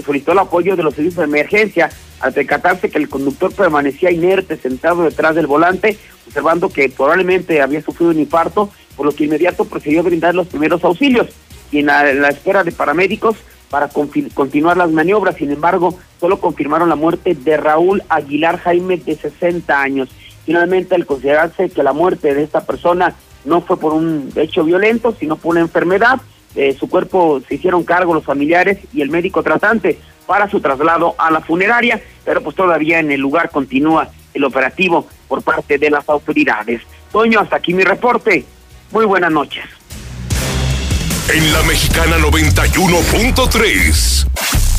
solicitó 0.03 0.31
el 0.31 0.39
apoyo 0.39 0.75
de 0.75 0.81
los 0.81 0.95
servicios 0.95 1.17
de 1.17 1.25
emergencia. 1.25 1.89
Al 2.19 2.33
percatarse 2.33 2.89
que 2.89 2.97
el 2.97 3.09
conductor 3.09 3.53
permanecía 3.53 4.09
inerte 4.09 4.57
sentado 4.57 5.03
detrás 5.03 5.35
del 5.35 5.45
volante, 5.45 5.99
observando 6.25 6.69
que 6.69 6.89
probablemente 6.89 7.61
había 7.61 7.83
sufrido 7.83 8.11
un 8.11 8.19
infarto, 8.19 8.71
por 8.95 9.05
lo 9.05 9.11
que 9.11 9.25
inmediato 9.25 9.65
procedió 9.65 9.99
a 9.99 10.03
brindar 10.03 10.33
los 10.33 10.47
primeros 10.47 10.83
auxilios. 10.83 11.27
Y 11.71 11.79
en 11.79 11.87
la, 11.87 12.29
espera 12.29 12.63
de 12.63 12.71
paramédicos 12.71 13.35
para 13.69 13.89
continuar 13.89 14.77
las 14.77 14.91
maniobras. 14.91 15.35
Sin 15.35 15.51
embargo, 15.51 15.97
solo 16.19 16.39
confirmaron 16.39 16.89
la 16.89 16.95
muerte 16.95 17.35
de 17.35 17.57
Raúl 17.57 18.03
Aguilar 18.09 18.59
Jaime 18.59 18.97
de 18.97 19.15
60 19.15 19.81
años. 19.81 20.09
Finalmente, 20.45 20.95
al 20.95 21.05
considerarse 21.05 21.69
que 21.69 21.83
la 21.83 21.93
muerte 21.93 22.33
de 22.33 22.43
esta 22.43 22.65
persona 22.65 23.15
no 23.45 23.61
fue 23.61 23.77
por 23.79 23.93
un 23.93 24.31
hecho 24.35 24.63
violento, 24.63 25.15
sino 25.19 25.35
por 25.35 25.51
una 25.51 25.61
enfermedad, 25.61 26.21
eh, 26.55 26.75
su 26.79 26.89
cuerpo 26.89 27.41
se 27.47 27.55
hicieron 27.55 27.83
cargo 27.83 28.13
los 28.13 28.23
familiares 28.23 28.79
y 28.93 29.01
el 29.01 29.09
médico 29.09 29.43
tratante 29.43 29.99
para 30.25 30.49
su 30.49 30.59
traslado 30.59 31.15
a 31.17 31.31
la 31.31 31.41
funeraria, 31.41 32.01
pero 32.25 32.41
pues 32.41 32.55
todavía 32.55 32.99
en 32.99 33.11
el 33.11 33.21
lugar 33.21 33.49
continúa 33.49 34.09
el 34.33 34.43
operativo 34.43 35.07
por 35.27 35.41
parte 35.41 35.77
de 35.77 35.89
las 35.89 36.07
autoridades. 36.09 36.81
Toño, 37.11 37.39
hasta 37.39 37.57
aquí 37.57 37.73
mi 37.73 37.83
reporte. 37.83 38.45
Muy 38.91 39.05
buenas 39.05 39.31
noches. 39.31 39.76
En 41.29 41.51
la 41.51 41.61
Mexicana 41.63 42.17
91.3, 42.19 44.25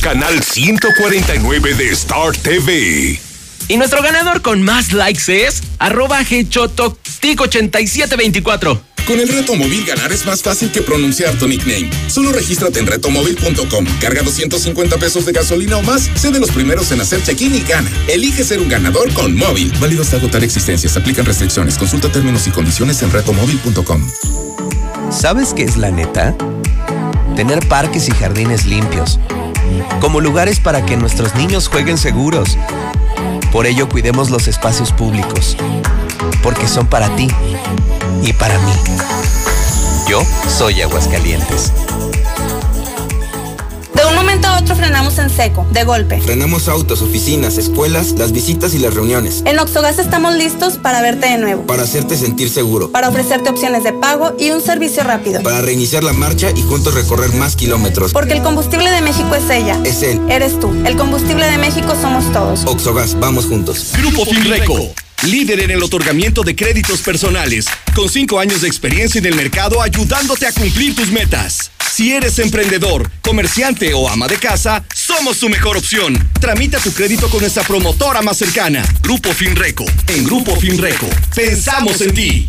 canal 0.01 0.41
149 0.41 1.75
de 1.75 1.91
Star 1.91 2.35
TV. 2.35 3.19
Y 3.67 3.77
nuestro 3.77 4.01
ganador 4.01 4.41
con 4.41 4.63
más 4.63 4.91
likes 4.91 5.45
es 5.45 5.61
arroba 5.77 6.21
Tic8724. 6.21 8.81
Con 9.05 9.19
el 9.19 9.27
reto 9.27 9.53
móvil 9.55 9.85
ganar 9.85 10.11
es 10.11 10.25
más 10.25 10.41
fácil 10.41 10.71
que 10.71 10.81
pronunciar 10.81 11.35
tu 11.35 11.47
nickname. 11.47 11.91
Solo 12.07 12.31
regístrate 12.31 12.79
en 12.79 12.87
retomóvil.com, 12.87 13.85
carga 14.01 14.23
250 14.23 14.97
pesos 14.97 15.27
de 15.27 15.33
gasolina 15.33 15.77
o 15.77 15.83
más, 15.83 16.09
sé 16.15 16.31
de 16.31 16.39
los 16.39 16.49
primeros 16.49 16.91
en 16.91 17.01
hacer 17.01 17.21
check-in 17.21 17.53
y 17.53 17.61
gana. 17.61 17.91
Elige 18.07 18.43
ser 18.43 18.59
un 18.59 18.69
ganador 18.69 19.13
con 19.13 19.35
móvil. 19.35 19.71
Válido 19.79 20.01
hasta 20.01 20.17
agotar 20.17 20.43
existencias. 20.43 20.97
Aplican 20.97 21.27
restricciones. 21.27 21.77
Consulta 21.77 22.11
términos 22.11 22.47
y 22.47 22.49
condiciones 22.49 23.03
en 23.03 23.11
retomóvil.com. 23.11 24.01
¿Sabes 25.11 25.53
qué 25.55 25.63
es 25.63 25.75
la 25.75 25.89
neta? 25.89 26.35
Tener 27.35 27.67
parques 27.67 28.07
y 28.07 28.11
jardines 28.11 28.65
limpios. 28.65 29.19
Como 30.01 30.21
lugares 30.21 30.59
para 30.59 30.85
que 30.85 30.97
nuestros 30.97 31.35
niños 31.35 31.67
jueguen 31.67 31.97
seguros. 31.97 32.57
Por 33.51 33.65
ello 33.65 33.89
cuidemos 33.89 34.29
los 34.29 34.47
espacios 34.47 34.91
públicos. 34.91 35.57
Porque 36.43 36.67
son 36.67 36.85
para 36.85 37.15
ti 37.15 37.27
y 38.23 38.33
para 38.33 38.57
mí. 38.59 38.73
Yo 40.07 40.21
soy 40.47 40.81
Aguascalientes. 40.81 41.73
Otro 44.59 44.75
frenamos 44.75 45.17
en 45.19 45.29
seco, 45.29 45.65
de 45.71 45.85
golpe. 45.85 46.19
Frenamos 46.19 46.67
autos, 46.67 47.01
oficinas, 47.01 47.57
escuelas, 47.57 48.11
las 48.17 48.33
visitas 48.33 48.73
y 48.73 48.79
las 48.79 48.93
reuniones. 48.93 49.41
En 49.45 49.57
Oxogas 49.57 49.99
estamos 49.99 50.35
listos 50.35 50.77
para 50.77 51.01
verte 51.01 51.27
de 51.27 51.37
nuevo. 51.37 51.65
Para 51.65 51.83
hacerte 51.83 52.17
sentir 52.17 52.49
seguro. 52.49 52.91
Para 52.91 53.07
ofrecerte 53.07 53.49
opciones 53.49 53.85
de 53.85 53.93
pago 53.93 54.33
y 54.37 54.49
un 54.49 54.59
servicio 54.59 55.03
rápido. 55.03 55.41
Para 55.43 55.61
reiniciar 55.61 56.03
la 56.03 56.11
marcha 56.11 56.51
y 56.53 56.61
juntos 56.61 56.93
recorrer 56.93 57.33
más 57.35 57.55
kilómetros. 57.55 58.11
Porque 58.11 58.33
el 58.33 58.43
combustible 58.43 58.91
de 58.91 58.99
México 58.99 59.33
es 59.33 59.49
ella. 59.49 59.79
Es 59.85 60.03
él. 60.03 60.19
Eres 60.29 60.59
tú. 60.59 60.73
El 60.85 60.97
combustible 60.97 61.49
de 61.49 61.57
México 61.57 61.93
somos 62.01 62.29
todos. 62.33 62.65
Oxogas, 62.65 63.17
vamos 63.17 63.45
juntos. 63.45 63.93
Grupo 63.97 64.25
Finreco 64.25 64.75
líder 65.23 65.59
en 65.61 65.71
el 65.71 65.83
otorgamiento 65.83 66.43
de 66.43 66.55
créditos 66.55 67.01
personales, 67.01 67.65
con 67.95 68.09
cinco 68.09 68.39
años 68.39 68.61
de 68.61 68.67
experiencia 68.67 69.19
en 69.19 69.25
el 69.25 69.35
mercado 69.35 69.81
ayudándote 69.81 70.47
a 70.47 70.51
cumplir 70.51 70.95
tus 70.95 71.11
metas. 71.11 71.71
Si 71.91 72.13
eres 72.13 72.39
emprendedor, 72.39 73.09
comerciante 73.21 73.93
o 73.93 74.07
ama 74.07 74.27
de 74.27 74.37
casa, 74.37 74.83
somos 74.93 75.39
tu 75.39 75.49
mejor 75.49 75.75
opción. 75.75 76.17
Tramita 76.39 76.79
tu 76.79 76.93
crédito 76.93 77.29
con 77.29 77.41
nuestra 77.41 77.63
promotora 77.63 78.21
más 78.21 78.37
cercana, 78.37 78.83
Grupo 79.01 79.33
Finreco. 79.33 79.85
En 80.07 80.23
Grupo 80.23 80.55
Finreco, 80.55 81.07
pensamos 81.35 81.99
en 82.01 82.13
ti. 82.13 82.47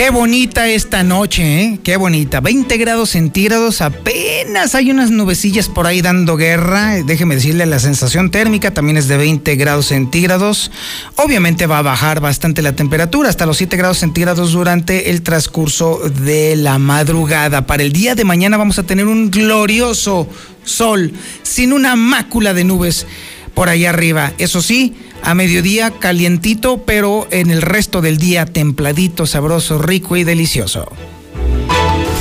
Qué 0.00 0.08
bonita 0.08 0.66
esta 0.66 1.02
noche, 1.02 1.60
¿eh? 1.60 1.80
Qué 1.84 1.98
bonita. 1.98 2.40
20 2.40 2.74
grados 2.78 3.10
centígrados, 3.10 3.82
apenas 3.82 4.74
hay 4.74 4.90
unas 4.90 5.10
nubecillas 5.10 5.68
por 5.68 5.86
ahí 5.86 6.00
dando 6.00 6.38
guerra. 6.38 7.02
Déjeme 7.04 7.34
decirle, 7.34 7.66
la 7.66 7.78
sensación 7.78 8.30
térmica 8.30 8.72
también 8.72 8.96
es 8.96 9.08
de 9.08 9.18
20 9.18 9.56
grados 9.56 9.88
centígrados. 9.88 10.70
Obviamente 11.16 11.66
va 11.66 11.80
a 11.80 11.82
bajar 11.82 12.20
bastante 12.20 12.62
la 12.62 12.74
temperatura, 12.74 13.28
hasta 13.28 13.44
los 13.44 13.58
7 13.58 13.76
grados 13.76 13.98
centígrados 13.98 14.52
durante 14.52 15.10
el 15.10 15.20
transcurso 15.20 16.00
de 16.24 16.56
la 16.56 16.78
madrugada. 16.78 17.66
Para 17.66 17.82
el 17.82 17.92
día 17.92 18.14
de 18.14 18.24
mañana 18.24 18.56
vamos 18.56 18.78
a 18.78 18.84
tener 18.84 19.06
un 19.06 19.30
glorioso 19.30 20.26
sol, 20.64 21.12
sin 21.42 21.74
una 21.74 21.94
mácula 21.94 22.54
de 22.54 22.64
nubes 22.64 23.06
por 23.54 23.68
ahí 23.68 23.86
arriba. 23.86 24.32
Eso 24.38 24.62
sí, 24.62 24.94
a 25.22 25.34
mediodía 25.34 25.90
calientito, 25.90 26.84
pero 26.84 27.26
en 27.30 27.50
el 27.50 27.62
resto 27.62 28.00
del 28.00 28.18
día 28.18 28.46
templadito, 28.46 29.26
sabroso, 29.26 29.78
rico 29.78 30.16
y 30.16 30.24
delicioso. 30.24 30.90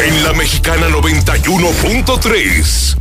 En 0.03 0.23
la 0.23 0.33
mexicana 0.33 0.87
91.3, 0.89 2.97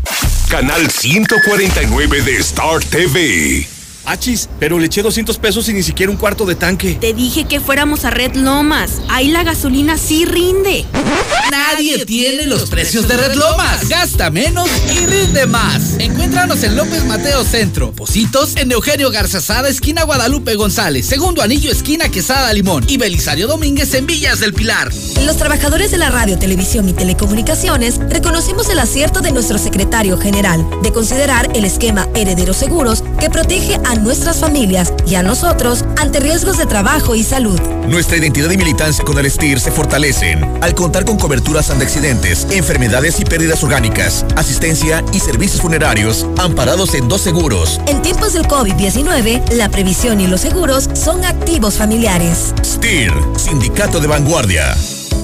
canal 0.49 0.91
149 0.91 2.22
de 2.22 2.37
Star 2.39 2.83
TV. 2.85 3.78
Achis, 4.09 4.48
pero 4.59 4.78
le 4.78 4.86
eché 4.86 5.02
200 5.02 5.36
pesos 5.38 5.68
y 5.68 5.74
ni 5.74 5.82
siquiera 5.82 6.11
un 6.11 6.16
cuarto 6.16 6.46
de 6.46 6.54
tanque. 6.54 6.96
Te 7.00 7.12
dije 7.12 7.44
que 7.44 7.61
fuéramos 7.61 8.04
a 8.04 8.11
Red 8.11 8.36
Lomas. 8.36 9.02
Ahí 9.09 9.28
la 9.28 9.42
gasolina 9.42 9.98
sí 9.98 10.24
rinde. 10.24 10.86
Nadie 11.50 12.06
tiene 12.06 12.46
los 12.46 12.70
precios 12.70 13.06
de 13.06 13.16
Red 13.16 13.34
Lomas. 13.34 13.88
Gasta 13.88 14.30
menos 14.30 14.68
y 14.94 15.06
rinde 15.06 15.46
más. 15.46 15.96
Encuéntranos 15.98 16.62
en 16.62 16.76
López 16.76 17.04
Mateo 17.04 17.44
Centro. 17.44 17.92
Positos 17.92 18.56
en 18.56 18.72
Eugenio 18.72 19.11
Garzazada, 19.11 19.68
esquina 19.68 20.04
Guadalupe 20.04 20.54
González. 20.54 21.06
Segundo 21.06 21.42
anillo, 21.42 21.70
esquina 21.70 22.09
Quesada 22.09 22.52
Limón. 22.52 22.84
Y 22.88 22.96
Belisario 22.96 23.46
Domínguez 23.46 23.92
en 23.94 24.06
Villas 24.06 24.40
del 24.40 24.54
Pilar. 24.54 24.90
Los 25.24 25.36
trabajadores 25.36 25.90
de 25.90 25.98
la 25.98 26.11
radio, 26.11 26.38
televisión 26.38 26.88
y 26.88 26.94
telecomunicaciones 26.94 27.98
reconocemos 28.09 28.70
el 28.70 28.78
acierto 28.78 29.20
de 29.20 29.32
nuestro 29.32 29.59
secretario 29.59 30.16
general 30.18 30.66
de 30.82 30.92
considerar 30.92 31.50
el 31.54 31.64
esquema 31.64 32.09
Heredero 32.14 32.54
Seguros 32.54 33.04
que 33.18 33.30
protege 33.30 33.80
a 33.84 33.94
nuestras 33.96 34.38
familias 34.38 34.92
y 35.06 35.14
a 35.14 35.22
nosotros 35.22 35.84
ante 35.96 36.20
riesgos 36.20 36.58
de 36.58 36.66
trabajo 36.66 37.14
y 37.14 37.22
salud. 37.22 37.60
Nuestra 37.86 38.16
identidad 38.16 38.50
y 38.50 38.56
militancia 38.56 39.04
con 39.04 39.18
el 39.18 39.30
STIR 39.30 39.60
se 39.60 39.70
fortalecen 39.70 40.44
al 40.62 40.74
contar 40.74 41.04
con 41.04 41.18
coberturas 41.18 41.70
ante 41.70 41.84
accidentes, 41.84 42.46
enfermedades 42.50 43.20
y 43.20 43.24
pérdidas 43.24 43.62
orgánicas, 43.62 44.24
asistencia 44.36 45.04
y 45.12 45.20
servicios 45.20 45.62
funerarios 45.62 46.26
amparados 46.38 46.94
en 46.94 47.08
dos 47.08 47.22
seguros. 47.22 47.80
En 47.86 48.02
tiempos 48.02 48.32
del 48.32 48.46
COVID-19, 48.46 49.52
la 49.52 49.68
previsión 49.68 50.20
y 50.20 50.26
los 50.26 50.40
seguros 50.40 50.88
son 50.94 51.24
activos 51.24 51.74
familiares. 51.74 52.54
STIR, 52.62 53.12
Sindicato 53.36 54.00
de 54.00 54.06
Vanguardia. 54.06 54.76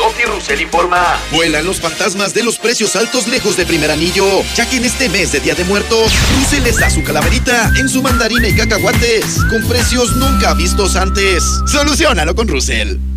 Gotti 0.00 0.22
Russell 0.24 0.62
informa. 0.62 1.20
Vuelan 1.30 1.66
los 1.66 1.78
fantasmas 1.78 2.32
de 2.32 2.42
los 2.42 2.58
precios 2.58 2.96
altos 2.96 3.28
lejos 3.28 3.58
de 3.58 3.66
primer 3.66 3.90
anillo, 3.90 4.24
ya 4.54 4.68
que 4.68 4.78
en 4.78 4.86
este 4.86 5.10
mes 5.10 5.30
de 5.30 5.40
Día 5.40 5.54
de 5.54 5.64
Muertos, 5.64 6.12
Russell 6.38 6.62
les 6.62 6.78
da 6.78 6.88
su 6.88 7.04
calaverita 7.04 7.70
en 7.78 7.86
su 7.86 8.02
mandarina 8.02 8.48
y 8.48 8.56
cacahuates, 8.56 9.44
con 9.50 9.62
precios 9.68 10.16
nunca 10.16 10.54
vistos 10.54 10.96
antes. 10.96 11.44
Solucionalo 11.66 12.34
con 12.34 12.48
Russell. 12.48 13.09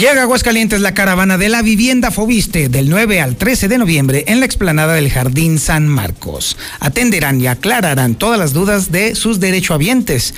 Llega 0.00 0.20
a 0.20 0.22
Aguascalientes 0.22 0.80
la 0.80 0.94
caravana 0.94 1.36
de 1.36 1.50
la 1.50 1.60
vivienda 1.60 2.10
Fobiste 2.10 2.70
del 2.70 2.88
9 2.88 3.20
al 3.20 3.36
13 3.36 3.68
de 3.68 3.76
noviembre 3.76 4.24
en 4.28 4.40
la 4.40 4.46
explanada 4.46 4.94
del 4.94 5.10
Jardín 5.10 5.58
San 5.58 5.86
Marcos. 5.88 6.56
Atenderán 6.78 7.38
y 7.38 7.48
aclararán 7.48 8.14
todas 8.14 8.38
las 8.38 8.54
dudas 8.54 8.90
de 8.90 9.14
sus 9.14 9.40
derechohabientes. 9.40 10.32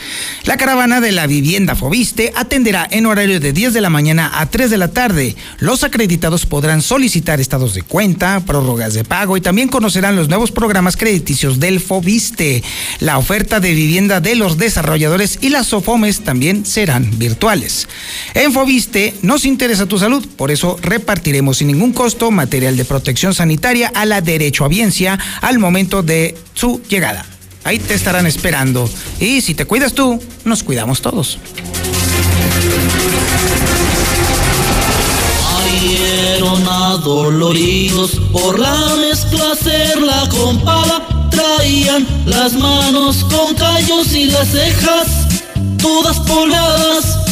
La 0.46 0.56
caravana 0.56 1.00
de 1.00 1.12
la 1.12 1.28
vivienda 1.28 1.76
Fobiste 1.76 2.32
atenderá 2.34 2.88
en 2.90 3.06
horario 3.06 3.38
de 3.38 3.52
10 3.52 3.72
de 3.72 3.80
la 3.80 3.88
mañana 3.88 4.32
a 4.34 4.46
3 4.46 4.68
de 4.68 4.78
la 4.78 4.88
tarde. 4.88 5.36
Los 5.60 5.84
acreditados 5.84 6.44
podrán 6.44 6.82
solicitar 6.82 7.40
estados 7.40 7.74
de 7.74 7.82
cuenta, 7.82 8.40
prórrogas 8.40 8.94
de 8.94 9.04
pago 9.04 9.36
y 9.36 9.40
también 9.40 9.68
conocerán 9.68 10.16
los 10.16 10.28
nuevos 10.28 10.50
programas 10.50 10.96
crediticios 10.96 11.60
del 11.60 11.78
Fobiste. 11.78 12.64
La 12.98 13.16
oferta 13.16 13.60
de 13.60 13.72
vivienda 13.74 14.18
de 14.18 14.34
los 14.34 14.58
desarrolladores 14.58 15.38
y 15.40 15.50
las 15.50 15.68
SOFOMES 15.68 16.24
también 16.24 16.66
serán 16.66 17.16
virtuales. 17.16 17.86
En 18.34 18.52
Fobiste 18.52 19.14
nos 19.22 19.51
interesa 19.52 19.86
tu 19.86 19.98
salud, 19.98 20.26
por 20.36 20.50
eso 20.50 20.76
repartiremos 20.82 21.58
sin 21.58 21.68
ningún 21.68 21.92
costo 21.92 22.30
material 22.30 22.76
de 22.76 22.84
protección 22.84 23.34
sanitaria 23.34 23.92
a 23.94 24.04
la 24.04 24.20
derechohabiencia 24.20 25.18
al 25.40 25.58
momento 25.58 26.02
de 26.02 26.36
su 26.54 26.82
llegada. 26.88 27.24
Ahí 27.64 27.78
te 27.78 27.94
estarán 27.94 28.26
esperando. 28.26 28.90
Y 29.20 29.40
si 29.40 29.54
te 29.54 29.66
cuidas 29.66 29.92
tú, 29.92 30.20
nos 30.44 30.62
cuidamos 30.62 31.00
todos. 31.00 31.38
Adoloridos 36.92 38.12
por 38.32 38.58
la 38.58 38.96
mezcla 38.96 39.52
hacerla 39.52 40.28
con 40.28 40.62
pala. 40.62 41.28
Traían 41.30 42.06
las 42.26 42.52
manos 42.52 43.24
con 43.24 43.54
callos 43.54 44.12
y 44.12 44.26
las 44.26 44.48
cejas 44.48 45.08
todas 45.78 46.20
polvadas. 46.20 47.31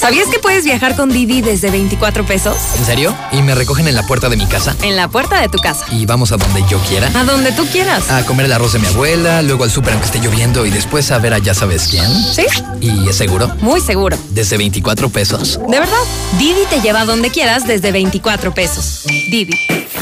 ¿Sabías 0.00 0.28
que 0.28 0.38
puedes 0.38 0.64
viajar 0.64 0.96
con 0.96 1.10
Didi 1.10 1.42
desde 1.42 1.70
24 1.70 2.24
pesos? 2.24 2.56
¿En 2.78 2.86
serio? 2.86 3.14
¿Y 3.32 3.42
me 3.42 3.54
recogen 3.54 3.86
en 3.86 3.94
la 3.94 4.02
puerta 4.06 4.30
de 4.30 4.38
mi 4.38 4.46
casa? 4.46 4.74
En 4.82 4.96
la 4.96 5.08
puerta 5.08 5.38
de 5.42 5.50
tu 5.50 5.58
casa. 5.58 5.84
¿Y 5.92 6.06
vamos 6.06 6.32
a 6.32 6.38
donde 6.38 6.64
yo 6.70 6.78
quiera? 6.88 7.10
A 7.12 7.24
donde 7.24 7.52
tú 7.52 7.66
quieras. 7.66 8.10
A 8.10 8.24
comer 8.24 8.46
el 8.46 8.52
arroz 8.54 8.72
de 8.72 8.78
mi 8.78 8.86
abuela, 8.86 9.42
luego 9.42 9.64
al 9.64 9.70
súper 9.70 9.92
aunque 9.92 10.06
esté 10.06 10.18
lloviendo 10.20 10.64
y 10.64 10.70
después 10.70 11.10
a 11.10 11.18
ver 11.18 11.34
a 11.34 11.38
ya 11.38 11.52
sabes 11.52 11.86
quién. 11.90 12.06
¿Sí? 12.32 12.46
¿Y 12.80 13.10
es 13.10 13.16
seguro? 13.16 13.54
Muy 13.60 13.82
seguro. 13.82 14.16
¿Desde 14.30 14.56
24 14.56 15.10
pesos? 15.10 15.60
¿De 15.68 15.78
verdad? 15.78 16.02
Didi 16.38 16.64
te 16.70 16.80
lleva 16.80 17.02
a 17.02 17.04
donde 17.04 17.28
quieras 17.28 17.66
desde 17.66 17.92
24 17.92 18.54
pesos. 18.54 19.02
Didi. 19.04 19.54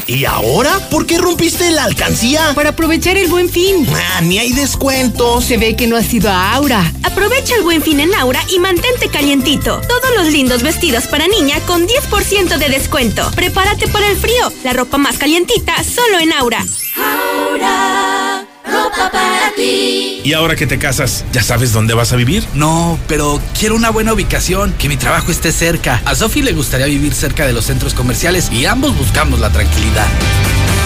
¿Y 0.06 0.24
ahora? 0.24 0.78
¿Por 0.90 1.04
qué 1.06 1.18
rompiste 1.18 1.70
la 1.70 1.84
alcancía? 1.84 2.54
Para 2.54 2.70
aprovechar 2.70 3.18
el 3.18 3.28
buen 3.28 3.50
fin. 3.50 3.86
Ah, 3.94 4.22
ni 4.22 4.38
hay 4.38 4.52
descuentos. 4.52 5.44
Se 5.44 5.58
ve 5.58 5.76
que 5.76 5.86
no 5.86 5.96
has 5.96 6.10
ido 6.14 6.30
a 6.30 6.54
Aura. 6.54 6.94
Aprovecha 7.02 7.54
el 7.56 7.62
buen 7.62 7.82
fin 7.82 8.00
en 8.00 8.14
Aura 8.14 8.40
y 8.48 8.58
mantente 8.58 9.08
calientito. 9.08 9.82
Todos 9.88 10.14
los 10.16 10.32
lindos 10.32 10.62
vestidos 10.62 11.06
para 11.06 11.26
niña 11.26 11.58
con 11.66 11.86
10% 11.86 12.58
de 12.58 12.68
descuento. 12.68 13.30
Prepárate 13.34 13.88
para 13.88 14.08
el 14.08 14.16
frío. 14.16 14.52
La 14.62 14.72
ropa 14.72 14.98
más 14.98 15.18
calientita 15.18 15.82
solo 15.82 16.18
en 16.20 16.32
Aura. 16.32 16.64
Aura, 16.96 18.46
ropa 18.64 19.10
para 19.10 19.52
ti. 19.56 20.20
¿Y 20.24 20.32
ahora 20.34 20.56
que 20.56 20.66
te 20.66 20.78
casas, 20.78 21.24
ya 21.32 21.42
sabes 21.42 21.72
dónde 21.72 21.94
vas 21.94 22.12
a 22.12 22.16
vivir? 22.16 22.44
No, 22.54 22.98
pero 23.08 23.40
quiero 23.58 23.74
una 23.74 23.90
buena 23.90 24.12
ubicación, 24.12 24.74
que 24.78 24.88
mi 24.88 24.96
trabajo 24.96 25.30
esté 25.30 25.52
cerca. 25.52 26.02
A 26.04 26.14
Sofi 26.14 26.42
le 26.42 26.52
gustaría 26.52 26.86
vivir 26.86 27.14
cerca 27.14 27.46
de 27.46 27.52
los 27.52 27.64
centros 27.64 27.94
comerciales 27.94 28.50
y 28.52 28.66
ambos 28.66 28.96
buscamos 28.96 29.40
la 29.40 29.50
tranquilidad. 29.50 30.06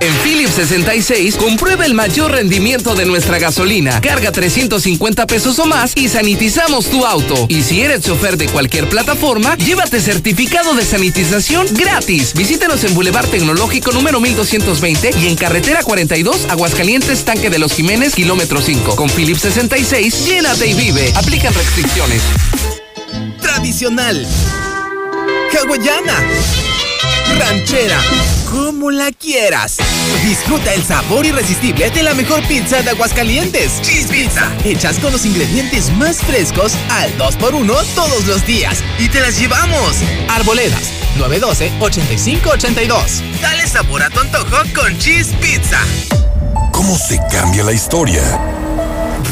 En 0.00 0.12
Philips 0.22 0.54
66, 0.54 1.36
comprueba 1.36 1.86
el 1.86 1.94
mayor 1.94 2.32
rendimiento 2.32 2.94
de 2.94 3.06
nuestra 3.06 3.38
gasolina. 3.38 4.00
Carga 4.00 4.32
350 4.32 5.26
pesos 5.26 5.58
o 5.58 5.66
más 5.66 5.92
y 5.96 6.08
sanitizamos 6.08 6.86
tu 6.86 7.06
auto. 7.06 7.46
Y 7.48 7.62
si 7.62 7.80
eres 7.80 8.02
chofer 8.02 8.36
de 8.36 8.48
cualquier 8.48 8.88
plataforma, 8.88 9.56
llévate 9.56 10.00
certificado 10.00 10.74
de 10.74 10.84
sanitización 10.84 11.66
gratis. 11.72 12.34
Visítanos 12.34 12.84
en 12.84 12.94
Boulevard 12.94 13.28
Tecnológico 13.28 13.92
número 13.92 14.20
1220 14.20 15.10
y 15.22 15.26
en 15.28 15.36
Carretera 15.36 15.82
42, 15.82 16.46
Aguascalientes, 16.50 17.24
Tanque 17.24 17.48
de 17.48 17.58
los 17.58 17.72
Jiménez, 17.72 18.14
kilómetro 18.14 18.60
5. 18.60 18.96
Con 18.96 19.08
Philips 19.08 19.42
66, 19.42 20.26
llénate 20.26 20.66
y 20.66 20.74
vive. 20.74 21.12
Aplican 21.14 21.54
restricciones. 21.54 22.22
Tradicional. 23.40 24.26
Hawaiana. 25.52 26.24
Ranchera. 27.38 28.00
Como 28.54 28.90
la 28.92 29.10
quieras. 29.10 29.78
Disfruta 30.24 30.72
el 30.74 30.84
sabor 30.84 31.26
irresistible 31.26 31.90
de 31.90 32.04
la 32.04 32.14
mejor 32.14 32.40
pizza 32.46 32.82
de 32.82 32.90
Aguascalientes. 32.90 33.82
Cheese 33.82 34.06
Pizza. 34.06 34.48
Hechas 34.62 35.00
con 35.00 35.10
los 35.10 35.26
ingredientes 35.26 35.90
más 35.94 36.18
frescos 36.18 36.74
al 36.88 37.10
2x1 37.18 37.84
todos 37.96 38.26
los 38.26 38.46
días. 38.46 38.78
Y 39.00 39.08
te 39.08 39.20
las 39.20 39.40
llevamos. 39.40 39.96
Arboledas. 40.28 40.92
912-8582. 41.18 43.40
Dale 43.42 43.66
sabor 43.66 44.04
a 44.04 44.10
tu 44.10 44.20
antojo 44.20 44.58
con 44.72 44.96
Cheese 44.98 45.34
Pizza. 45.40 45.80
¿Cómo 46.70 46.96
se 46.96 47.18
cambia 47.32 47.64
la 47.64 47.72
historia? 47.72 48.22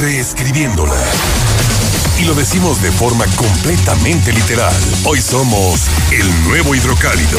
Reescribiéndola. 0.01 1.01
Y 2.19 2.25
lo 2.25 2.35
decimos 2.35 2.83
de 2.83 2.91
forma 2.91 3.27
completamente 3.37 4.33
literal. 4.33 4.75
Hoy 5.05 5.21
somos 5.21 5.83
el 6.11 6.29
nuevo 6.45 6.75
hidrocálido. 6.75 7.39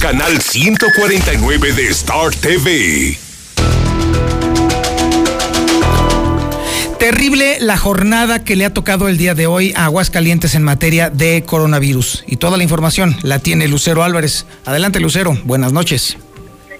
Canal 0.00 0.40
149 0.40 1.72
de 1.74 1.88
Star 1.88 2.30
TV. 2.34 3.18
Terrible 6.98 7.58
la 7.60 7.76
jornada 7.76 8.42
que 8.42 8.56
le 8.56 8.64
ha 8.64 8.72
tocado 8.72 9.08
el 9.08 9.18
día 9.18 9.34
de 9.34 9.46
hoy 9.46 9.74
a 9.76 9.84
Aguascalientes 9.84 10.54
en 10.54 10.62
materia 10.62 11.10
de 11.10 11.42
coronavirus. 11.44 12.24
Y 12.26 12.36
toda 12.36 12.56
la 12.56 12.62
información 12.62 13.14
la 13.20 13.40
tiene 13.40 13.68
Lucero 13.68 14.02
Álvarez. 14.02 14.46
Adelante, 14.64 15.00
Lucero. 15.00 15.38
Buenas 15.44 15.74
noches. 15.74 16.16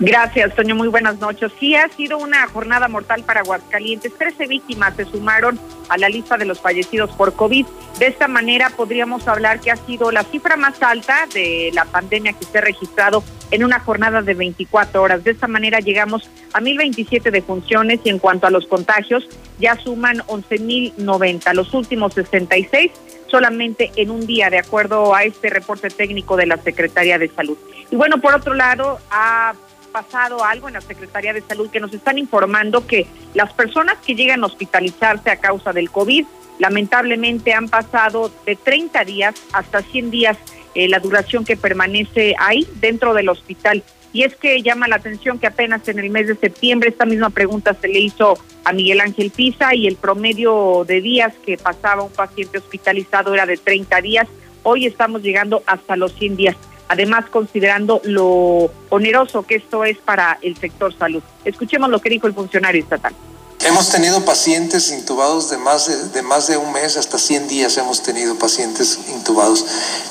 Gracias, 0.03 0.55
Toño. 0.55 0.75
Muy 0.75 0.89
buenas 0.89 1.19
noches. 1.19 1.53
Sí, 1.61 1.75
ha 1.75 1.87
sido 1.91 2.17
una 2.17 2.49
jornada 2.49 2.89
mortal 2.89 3.23
para 3.23 3.41
Aguascalientes. 3.41 4.17
Trece 4.17 4.47
víctimas 4.47 4.97
se 4.97 5.05
sumaron 5.05 5.61
a 5.91 5.99
la 5.99 6.09
lista 6.09 6.39
de 6.39 6.47
los 6.47 6.59
fallecidos 6.59 7.11
por 7.11 7.35
COVID. 7.35 7.67
De 7.99 8.07
esta 8.07 8.27
manera 8.27 8.71
podríamos 8.71 9.29
hablar 9.29 9.61
que 9.61 9.71
ha 9.71 9.77
sido 9.77 10.11
la 10.11 10.25
cifra 10.25 10.57
más 10.57 10.83
alta 10.83 11.27
de 11.35 11.71
la 11.75 11.85
pandemia 11.85 12.33
que 12.33 12.47
se 12.47 12.57
ha 12.57 12.63
registrado 12.63 13.23
en 13.51 13.63
una 13.63 13.79
jornada 13.79 14.23
de 14.23 14.33
24 14.33 15.03
horas. 15.03 15.23
De 15.23 15.33
esta 15.33 15.49
manera 15.49 15.81
llegamos 15.81 16.31
a 16.55 16.63
1027 16.63 17.31
defunciones 17.31 18.01
y 18.03 18.09
en 18.09 18.21
cuanto 18.21 18.47
a 18.47 18.51
los 18.51 18.67
contagios 18.67 19.29
ya 19.59 19.77
suman 19.77 20.21
11.090. 20.21 21.53
Los 21.53 21.75
últimos 21.75 22.15
66 22.15 22.91
solamente 23.27 23.93
en 23.97 24.11
un 24.11 24.27
día, 24.27 24.49
de 24.49 24.59
acuerdo 24.59 25.15
a 25.15 25.25
este 25.25 25.51
reporte 25.51 25.89
técnico 25.89 26.37
de 26.37 26.47
la 26.47 26.57
Secretaría 26.57 27.19
de 27.19 27.29
Salud. 27.29 27.57
Y 27.91 27.97
bueno, 27.97 28.21
por 28.21 28.35
otro 28.35 28.55
lado, 28.55 28.99
ha 29.11 29.55
pasado 29.91 30.45
algo 30.45 30.69
en 30.69 30.75
la 30.75 30.81
Secretaría 30.81 31.33
de 31.33 31.43
Salud 31.43 31.71
que 31.71 31.81
nos 31.81 31.93
están 31.93 32.19
informando 32.19 32.87
que 32.87 33.07
las 33.35 33.53
personas 33.53 33.99
que 33.99 34.15
llegan 34.15 34.43
a 34.43 34.47
hospitalizarse 34.47 35.31
a 35.31 35.37
causa 35.37 35.73
del 35.73 35.91
COVID 35.91 36.25
lamentablemente 36.59 37.53
han 37.53 37.69
pasado 37.69 38.31
de 38.47 38.57
30 38.57 39.05
días 39.05 39.35
hasta 39.53 39.83
100 39.83 40.11
días 40.11 40.37
eh, 40.75 40.89
la 40.89 41.01
duración 41.01 41.45
que 41.45 41.57
permanece 41.57 42.35
ahí 42.39 42.67
dentro 42.81 43.15
del 43.15 43.29
hospital. 43.29 43.83
Y 44.13 44.25
es 44.25 44.35
que 44.35 44.61
llama 44.63 44.89
la 44.89 44.97
atención 44.97 45.39
que 45.39 45.47
apenas 45.47 45.87
en 45.89 45.99
el 45.99 46.11
mes 46.11 46.27
de 46.27 46.37
septiembre 46.37 46.89
esta 46.89 47.07
misma 47.07 47.31
pregunta 47.31 47.75
se 47.75 47.89
le 47.89 48.01
hizo 48.01 48.39
a 48.65 48.73
Miguel 48.73 49.01
Ángel 49.01 49.31
Pisa 49.31 49.75
y 49.75 49.87
el 49.87 49.97
promedio 49.97 50.85
de 50.87 51.01
días 51.01 51.33
que 51.45 51.57
pasaba 51.57 52.03
un 52.03 52.13
paciente 52.13 52.59
hospitalizado 52.59 53.33
era 53.35 53.47
de 53.47 53.57
30 53.57 54.01
días. 54.01 54.29
Hoy 54.63 54.87
estamos 54.87 55.23
llegando 55.23 55.63
hasta 55.67 55.97
los 55.97 56.13
100 56.15 56.37
días 56.37 56.57
además 56.91 57.27
considerando 57.31 58.01
lo 58.03 58.69
oneroso 58.89 59.45
que 59.45 59.55
esto 59.55 59.85
es 59.85 59.97
para 59.99 60.39
el 60.43 60.59
sector 60.59 60.93
salud. 60.99 61.23
Escuchemos 61.45 61.89
lo 61.89 62.01
que 62.01 62.11
dijo 62.11 62.27
el 62.27 62.35
funcionario 62.35 62.83
estatal. 62.83 63.15
Hemos 63.61 63.91
tenido 63.91 64.25
pacientes 64.25 64.91
intubados 64.91 65.51
de 65.51 65.59
más 65.59 65.87
de, 65.87 66.09
de, 66.09 66.23
más 66.23 66.49
de 66.49 66.57
un 66.57 66.73
mes, 66.73 66.97
hasta 66.97 67.17
100 67.17 67.47
días 67.47 67.77
hemos 67.77 68.03
tenido 68.03 68.35
pacientes 68.37 68.99
intubados. 69.15 69.65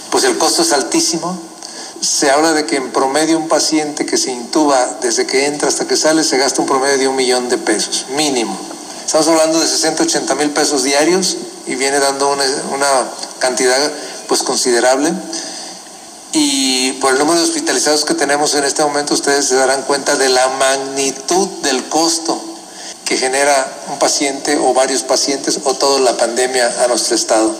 Pues 0.10 0.24
el 0.24 0.38
costo 0.38 0.62
es 0.62 0.72
altísimo. 0.72 1.38
Se 2.00 2.32
habla 2.32 2.54
de 2.54 2.66
que 2.66 2.78
en 2.78 2.92
promedio 2.92 3.38
un 3.38 3.50
paciente 3.50 4.06
que 4.06 4.16
se 4.16 4.32
intuba 4.32 5.00
desde 5.02 5.28
que 5.28 5.48
entra 5.48 5.68
hasta 5.68 5.86
que 5.86 5.98
sale 5.98 6.24
se 6.24 6.38
gasta 6.38 6.62
un 6.62 6.68
promedio 6.68 6.98
de 6.98 7.08
un 7.10 7.18
millón 7.18 7.50
de 7.50 7.58
pesos, 7.58 8.06
mínimo. 8.16 8.58
Estamos 9.06 9.28
hablando 9.28 9.60
de 9.60 9.68
60, 9.68 10.04
80 10.04 10.36
mil 10.36 10.52
pesos 10.52 10.84
diarios 10.84 11.36
y 11.68 11.76
viene 11.76 12.00
dando 12.00 12.32
una, 12.32 12.46
una 12.74 12.88
cantidad 13.40 13.92
pues 14.30 14.44
considerable 14.44 15.12
y 16.34 16.94
por 16.94 17.14
el 17.14 17.20
número 17.20 17.38
de 17.40 17.44
hospitalizados 17.44 18.06
que 18.06 18.14
tenemos 18.14 18.54
en 18.56 18.64
este 18.64 18.84
momento 18.84 19.14
ustedes 19.14 19.48
se 19.48 19.56
darán 19.56 19.82
cuenta 19.84 20.16
de 20.16 20.30
la 20.30 20.48
magnitud 20.50 21.48
del 21.64 21.84
costo 21.86 22.40
que 23.06 23.18
genera 23.18 23.66
un 23.90 23.98
paciente 23.98 24.58
o 24.58 24.74
varios 24.74 25.02
pacientes 25.04 25.60
o 25.64 25.74
toda 25.74 26.00
la 26.00 26.16
pandemia 26.16 26.84
a 26.84 26.88
nuestro 26.88 27.16
estado. 27.16 27.56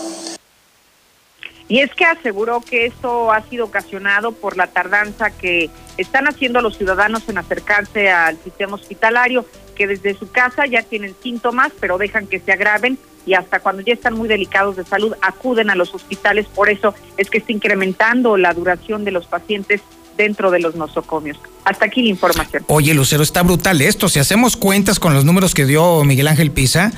Y 1.66 1.80
es 1.80 1.94
que 1.94 2.04
aseguró 2.04 2.60
que 2.60 2.86
esto 2.86 3.32
ha 3.32 3.42
sido 3.48 3.66
ocasionado 3.66 4.32
por 4.32 4.56
la 4.56 4.68
tardanza 4.68 5.30
que 5.30 5.70
están 5.98 6.26
haciendo 6.26 6.60
los 6.60 6.76
ciudadanos 6.76 7.28
en 7.28 7.38
acercarse 7.38 8.10
al 8.10 8.42
sistema 8.42 8.74
hospitalario, 8.74 9.44
que 9.76 9.86
desde 9.86 10.14
su 10.14 10.30
casa 10.30 10.66
ya 10.66 10.82
tienen 10.82 11.14
síntomas, 11.22 11.72
pero 11.78 11.96
dejan 11.96 12.26
que 12.26 12.40
se 12.40 12.52
agraven 12.52 12.98
y 13.26 13.34
hasta 13.34 13.60
cuando 13.60 13.82
ya 13.82 13.92
están 13.92 14.14
muy 14.14 14.28
delicados 14.28 14.76
de 14.76 14.84
salud 14.84 15.14
acuden 15.20 15.70
a 15.70 15.74
los 15.74 15.94
hospitales. 15.94 16.46
Por 16.46 16.68
eso 16.68 16.94
es 17.16 17.30
que 17.30 17.38
está 17.38 17.52
incrementando 17.52 18.36
la 18.36 18.54
duración 18.54 19.04
de 19.04 19.10
los 19.10 19.26
pacientes 19.26 19.82
dentro 20.16 20.50
de 20.50 20.60
los 20.60 20.74
nosocomios. 20.74 21.38
Hasta 21.64 21.86
aquí 21.86 22.02
la 22.02 22.08
información. 22.08 22.64
Oye, 22.68 22.92
Lucero, 22.92 23.22
está 23.22 23.42
brutal 23.42 23.80
esto. 23.80 24.08
Si 24.08 24.18
hacemos 24.18 24.56
cuentas 24.56 24.98
con 24.98 25.14
los 25.14 25.24
números 25.24 25.54
que 25.54 25.64
dio 25.64 26.04
Miguel 26.04 26.28
Ángel 26.28 26.50
Pisa, 26.50 26.92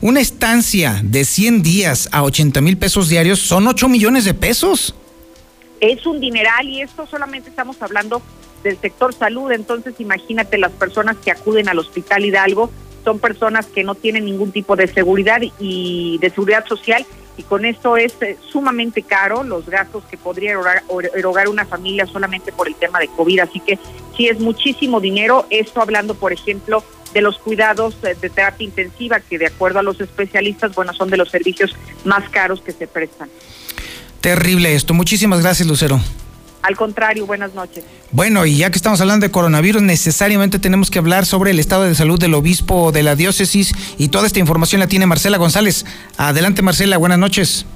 una 0.00 0.20
estancia 0.20 1.00
de 1.02 1.24
100 1.24 1.62
días 1.62 2.08
a 2.12 2.22
80 2.22 2.60
mil 2.60 2.78
pesos 2.78 3.08
diarios 3.08 3.40
son 3.40 3.66
8 3.66 3.88
millones 3.88 4.24
de 4.24 4.34
pesos. 4.34 4.94
Es 5.80 6.06
un 6.06 6.20
dineral 6.20 6.68
y 6.68 6.80
esto 6.80 7.06
solamente 7.06 7.50
estamos 7.50 7.82
hablando 7.82 8.22
del 8.62 8.78
sector 8.78 9.12
salud, 9.12 9.50
entonces 9.50 9.94
imagínate 9.98 10.56
las 10.56 10.70
personas 10.72 11.16
que 11.16 11.32
acuden 11.32 11.68
al 11.68 11.78
Hospital 11.78 12.24
Hidalgo 12.24 12.70
son 13.04 13.18
personas 13.18 13.66
que 13.66 13.84
no 13.84 13.94
tienen 13.94 14.24
ningún 14.24 14.52
tipo 14.52 14.76
de 14.76 14.86
seguridad 14.86 15.40
y 15.58 16.18
de 16.18 16.30
seguridad 16.30 16.66
social 16.66 17.04
y 17.36 17.42
con 17.44 17.64
esto 17.64 17.96
es 17.96 18.14
eh, 18.20 18.36
sumamente 18.50 19.02
caro 19.02 19.42
los 19.42 19.66
gastos 19.66 20.04
que 20.04 20.18
podría 20.18 20.50
erogar, 20.50 20.82
erogar, 21.14 21.48
una 21.48 21.64
familia 21.64 22.06
solamente 22.06 22.52
por 22.52 22.68
el 22.68 22.74
tema 22.74 22.98
de 22.98 23.08
COVID. 23.08 23.40
Así 23.40 23.60
que 23.60 23.78
sí 24.16 24.28
es 24.28 24.38
muchísimo 24.38 25.00
dinero. 25.00 25.46
Esto 25.48 25.80
hablando, 25.80 26.14
por 26.14 26.32
ejemplo, 26.32 26.84
de 27.14 27.22
los 27.22 27.38
cuidados 27.38 28.00
de 28.02 28.14
terapia 28.14 28.64
intensiva, 28.64 29.20
que 29.20 29.38
de 29.38 29.46
acuerdo 29.46 29.78
a 29.78 29.82
los 29.82 30.00
especialistas, 30.00 30.74
bueno, 30.74 30.92
son 30.92 31.10
de 31.10 31.16
los 31.16 31.30
servicios 31.30 31.74
más 32.04 32.28
caros 32.30 32.60
que 32.60 32.72
se 32.72 32.86
prestan. 32.86 33.30
Terrible 34.20 34.74
esto. 34.74 34.94
Muchísimas 34.94 35.40
gracias, 35.40 35.66
Lucero. 35.66 36.00
Al 36.62 36.76
contrario, 36.76 37.26
buenas 37.26 37.54
noches. 37.54 37.84
Bueno, 38.12 38.46
y 38.46 38.56
ya 38.56 38.70
que 38.70 38.76
estamos 38.76 39.00
hablando 39.00 39.26
de 39.26 39.32
coronavirus, 39.32 39.82
necesariamente 39.82 40.60
tenemos 40.60 40.90
que 40.90 41.00
hablar 41.00 41.26
sobre 41.26 41.50
el 41.50 41.58
estado 41.58 41.84
de 41.84 41.94
salud 41.94 42.20
del 42.20 42.34
obispo 42.34 42.92
de 42.92 43.02
la 43.02 43.16
diócesis 43.16 43.74
y 43.98 44.08
toda 44.08 44.26
esta 44.26 44.38
información 44.38 44.80
la 44.80 44.86
tiene 44.86 45.06
Marcela 45.06 45.38
González. 45.38 45.84
Adelante, 46.16 46.62
Marcela, 46.62 46.98
buenas 46.98 47.18
noches. 47.18 47.66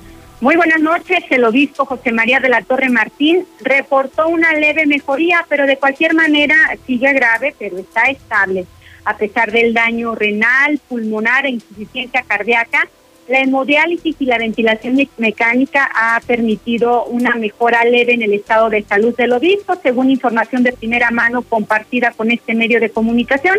Muy 0.41 0.55
buenas 0.55 0.81
noches. 0.81 1.25
El 1.31 1.45
obispo 1.45 1.85
José 1.87 2.13
María 2.13 2.41
de 2.41 2.49
la 2.49 2.63
Torre 2.63 2.91
Martín 2.91 3.45
reportó 3.61 4.29
una 4.29 4.53
leve 4.53 4.87
mejoría, 4.87 5.45
pero 5.49 5.67
de 5.67 5.79
cualquier 5.79 6.15
manera 6.15 6.55
sigue 6.87 7.13
grave, 7.13 7.55
pero 7.59 7.79
está 7.79 8.05
estable. 8.05 8.67
A 9.05 9.17
pesar 9.17 9.51
del 9.51 9.73
daño 9.73 10.15
renal, 10.15 10.79
pulmonar 10.89 11.47
e 11.47 11.51
insuficiencia 11.51 12.23
cardíaca, 12.23 12.87
la 13.29 13.41
hemodiálisis 13.41 14.17
y 14.19 14.25
la 14.25 14.39
ventilación 14.39 14.97
mecánica 15.19 15.91
ha 15.95 16.21
permitido 16.21 17.05
una 17.05 17.35
mejora 17.35 17.85
leve 17.85 18.15
en 18.15 18.23
el 18.23 18.33
estado 18.33 18.71
de 18.71 18.83
salud 18.83 19.17
del 19.17 19.33
obispo, 19.33 19.75
según 19.83 20.11
información 20.11 20.63
de 20.63 20.73
primera 20.73 21.11
mano 21.11 21.43
compartida 21.43 22.13
con 22.13 22.31
este 22.31 22.55
medio 22.55 22.79
de 22.79 22.91
comunicación. 22.91 23.59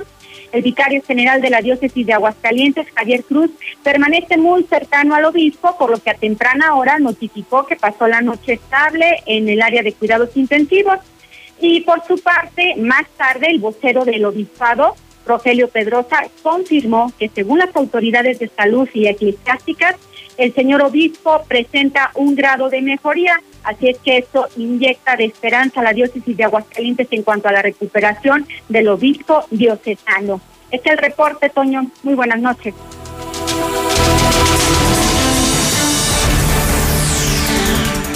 El 0.53 0.61
vicario 0.61 1.03
general 1.03 1.41
de 1.41 1.49
la 1.49 1.61
diócesis 1.61 2.05
de 2.05 2.13
Aguascalientes, 2.13 2.87
Javier 2.95 3.23
Cruz, 3.23 3.51
permanece 3.83 4.37
muy 4.37 4.63
cercano 4.63 5.13
al 5.15 5.25
obispo, 5.25 5.77
por 5.77 5.91
lo 5.91 5.97
que 5.97 6.11
a 6.11 6.15
temprana 6.15 6.75
hora 6.75 6.99
notificó 6.99 7.65
que 7.65 7.75
pasó 7.75 8.07
la 8.07 8.21
noche 8.21 8.53
estable 8.53 9.23
en 9.25 9.49
el 9.49 9.61
área 9.61 9.83
de 9.83 9.91
cuidados 9.93 10.35
intensivos. 10.37 10.99
Y 11.59 11.81
por 11.81 12.05
su 12.05 12.17
parte, 12.19 12.75
más 12.77 13.07
tarde, 13.17 13.47
el 13.49 13.59
vocero 13.59 14.05
del 14.05 14.23
obispado, 14.23 14.95
Rogelio 15.27 15.67
Pedrosa, 15.69 16.23
confirmó 16.41 17.11
que 17.19 17.29
según 17.29 17.59
las 17.59 17.75
autoridades 17.75 18.39
de 18.39 18.49
salud 18.49 18.89
y 18.93 19.07
eclesiásticas, 19.07 19.95
el 20.37 20.53
señor 20.53 20.81
obispo 20.81 21.43
presenta 21.47 22.11
un 22.15 22.35
grado 22.35 22.69
de 22.69 22.81
mejoría, 22.81 23.41
así 23.63 23.89
es 23.89 23.97
que 23.97 24.17
esto 24.17 24.47
inyecta 24.55 25.15
de 25.15 25.25
esperanza 25.25 25.81
a 25.81 25.83
la 25.83 25.93
diócesis 25.93 26.37
de 26.37 26.43
Aguascalientes 26.43 27.07
en 27.11 27.23
cuanto 27.23 27.47
a 27.47 27.51
la 27.51 27.61
recuperación 27.61 28.47
del 28.69 28.87
obispo 28.87 29.45
diocesano. 29.49 30.39
Este 30.69 30.89
es 30.89 30.95
el 30.95 30.99
reporte, 30.99 31.49
Toño. 31.49 31.89
Muy 32.03 32.13
buenas 32.13 32.39
noches. 32.39 32.73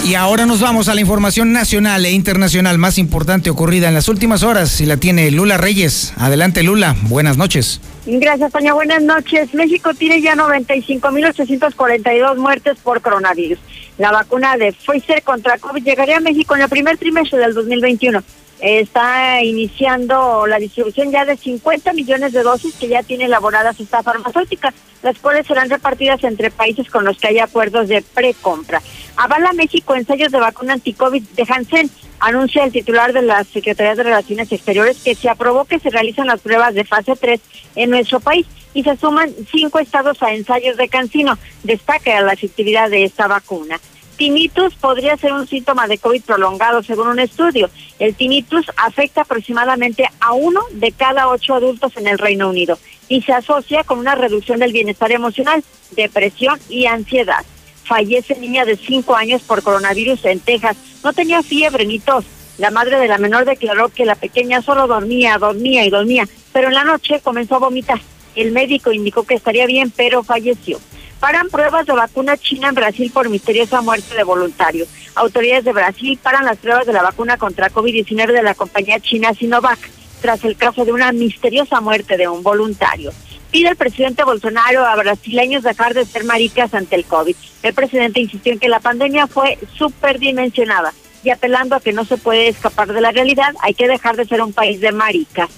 Y 0.04 0.16
ahora 0.16 0.46
nos 0.46 0.60
vamos 0.60 0.88
a 0.88 0.96
la 0.96 1.00
información 1.00 1.52
nacional 1.52 2.04
e 2.04 2.10
internacional 2.10 2.76
más 2.76 2.98
importante 2.98 3.50
ocurrida 3.50 3.86
en 3.86 3.94
las 3.94 4.08
últimas 4.08 4.42
horas 4.42 4.80
y 4.80 4.86
la 4.86 4.96
tiene 4.96 5.30
Lula 5.30 5.58
Reyes. 5.58 6.12
Adelante 6.16 6.64
Lula, 6.64 6.96
buenas 7.02 7.36
noches. 7.36 7.80
Gracias, 8.04 8.50
Toña. 8.50 8.74
Buenas 8.74 9.04
noches. 9.04 9.54
México 9.54 9.94
tiene 9.94 10.20
ya 10.20 10.34
95.842 10.34 12.36
muertes 12.36 12.78
por 12.82 13.00
coronavirus. 13.00 13.60
La 13.96 14.10
vacuna 14.10 14.56
de 14.56 14.72
Pfizer 14.72 15.22
contra 15.22 15.56
COVID 15.58 15.84
llegaría 15.84 16.16
a 16.16 16.20
México 16.20 16.56
en 16.56 16.62
el 16.62 16.68
primer 16.68 16.98
trimestre 16.98 17.38
del 17.38 17.54
2021 17.54 18.24
está 18.62 19.42
iniciando 19.42 20.46
la 20.46 20.58
distribución 20.58 21.10
ya 21.10 21.24
de 21.24 21.36
50 21.36 21.92
millones 21.94 22.32
de 22.32 22.44
dosis 22.44 22.74
que 22.76 22.86
ya 22.86 23.02
tiene 23.02 23.24
elaboradas 23.24 23.80
esta 23.80 24.04
farmacéutica, 24.04 24.72
las 25.02 25.18
cuales 25.18 25.48
serán 25.48 25.68
repartidas 25.68 26.22
entre 26.22 26.52
países 26.52 26.88
con 26.88 27.04
los 27.04 27.18
que 27.18 27.26
hay 27.26 27.40
acuerdos 27.40 27.88
de 27.88 28.02
precompra. 28.02 28.80
Avala 29.16 29.52
México 29.52 29.96
ensayos 29.96 30.30
de 30.30 30.38
vacuna 30.38 30.74
anti-COVID 30.74 31.22
de 31.22 31.46
Hansen. 31.48 31.90
Anuncia 32.20 32.62
el 32.62 32.70
titular 32.70 33.12
de 33.12 33.22
la 33.22 33.42
Secretaría 33.42 33.96
de 33.96 34.04
Relaciones 34.04 34.52
Exteriores 34.52 35.02
que 35.02 35.16
se 35.16 35.28
aprobó 35.28 35.64
que 35.64 35.80
se 35.80 35.90
realizan 35.90 36.28
las 36.28 36.40
pruebas 36.40 36.72
de 36.72 36.84
fase 36.84 37.16
3 37.16 37.40
en 37.74 37.90
nuestro 37.90 38.20
país 38.20 38.46
y 38.74 38.84
se 38.84 38.96
suman 38.96 39.30
cinco 39.50 39.80
estados 39.80 40.22
a 40.22 40.32
ensayos 40.32 40.76
de 40.76 40.88
Cancino. 40.88 41.36
Destaca 41.64 42.20
la 42.20 42.32
efectividad 42.34 42.90
de 42.90 43.02
esta 43.02 43.26
vacuna 43.26 43.80
tinnitus 44.12 44.74
podría 44.74 45.16
ser 45.16 45.32
un 45.32 45.46
síntoma 45.46 45.86
de 45.86 45.98
COVID 45.98 46.22
prolongado, 46.22 46.82
según 46.82 47.08
un 47.08 47.18
estudio. 47.18 47.70
El 47.98 48.14
tinnitus 48.14 48.66
afecta 48.76 49.22
aproximadamente 49.22 50.08
a 50.20 50.32
uno 50.32 50.60
de 50.72 50.92
cada 50.92 51.28
ocho 51.28 51.54
adultos 51.54 51.96
en 51.96 52.06
el 52.06 52.18
Reino 52.18 52.48
Unido 52.48 52.78
y 53.08 53.22
se 53.22 53.32
asocia 53.32 53.84
con 53.84 53.98
una 53.98 54.14
reducción 54.14 54.58
del 54.58 54.72
bienestar 54.72 55.12
emocional, 55.12 55.62
depresión 55.90 56.58
y 56.68 56.86
ansiedad. 56.86 57.44
Fallece 57.84 58.36
niña 58.38 58.64
de 58.64 58.76
cinco 58.76 59.16
años 59.16 59.42
por 59.42 59.62
coronavirus 59.62 60.24
en 60.24 60.40
Texas. 60.40 60.76
No 61.02 61.12
tenía 61.12 61.42
fiebre 61.42 61.84
ni 61.84 61.98
tos. 61.98 62.24
La 62.58 62.70
madre 62.70 62.98
de 62.98 63.08
la 63.08 63.18
menor 63.18 63.44
declaró 63.44 63.88
que 63.88 64.04
la 64.04 64.14
pequeña 64.14 64.62
solo 64.62 64.86
dormía, 64.86 65.38
dormía 65.38 65.84
y 65.84 65.90
dormía, 65.90 66.28
pero 66.52 66.68
en 66.68 66.74
la 66.74 66.84
noche 66.84 67.20
comenzó 67.20 67.56
a 67.56 67.60
vomitar. 67.60 68.00
El 68.34 68.52
médico 68.52 68.92
indicó 68.92 69.24
que 69.24 69.34
estaría 69.34 69.66
bien, 69.66 69.90
pero 69.90 70.22
falleció. 70.22 70.78
Paran 71.22 71.50
pruebas 71.50 71.86
de 71.86 71.92
vacuna 71.92 72.36
china 72.36 72.70
en 72.70 72.74
Brasil 72.74 73.08
por 73.14 73.28
misteriosa 73.28 73.80
muerte 73.80 74.16
de 74.16 74.24
voluntario. 74.24 74.86
Autoridades 75.14 75.64
de 75.64 75.72
Brasil 75.72 76.18
paran 76.20 76.44
las 76.44 76.58
pruebas 76.58 76.84
de 76.84 76.92
la 76.92 77.00
vacuna 77.00 77.36
contra 77.36 77.70
COVID-19 77.70 78.32
de 78.32 78.42
la 78.42 78.56
compañía 78.56 78.98
china 78.98 79.32
Sinovac 79.32 79.78
tras 80.20 80.42
el 80.42 80.56
caso 80.56 80.84
de 80.84 80.90
una 80.90 81.12
misteriosa 81.12 81.80
muerte 81.80 82.16
de 82.16 82.26
un 82.26 82.42
voluntario. 82.42 83.12
Pide 83.52 83.68
el 83.68 83.76
presidente 83.76 84.24
Bolsonaro 84.24 84.84
a 84.84 84.96
brasileños 84.96 85.62
dejar 85.62 85.94
de 85.94 86.06
ser 86.06 86.24
maricas 86.24 86.74
ante 86.74 86.96
el 86.96 87.04
COVID. 87.04 87.36
El 87.62 87.72
presidente 87.72 88.18
insistió 88.18 88.52
en 88.52 88.58
que 88.58 88.68
la 88.68 88.80
pandemia 88.80 89.28
fue 89.28 89.60
superdimensionada 89.78 90.92
y 91.22 91.30
apelando 91.30 91.76
a 91.76 91.80
que 91.80 91.92
no 91.92 92.04
se 92.04 92.16
puede 92.16 92.48
escapar 92.48 92.92
de 92.92 93.00
la 93.00 93.12
realidad, 93.12 93.54
hay 93.60 93.74
que 93.74 93.86
dejar 93.86 94.16
de 94.16 94.24
ser 94.24 94.42
un 94.42 94.52
país 94.52 94.80
de 94.80 94.90
maricas. 94.90 95.50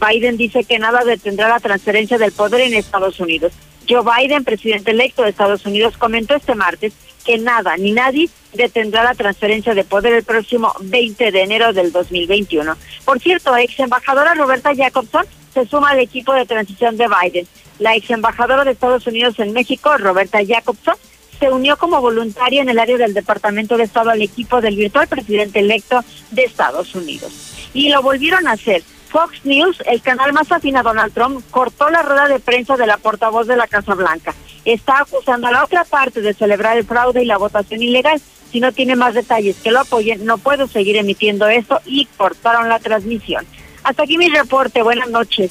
Biden 0.00 0.36
dice 0.36 0.62
que 0.62 0.78
nada 0.78 1.02
detendrá 1.02 1.48
la 1.48 1.58
transferencia 1.58 2.18
del 2.18 2.30
poder 2.30 2.60
en 2.60 2.74
Estados 2.74 3.18
Unidos. 3.18 3.52
Joe 3.88 4.02
Biden, 4.02 4.44
presidente 4.44 4.90
electo 4.90 5.22
de 5.22 5.30
Estados 5.30 5.64
Unidos, 5.64 5.96
comentó 5.96 6.34
este 6.34 6.54
martes 6.54 6.92
que 7.24 7.38
nada 7.38 7.76
ni 7.76 7.92
nadie 7.92 8.28
detendrá 8.52 9.02
la 9.02 9.14
transferencia 9.14 9.74
de 9.74 9.84
poder 9.84 10.12
el 10.12 10.24
próximo 10.24 10.74
20 10.80 11.30
de 11.30 11.42
enero 11.42 11.72
del 11.72 11.92
2021. 11.92 12.76
Por 13.04 13.20
cierto, 13.20 13.56
ex 13.56 13.78
embajadora 13.80 14.34
Roberta 14.34 14.74
Jacobson 14.74 15.24
se 15.54 15.66
suma 15.66 15.90
al 15.90 16.00
equipo 16.00 16.32
de 16.34 16.46
transición 16.46 16.96
de 16.96 17.06
Biden. 17.08 17.46
La 17.78 17.96
ex 17.96 18.10
embajadora 18.10 18.64
de 18.64 18.72
Estados 18.72 19.06
Unidos 19.06 19.38
en 19.38 19.52
México, 19.52 19.96
Roberta 19.96 20.40
Jacobson, 20.46 20.96
se 21.38 21.50
unió 21.50 21.76
como 21.76 22.00
voluntaria 22.00 22.62
en 22.62 22.68
el 22.68 22.78
área 22.78 22.96
del 22.96 23.14
Departamento 23.14 23.76
de 23.76 23.84
Estado 23.84 24.10
al 24.10 24.20
equipo 24.20 24.60
del 24.60 24.76
virtual 24.76 25.06
presidente 25.06 25.60
electo 25.60 26.04
de 26.30 26.44
Estados 26.44 26.94
Unidos. 26.94 27.70
Y 27.72 27.90
lo 27.90 28.02
volvieron 28.02 28.48
a 28.48 28.52
hacer 28.52 28.82
Fox 29.08 29.44
News, 29.44 29.78
el 29.86 30.02
canal 30.02 30.32
más 30.32 30.50
afín 30.52 30.76
a 30.76 30.82
Donald 30.82 31.12
Trump, 31.12 31.42
cortó 31.50 31.88
la 31.90 32.02
rueda 32.02 32.28
de 32.28 32.40
prensa 32.40 32.76
de 32.76 32.86
la 32.86 32.98
portavoz 32.98 33.46
de 33.46 33.56
la 33.56 33.66
Casa 33.66 33.94
Blanca. 33.94 34.34
Está 34.64 35.00
acusando 35.00 35.46
a 35.46 35.52
la 35.52 35.64
otra 35.64 35.84
parte 35.84 36.20
de 36.20 36.34
celebrar 36.34 36.76
el 36.76 36.84
fraude 36.84 37.22
y 37.22 37.26
la 37.26 37.38
votación 37.38 37.82
ilegal. 37.82 38.20
Si 38.52 38.60
no 38.60 38.72
tiene 38.72 38.96
más 38.96 39.14
detalles 39.14 39.56
que 39.56 39.70
lo 39.70 39.80
apoyen, 39.80 40.24
no 40.24 40.38
puedo 40.38 40.66
seguir 40.66 40.96
emitiendo 40.96 41.48
esto 41.48 41.80
y 41.84 42.06
cortaron 42.16 42.68
la 42.68 42.78
transmisión. 42.78 43.46
Hasta 43.82 44.02
aquí 44.02 44.18
mi 44.18 44.28
reporte. 44.28 44.82
Buenas 44.82 45.08
noches. 45.10 45.50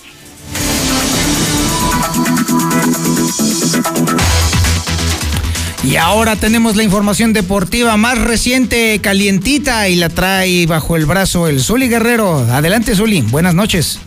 Y 5.83 5.95
ahora 5.95 6.35
tenemos 6.35 6.75
la 6.75 6.83
información 6.83 7.33
deportiva 7.33 7.95
más 7.97 8.19
reciente, 8.19 8.99
calientita, 8.99 9.87
y 9.87 9.95
la 9.95 10.09
trae 10.09 10.65
bajo 10.65 10.95
el 10.95 11.05
brazo 11.05 11.47
el 11.47 11.61
Zuli 11.61 11.87
Guerrero. 11.87 12.39
Adelante, 12.51 12.95
Zuli. 12.95 13.21
Buenas 13.21 13.53
noches. 13.53 13.99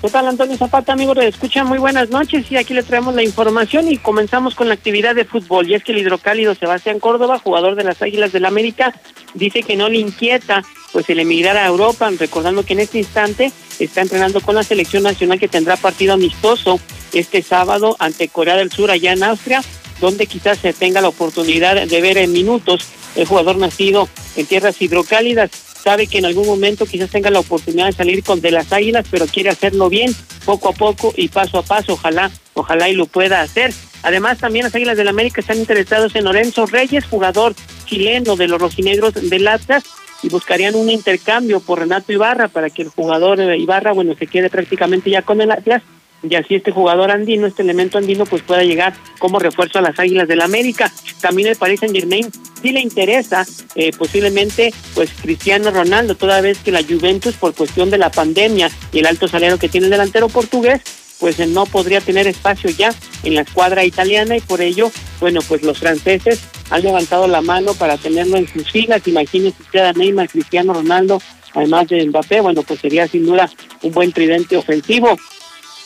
¿Qué 0.00 0.08
tal, 0.08 0.26
Antonio 0.26 0.56
Zapata, 0.56 0.94
amigos 0.94 1.18
de 1.18 1.28
Escucha? 1.28 1.62
Muy 1.62 1.76
buenas 1.76 2.08
noches 2.08 2.50
y 2.50 2.56
aquí 2.56 2.72
le 2.72 2.82
traemos 2.82 3.14
la 3.14 3.22
información 3.22 3.86
y 3.92 3.98
comenzamos 3.98 4.54
con 4.54 4.68
la 4.68 4.74
actividad 4.74 5.14
de 5.14 5.26
fútbol. 5.26 5.68
Y 5.68 5.74
es 5.74 5.84
que 5.84 5.92
el 5.92 5.98
hidrocálido 5.98 6.54
Sebastián 6.54 6.98
Córdoba, 6.98 7.38
jugador 7.38 7.74
de 7.74 7.84
las 7.84 8.00
Águilas 8.00 8.32
del 8.32 8.42
la 8.42 8.48
América, 8.48 8.94
dice 9.34 9.62
que 9.62 9.76
no 9.76 9.90
le 9.90 9.98
inquieta 9.98 10.62
pues 10.92 11.10
el 11.10 11.20
emigrar 11.20 11.58
a 11.58 11.66
Europa, 11.66 12.10
recordando 12.18 12.64
que 12.64 12.72
en 12.72 12.80
este 12.80 12.96
instante 12.96 13.52
está 13.78 14.00
entrenando 14.00 14.40
con 14.40 14.54
la 14.54 14.62
selección 14.62 15.02
nacional 15.02 15.38
que 15.38 15.48
tendrá 15.48 15.76
partido 15.76 16.14
amistoso 16.14 16.80
este 17.12 17.42
sábado 17.42 17.94
ante 17.98 18.28
Corea 18.28 18.56
del 18.56 18.72
Sur 18.72 18.90
allá 18.90 19.12
en 19.12 19.22
Austria 19.22 19.62
donde 20.00 20.26
quizás 20.26 20.58
se 20.58 20.72
tenga 20.72 21.00
la 21.00 21.08
oportunidad 21.08 21.86
de 21.86 22.00
ver 22.00 22.18
en 22.18 22.32
minutos 22.32 22.86
el 23.16 23.26
jugador 23.26 23.56
nacido 23.56 24.08
en 24.36 24.46
tierras 24.46 24.80
hidrocálidas. 24.80 25.50
Sabe 25.50 26.06
que 26.06 26.18
en 26.18 26.26
algún 26.26 26.46
momento 26.46 26.86
quizás 26.86 27.10
tenga 27.10 27.30
la 27.30 27.40
oportunidad 27.40 27.86
de 27.86 27.92
salir 27.92 28.22
con 28.22 28.40
de 28.40 28.50
las 28.50 28.72
águilas, 28.72 29.06
pero 29.10 29.26
quiere 29.26 29.50
hacerlo 29.50 29.88
bien, 29.88 30.14
poco 30.44 30.68
a 30.68 30.72
poco 30.72 31.12
y 31.16 31.28
paso 31.28 31.58
a 31.58 31.62
paso. 31.62 31.94
Ojalá, 31.94 32.30
ojalá 32.54 32.88
y 32.88 32.94
lo 32.94 33.06
pueda 33.06 33.40
hacer. 33.40 33.72
Además, 34.02 34.38
también 34.38 34.64
las 34.64 34.74
Águilas 34.74 34.96
del 34.96 35.08
América 35.08 35.40
están 35.40 35.58
interesados 35.58 36.14
en 36.14 36.24
Lorenzo 36.24 36.66
Reyes, 36.66 37.04
jugador 37.04 37.54
chileno 37.84 38.36
de 38.36 38.48
los 38.48 38.60
rojinegros 38.60 39.14
del 39.14 39.48
Atlas, 39.48 39.84
y 40.22 40.28
buscarían 40.28 40.74
un 40.74 40.90
intercambio 40.90 41.60
por 41.60 41.80
Renato 41.80 42.12
Ibarra 42.12 42.48
para 42.48 42.70
que 42.70 42.82
el 42.82 42.88
jugador 42.88 43.40
Ibarra, 43.40 43.92
bueno, 43.92 44.14
se 44.18 44.26
quede 44.26 44.50
prácticamente 44.50 45.10
ya 45.10 45.22
con 45.22 45.40
el 45.40 45.50
Atlas 45.50 45.82
y 46.22 46.34
así 46.34 46.54
este 46.54 46.70
jugador 46.70 47.10
andino, 47.10 47.46
este 47.46 47.62
elemento 47.62 47.98
andino, 47.98 48.26
pues 48.26 48.42
pueda 48.42 48.62
llegar 48.62 48.94
como 49.18 49.38
refuerzo 49.38 49.78
a 49.78 49.82
las 49.82 49.98
Águilas 49.98 50.28
del 50.28 50.38
la 50.38 50.44
América. 50.44 50.92
También 51.20 51.48
el 51.48 51.56
Paris 51.56 51.80
Saint 51.80 51.94
Germain 51.94 52.30
sí 52.62 52.72
le 52.72 52.80
interesa 52.80 53.46
eh, 53.74 53.90
posiblemente 53.96 54.72
pues 54.94 55.10
Cristiano 55.22 55.70
Ronaldo, 55.70 56.14
toda 56.14 56.40
vez 56.40 56.58
que 56.58 56.72
la 56.72 56.82
Juventus 56.82 57.34
por 57.34 57.54
cuestión 57.54 57.90
de 57.90 57.98
la 57.98 58.10
pandemia 58.10 58.70
y 58.92 58.98
el 58.98 59.06
alto 59.06 59.28
salario 59.28 59.58
que 59.58 59.68
tiene 59.68 59.86
el 59.86 59.90
delantero 59.90 60.28
portugués, 60.28 60.80
pues 61.18 61.38
no 61.46 61.66
podría 61.66 62.00
tener 62.00 62.26
espacio 62.26 62.70
ya 62.70 62.94
en 63.22 63.34
la 63.34 63.42
escuadra 63.42 63.84
italiana 63.84 64.36
y 64.36 64.40
por 64.40 64.62
ello, 64.62 64.90
bueno, 65.20 65.40
pues 65.46 65.62
los 65.62 65.78
franceses 65.78 66.40
han 66.70 66.82
levantado 66.82 67.28
la 67.28 67.42
mano 67.42 67.74
para 67.74 67.98
tenerlo 67.98 68.38
en 68.38 68.48
sus 68.48 68.70
filas. 68.70 69.06
Imagínense 69.06 69.60
usted 69.60 69.80
a 69.80 69.92
Neymar, 69.92 70.30
Cristiano 70.30 70.72
Ronaldo, 70.72 71.20
además 71.54 71.88
de 71.88 72.06
Mbappé, 72.06 72.40
bueno, 72.40 72.62
pues 72.62 72.80
sería 72.80 73.06
sin 73.06 73.26
duda 73.26 73.50
un 73.82 73.92
buen 73.92 74.12
tridente 74.12 74.56
ofensivo. 74.56 75.18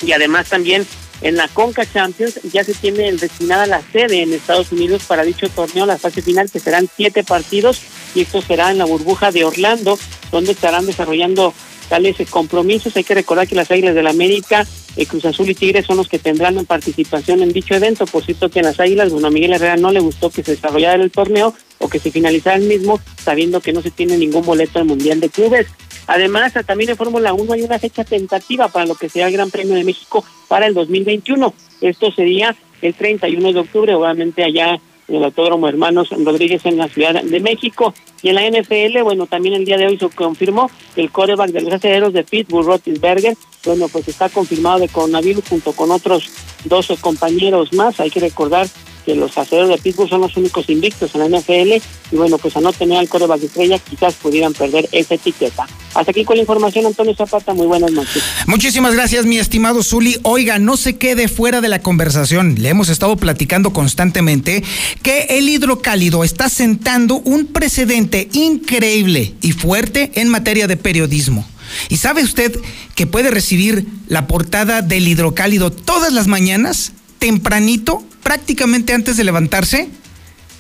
Y 0.07 0.13
además 0.13 0.49
también 0.49 0.87
en 1.23 1.37
la 1.37 1.49
Conca 1.49 1.91
Champions 1.91 2.41
ya 2.53 2.65
se 2.65 2.75
tiene 2.75 3.11
destinada 3.13 3.67
la 3.67 3.83
sede 3.93 4.23
en 4.23 4.33
Estados 4.33 4.73
Unidos 4.73 5.05
para 5.07 5.23
dicho 5.25 5.49
torneo, 5.49 5.87
la 5.87 5.99
fase 5.99 6.23
final, 6.23 6.51
que 6.51 6.61
serán 6.61 6.89
siete 6.95 7.25
partidos 7.25 7.81
y 8.15 8.23
esto 8.23 8.43
será 8.43 8.71
en 8.71 8.79
la 8.79 8.85
burbuja 8.85 9.31
de 9.33 9.45
Orlando, 9.45 9.99
donde 10.31 10.53
estarán 10.53 10.87
desarrollando 10.87 11.55
tales 11.89 12.17
compromisos. 12.29 12.97
Hay 12.97 13.05
que 13.05 13.15
recordar 13.15 13.49
que 13.49 13.55
las 13.55 13.71
Águilas 13.71 13.95
del 13.95 14.05
la 14.05 14.11
América, 14.11 14.67
eh, 14.97 15.07
Cruz 15.07 15.25
Azul 15.25 15.49
y 15.49 15.55
Tigres 15.55 15.87
son 15.87 15.97
los 15.97 16.09
que 16.09 16.19
tendrán 16.19 16.63
participación 16.67 17.43
en 17.43 17.53
dicho 17.53 17.75
evento. 17.75 18.07
Por 18.07 18.25
cierto 18.25 18.51
que 18.51 18.61
en 18.61 18.67
las 18.67 18.81
Águilas, 18.81 19.11
bueno, 19.11 19.29
a 19.29 19.31
Miguel 19.31 19.55
Herrera 19.55 19.77
no 19.77 19.93
le 19.93 20.01
gustó 20.01 20.31
que 20.31 20.43
se 20.43 20.53
desarrollara 20.53 21.03
el 21.03 21.11
torneo 21.11 21.55
o 21.79 21.89
que 21.89 21.99
se 21.99 22.11
finalizara 22.11 22.57
el 22.57 22.65
mismo, 22.65 23.01
sabiendo 23.23 23.61
que 23.61 23.73
no 23.73 23.83
se 23.83 23.91
tiene 23.91 24.17
ningún 24.17 24.45
boleto 24.45 24.79
al 24.79 24.85
Mundial 24.85 25.21
de 25.21 25.31
Clubes. 25.31 25.67
Además, 26.07 26.53
también 26.67 26.91
en 26.91 26.97
Fórmula 26.97 27.33
1 27.33 27.53
hay 27.53 27.63
una 27.63 27.79
fecha 27.79 28.05
tentativa 28.05 28.69
para 28.69 28.87
lo 28.87 28.95
que 28.95 29.09
sea 29.09 29.27
el 29.27 29.33
Gran 29.33 29.51
Premio 29.51 29.75
de 29.75 29.85
México 29.85 30.25
para 30.49 30.67
el 30.67 30.75
2021. 30.75 31.55
Esto 31.81 32.13
sería 32.13 32.55
el 32.83 32.95
31 32.95 33.53
de 33.53 33.61
octubre, 33.61 33.95
obviamente 33.95 34.45
allá 34.45 34.79
en 35.09 35.17
el 35.17 35.25
Autódromo 35.25 35.69
Hermanos 35.69 36.11
Rodríguez 36.11 36.65
en 36.67 36.77
la 36.77 36.89
Ciudad 36.89 37.23
de 37.23 37.41
México. 37.41 37.95
Y 38.23 38.31
en 38.31 38.37
la 38.37 38.49
NFL, 38.49 39.03
bueno, 39.03 39.27
también 39.27 39.55
el 39.55 39.65
día 39.65 39.77
de 39.77 39.87
hoy 39.87 39.99
se 39.99 40.09
confirmó 40.09 40.71
el 40.97 41.11
coreback 41.11 41.51
de 41.51 41.61
los 41.61 41.75
aceleros 41.75 42.13
de 42.13 42.25
Pittsburgh, 42.25 42.67
Roethlisberger, 42.67 43.37
bueno, 43.65 43.89
pues 43.89 44.09
está 44.09 44.29
confirmado 44.29 44.79
de 44.79 44.89
coronavirus 44.89 45.45
junto 45.49 45.73
con 45.73 45.91
otros 45.91 46.31
dos 46.65 46.89
compañeros 47.01 47.73
más. 47.73 48.01
Hay 48.01 48.11
que 48.11 48.21
recordar 48.21 48.67
que 49.05 49.15
los 49.15 49.37
aceleros 49.37 49.71
de 49.71 49.79
Pittsburgh 49.79 50.09
son 50.09 50.21
los 50.21 50.37
únicos 50.37 50.69
invictos 50.69 51.15
en 51.15 51.21
la 51.21 51.39
NFL 51.39 51.73
y 52.13 52.17
bueno, 52.17 52.39
pues 52.39 52.57
a 52.57 52.61
no 52.61 52.73
tener 52.73 52.99
al 52.99 53.09
coreback 53.09 53.43
estrella 53.43 53.79
quizás 53.79 54.15
pudieran 54.15 54.53
perder 54.53 54.89
esa 54.93 55.15
etiqueta. 55.15 55.67
Hasta 55.95 56.11
aquí 56.11 56.25
con 56.25 56.37
la 56.37 56.43
información, 56.43 56.87
Antonio 56.87 57.15
Zapata, 57.15 57.55
muy 57.55 57.67
buenas 57.67 57.93
noches. 57.93 58.23
Muchísimas 58.47 58.95
gracias, 58.95 59.27
mi 59.27 59.39
estimado 59.39 59.83
Zuli. 59.83 60.19
Oiga, 60.23 60.59
no 60.59 60.77
se 60.77 60.97
quede 60.97 61.29
fuera 61.29 61.61
de 61.61 61.69
la 61.69 61.81
conversación. 61.81 62.57
Le 62.59 62.69
hemos 62.69 62.89
estado 62.89 63.17
platicando 63.17 63.73
constantemente 63.73 64.65
que 65.03 65.27
el 65.31 65.49
hidrocálido 65.49 66.25
está 66.25 66.49
sentando 66.49 67.17
un 67.17 67.47
precedente 67.47 68.29
increíble 68.33 69.35
y 69.41 69.53
fuerte 69.53 70.11
en 70.15 70.29
materia 70.29 70.67
de 70.67 70.77
periodismo. 70.77 71.47
¿Y 71.89 71.97
sabe 71.97 72.23
usted 72.23 72.59
que 72.95 73.07
puede 73.07 73.31
recibir 73.31 73.87
la 74.09 74.27
portada 74.27 74.83
del 74.83 75.09
hidrocálido 75.09 75.71
todas 75.71 76.13
las 76.13 76.27
mañanas, 76.27 76.93
tempranito, 77.19 78.03
prácticamente 78.25 78.93
antes 78.93 79.17
de 79.17 79.23
levantarse? 79.23 79.89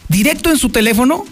¿Directo 0.08 0.50
en 0.50 0.58
su 0.58 0.68
teléfono? 0.68 1.24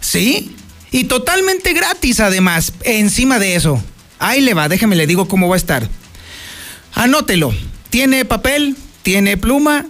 ¿Sí? 0.00 0.54
Y 0.90 1.04
totalmente 1.04 1.72
gratis 1.72 2.20
además, 2.20 2.74
encima 2.82 3.38
de 3.38 3.54
eso. 3.54 3.82
Ahí 4.18 4.42
le 4.42 4.52
va, 4.52 4.68
déjeme 4.68 4.96
le 4.96 5.06
digo 5.06 5.26
cómo 5.26 5.48
va 5.48 5.54
a 5.54 5.56
estar. 5.56 5.88
Anótelo. 6.92 7.54
¿Tiene 7.90 8.26
papel? 8.26 8.76
¿Tiene 9.02 9.36
pluma? 9.36 9.86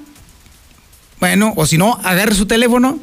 Bueno, 1.20 1.53
o 1.57 1.66
si 1.66 1.79
no, 1.79 2.01
agarre 2.05 2.35
su 2.35 2.47
teléfono, 2.47 2.99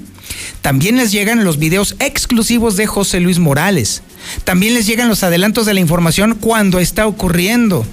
También 0.62 0.97
les 0.97 1.12
llegan 1.12 1.43
los 1.43 1.57
videos 1.57 1.95
exclusivos 1.99 2.76
de 2.76 2.86
José 2.86 3.20
Luis 3.20 3.39
Morales. 3.39 4.01
También 4.43 4.74
les 4.74 4.86
llegan 4.86 5.07
los 5.07 5.24
adelantos 5.24 5.66
de 5.66 5.74
la 5.74 5.80
información 5.80 6.36
cuando 6.36 6.80
está 6.80 7.07
ocurriendo. 7.07 7.86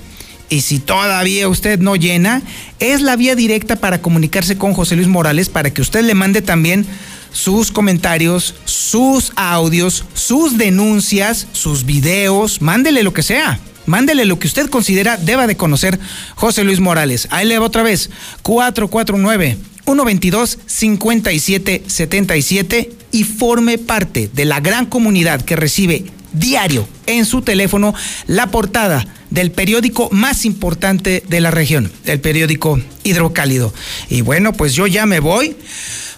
Y 0.48 0.60
si 0.60 0.78
todavía 0.78 1.48
usted 1.48 1.80
no 1.80 1.96
llena, 1.96 2.42
es 2.78 3.00
la 3.00 3.16
vía 3.16 3.34
directa 3.34 3.76
para 3.76 4.00
comunicarse 4.00 4.56
con 4.56 4.74
José 4.74 4.96
Luis 4.96 5.08
Morales 5.08 5.48
para 5.48 5.70
que 5.70 5.82
usted 5.82 6.04
le 6.04 6.14
mande 6.14 6.42
también 6.42 6.86
sus 7.32 7.72
comentarios, 7.72 8.54
sus 8.64 9.32
audios, 9.36 10.04
sus 10.14 10.56
denuncias, 10.56 11.48
sus 11.52 11.84
videos, 11.84 12.62
mándele 12.62 13.02
lo 13.02 13.12
que 13.12 13.22
sea. 13.22 13.58
Mándele 13.86 14.24
lo 14.24 14.40
que 14.40 14.48
usted 14.48 14.68
considera 14.68 15.16
deba 15.16 15.46
de 15.46 15.56
conocer 15.56 15.98
José 16.34 16.64
Luis 16.64 16.80
Morales. 16.80 17.28
Ahí 17.30 17.46
le 17.46 17.58
va 17.58 17.66
otra 17.66 17.84
vez. 17.84 18.10
449 18.42 19.56
122 19.86 20.58
5777 20.66 22.90
y 23.12 23.24
forme 23.24 23.78
parte 23.78 24.28
de 24.32 24.44
la 24.44 24.60
gran 24.60 24.86
comunidad 24.86 25.42
que 25.42 25.56
recibe 25.56 26.04
diario 26.32 26.88
en 27.06 27.24
su 27.24 27.42
teléfono 27.42 27.94
la 28.26 28.50
portada 28.50 29.06
del 29.30 29.50
periódico 29.50 30.08
más 30.12 30.44
importante 30.44 31.22
de 31.28 31.40
la 31.40 31.50
región, 31.50 31.90
el 32.04 32.20
periódico 32.20 32.80
Hidrocálido. 33.04 33.72
Y 34.08 34.20
bueno, 34.20 34.52
pues 34.52 34.74
yo 34.74 34.86
ya 34.86 35.06
me 35.06 35.20
voy, 35.20 35.56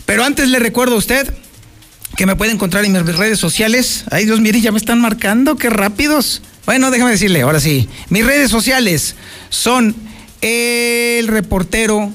pero 0.06 0.24
antes 0.24 0.48
le 0.48 0.58
recuerdo 0.58 0.96
a 0.96 0.98
usted 0.98 1.32
que 2.16 2.26
me 2.26 2.36
puede 2.36 2.52
encontrar 2.52 2.84
en 2.84 2.92
mis 2.92 3.16
redes 3.16 3.38
sociales. 3.38 4.04
Ay, 4.10 4.24
Dios, 4.24 4.40
mire, 4.40 4.60
ya 4.60 4.72
me 4.72 4.78
están 4.78 5.00
marcando, 5.00 5.56
qué 5.56 5.70
rápidos. 5.70 6.42
Bueno, 6.66 6.90
déjame 6.90 7.12
decirle, 7.12 7.42
ahora 7.42 7.60
sí, 7.60 7.88
mis 8.08 8.26
redes 8.26 8.50
sociales 8.50 9.14
son 9.50 9.94
el 10.40 11.28
reportero 11.28 12.12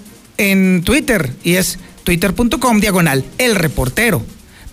en 0.51 0.83
Twitter 0.83 1.31
y 1.43 1.55
es 1.55 1.79
twitter.com 2.03 2.79
diagonal 2.79 3.23
el 3.37 3.55
reportero. 3.55 4.23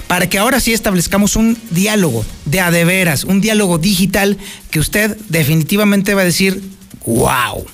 para 0.07 0.29
que 0.29 0.37
ahora 0.37 0.59
sí 0.59 0.73
establezcamos 0.73 1.35
un 1.35 1.57
diálogo 1.71 2.25
de 2.45 2.59
a 2.59 2.71
de 2.71 2.85
veras, 2.85 3.23
un 3.23 3.41
diálogo 3.41 3.77
digital 3.77 4.37
que 4.71 4.79
usted 4.79 5.17
definitivamente 5.29 6.13
va 6.13 6.21
a 6.21 6.25
decir, 6.25 6.61
wow. 7.05 7.65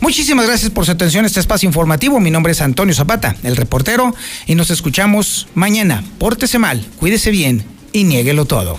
Muchísimas 0.00 0.46
gracias 0.46 0.70
por 0.70 0.84
su 0.84 0.92
atención 0.92 1.24
a 1.24 1.28
este 1.28 1.40
espacio 1.40 1.66
informativo. 1.66 2.20
Mi 2.20 2.30
nombre 2.30 2.52
es 2.52 2.60
Antonio 2.60 2.94
Zapata, 2.94 3.36
el 3.42 3.56
reportero, 3.56 4.14
y 4.46 4.54
nos 4.54 4.70
escuchamos 4.70 5.48
mañana. 5.54 6.04
Pórtese 6.18 6.58
mal, 6.58 6.86
cuídese 6.98 7.30
bien 7.30 7.64
y 7.90 8.04
niéguelo 8.04 8.44
todo. 8.44 8.78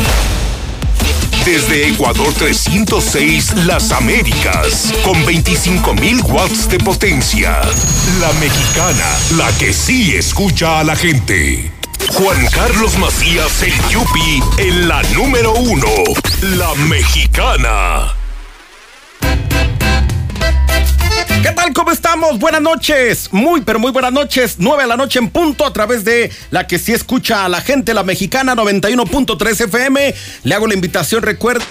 Desde 1.45 1.87
Ecuador 1.87 2.31
306, 2.35 3.65
Las 3.65 3.91
Américas, 3.91 4.93
con 5.03 5.15
25.000 5.25 6.23
watts 6.29 6.69
de 6.69 6.77
potencia. 6.77 7.59
La 8.19 8.31
mexicana, 8.33 9.17
la 9.37 9.51
que 9.57 9.73
sí 9.73 10.13
escucha 10.15 10.79
a 10.79 10.83
la 10.83 10.95
gente. 10.95 11.71
Juan 12.13 12.47
Carlos 12.51 12.97
Macías, 12.99 13.63
el 13.63 13.73
Yupi, 13.89 14.43
en 14.59 14.87
la 14.87 15.01
número 15.15 15.53
uno. 15.53 15.87
La 16.41 16.75
mexicana. 16.75 18.20
¿Qué 21.43 21.51
tal? 21.53 21.73
¿Cómo 21.73 21.91
estamos? 21.91 22.37
Buenas 22.37 22.61
noches. 22.61 23.29
Muy, 23.31 23.61
pero 23.61 23.79
muy 23.79 23.91
buenas 23.91 24.13
noches. 24.13 24.55
9 24.59 24.83
de 24.83 24.87
la 24.87 24.95
noche 24.95 25.17
en 25.17 25.29
punto 25.29 25.65
a 25.65 25.73
través 25.73 26.05
de 26.05 26.31
la 26.51 26.67
que 26.67 26.77
sí 26.77 26.93
escucha 26.93 27.45
a 27.45 27.49
la 27.49 27.61
gente, 27.61 27.93
la 27.93 28.03
mexicana 28.03 28.55
91.3 28.55 29.61
FM. 29.65 30.13
Le 30.43 30.55
hago 30.55 30.67
la 30.67 30.75
invitación, 30.75 31.23
recuerda. 31.23 31.65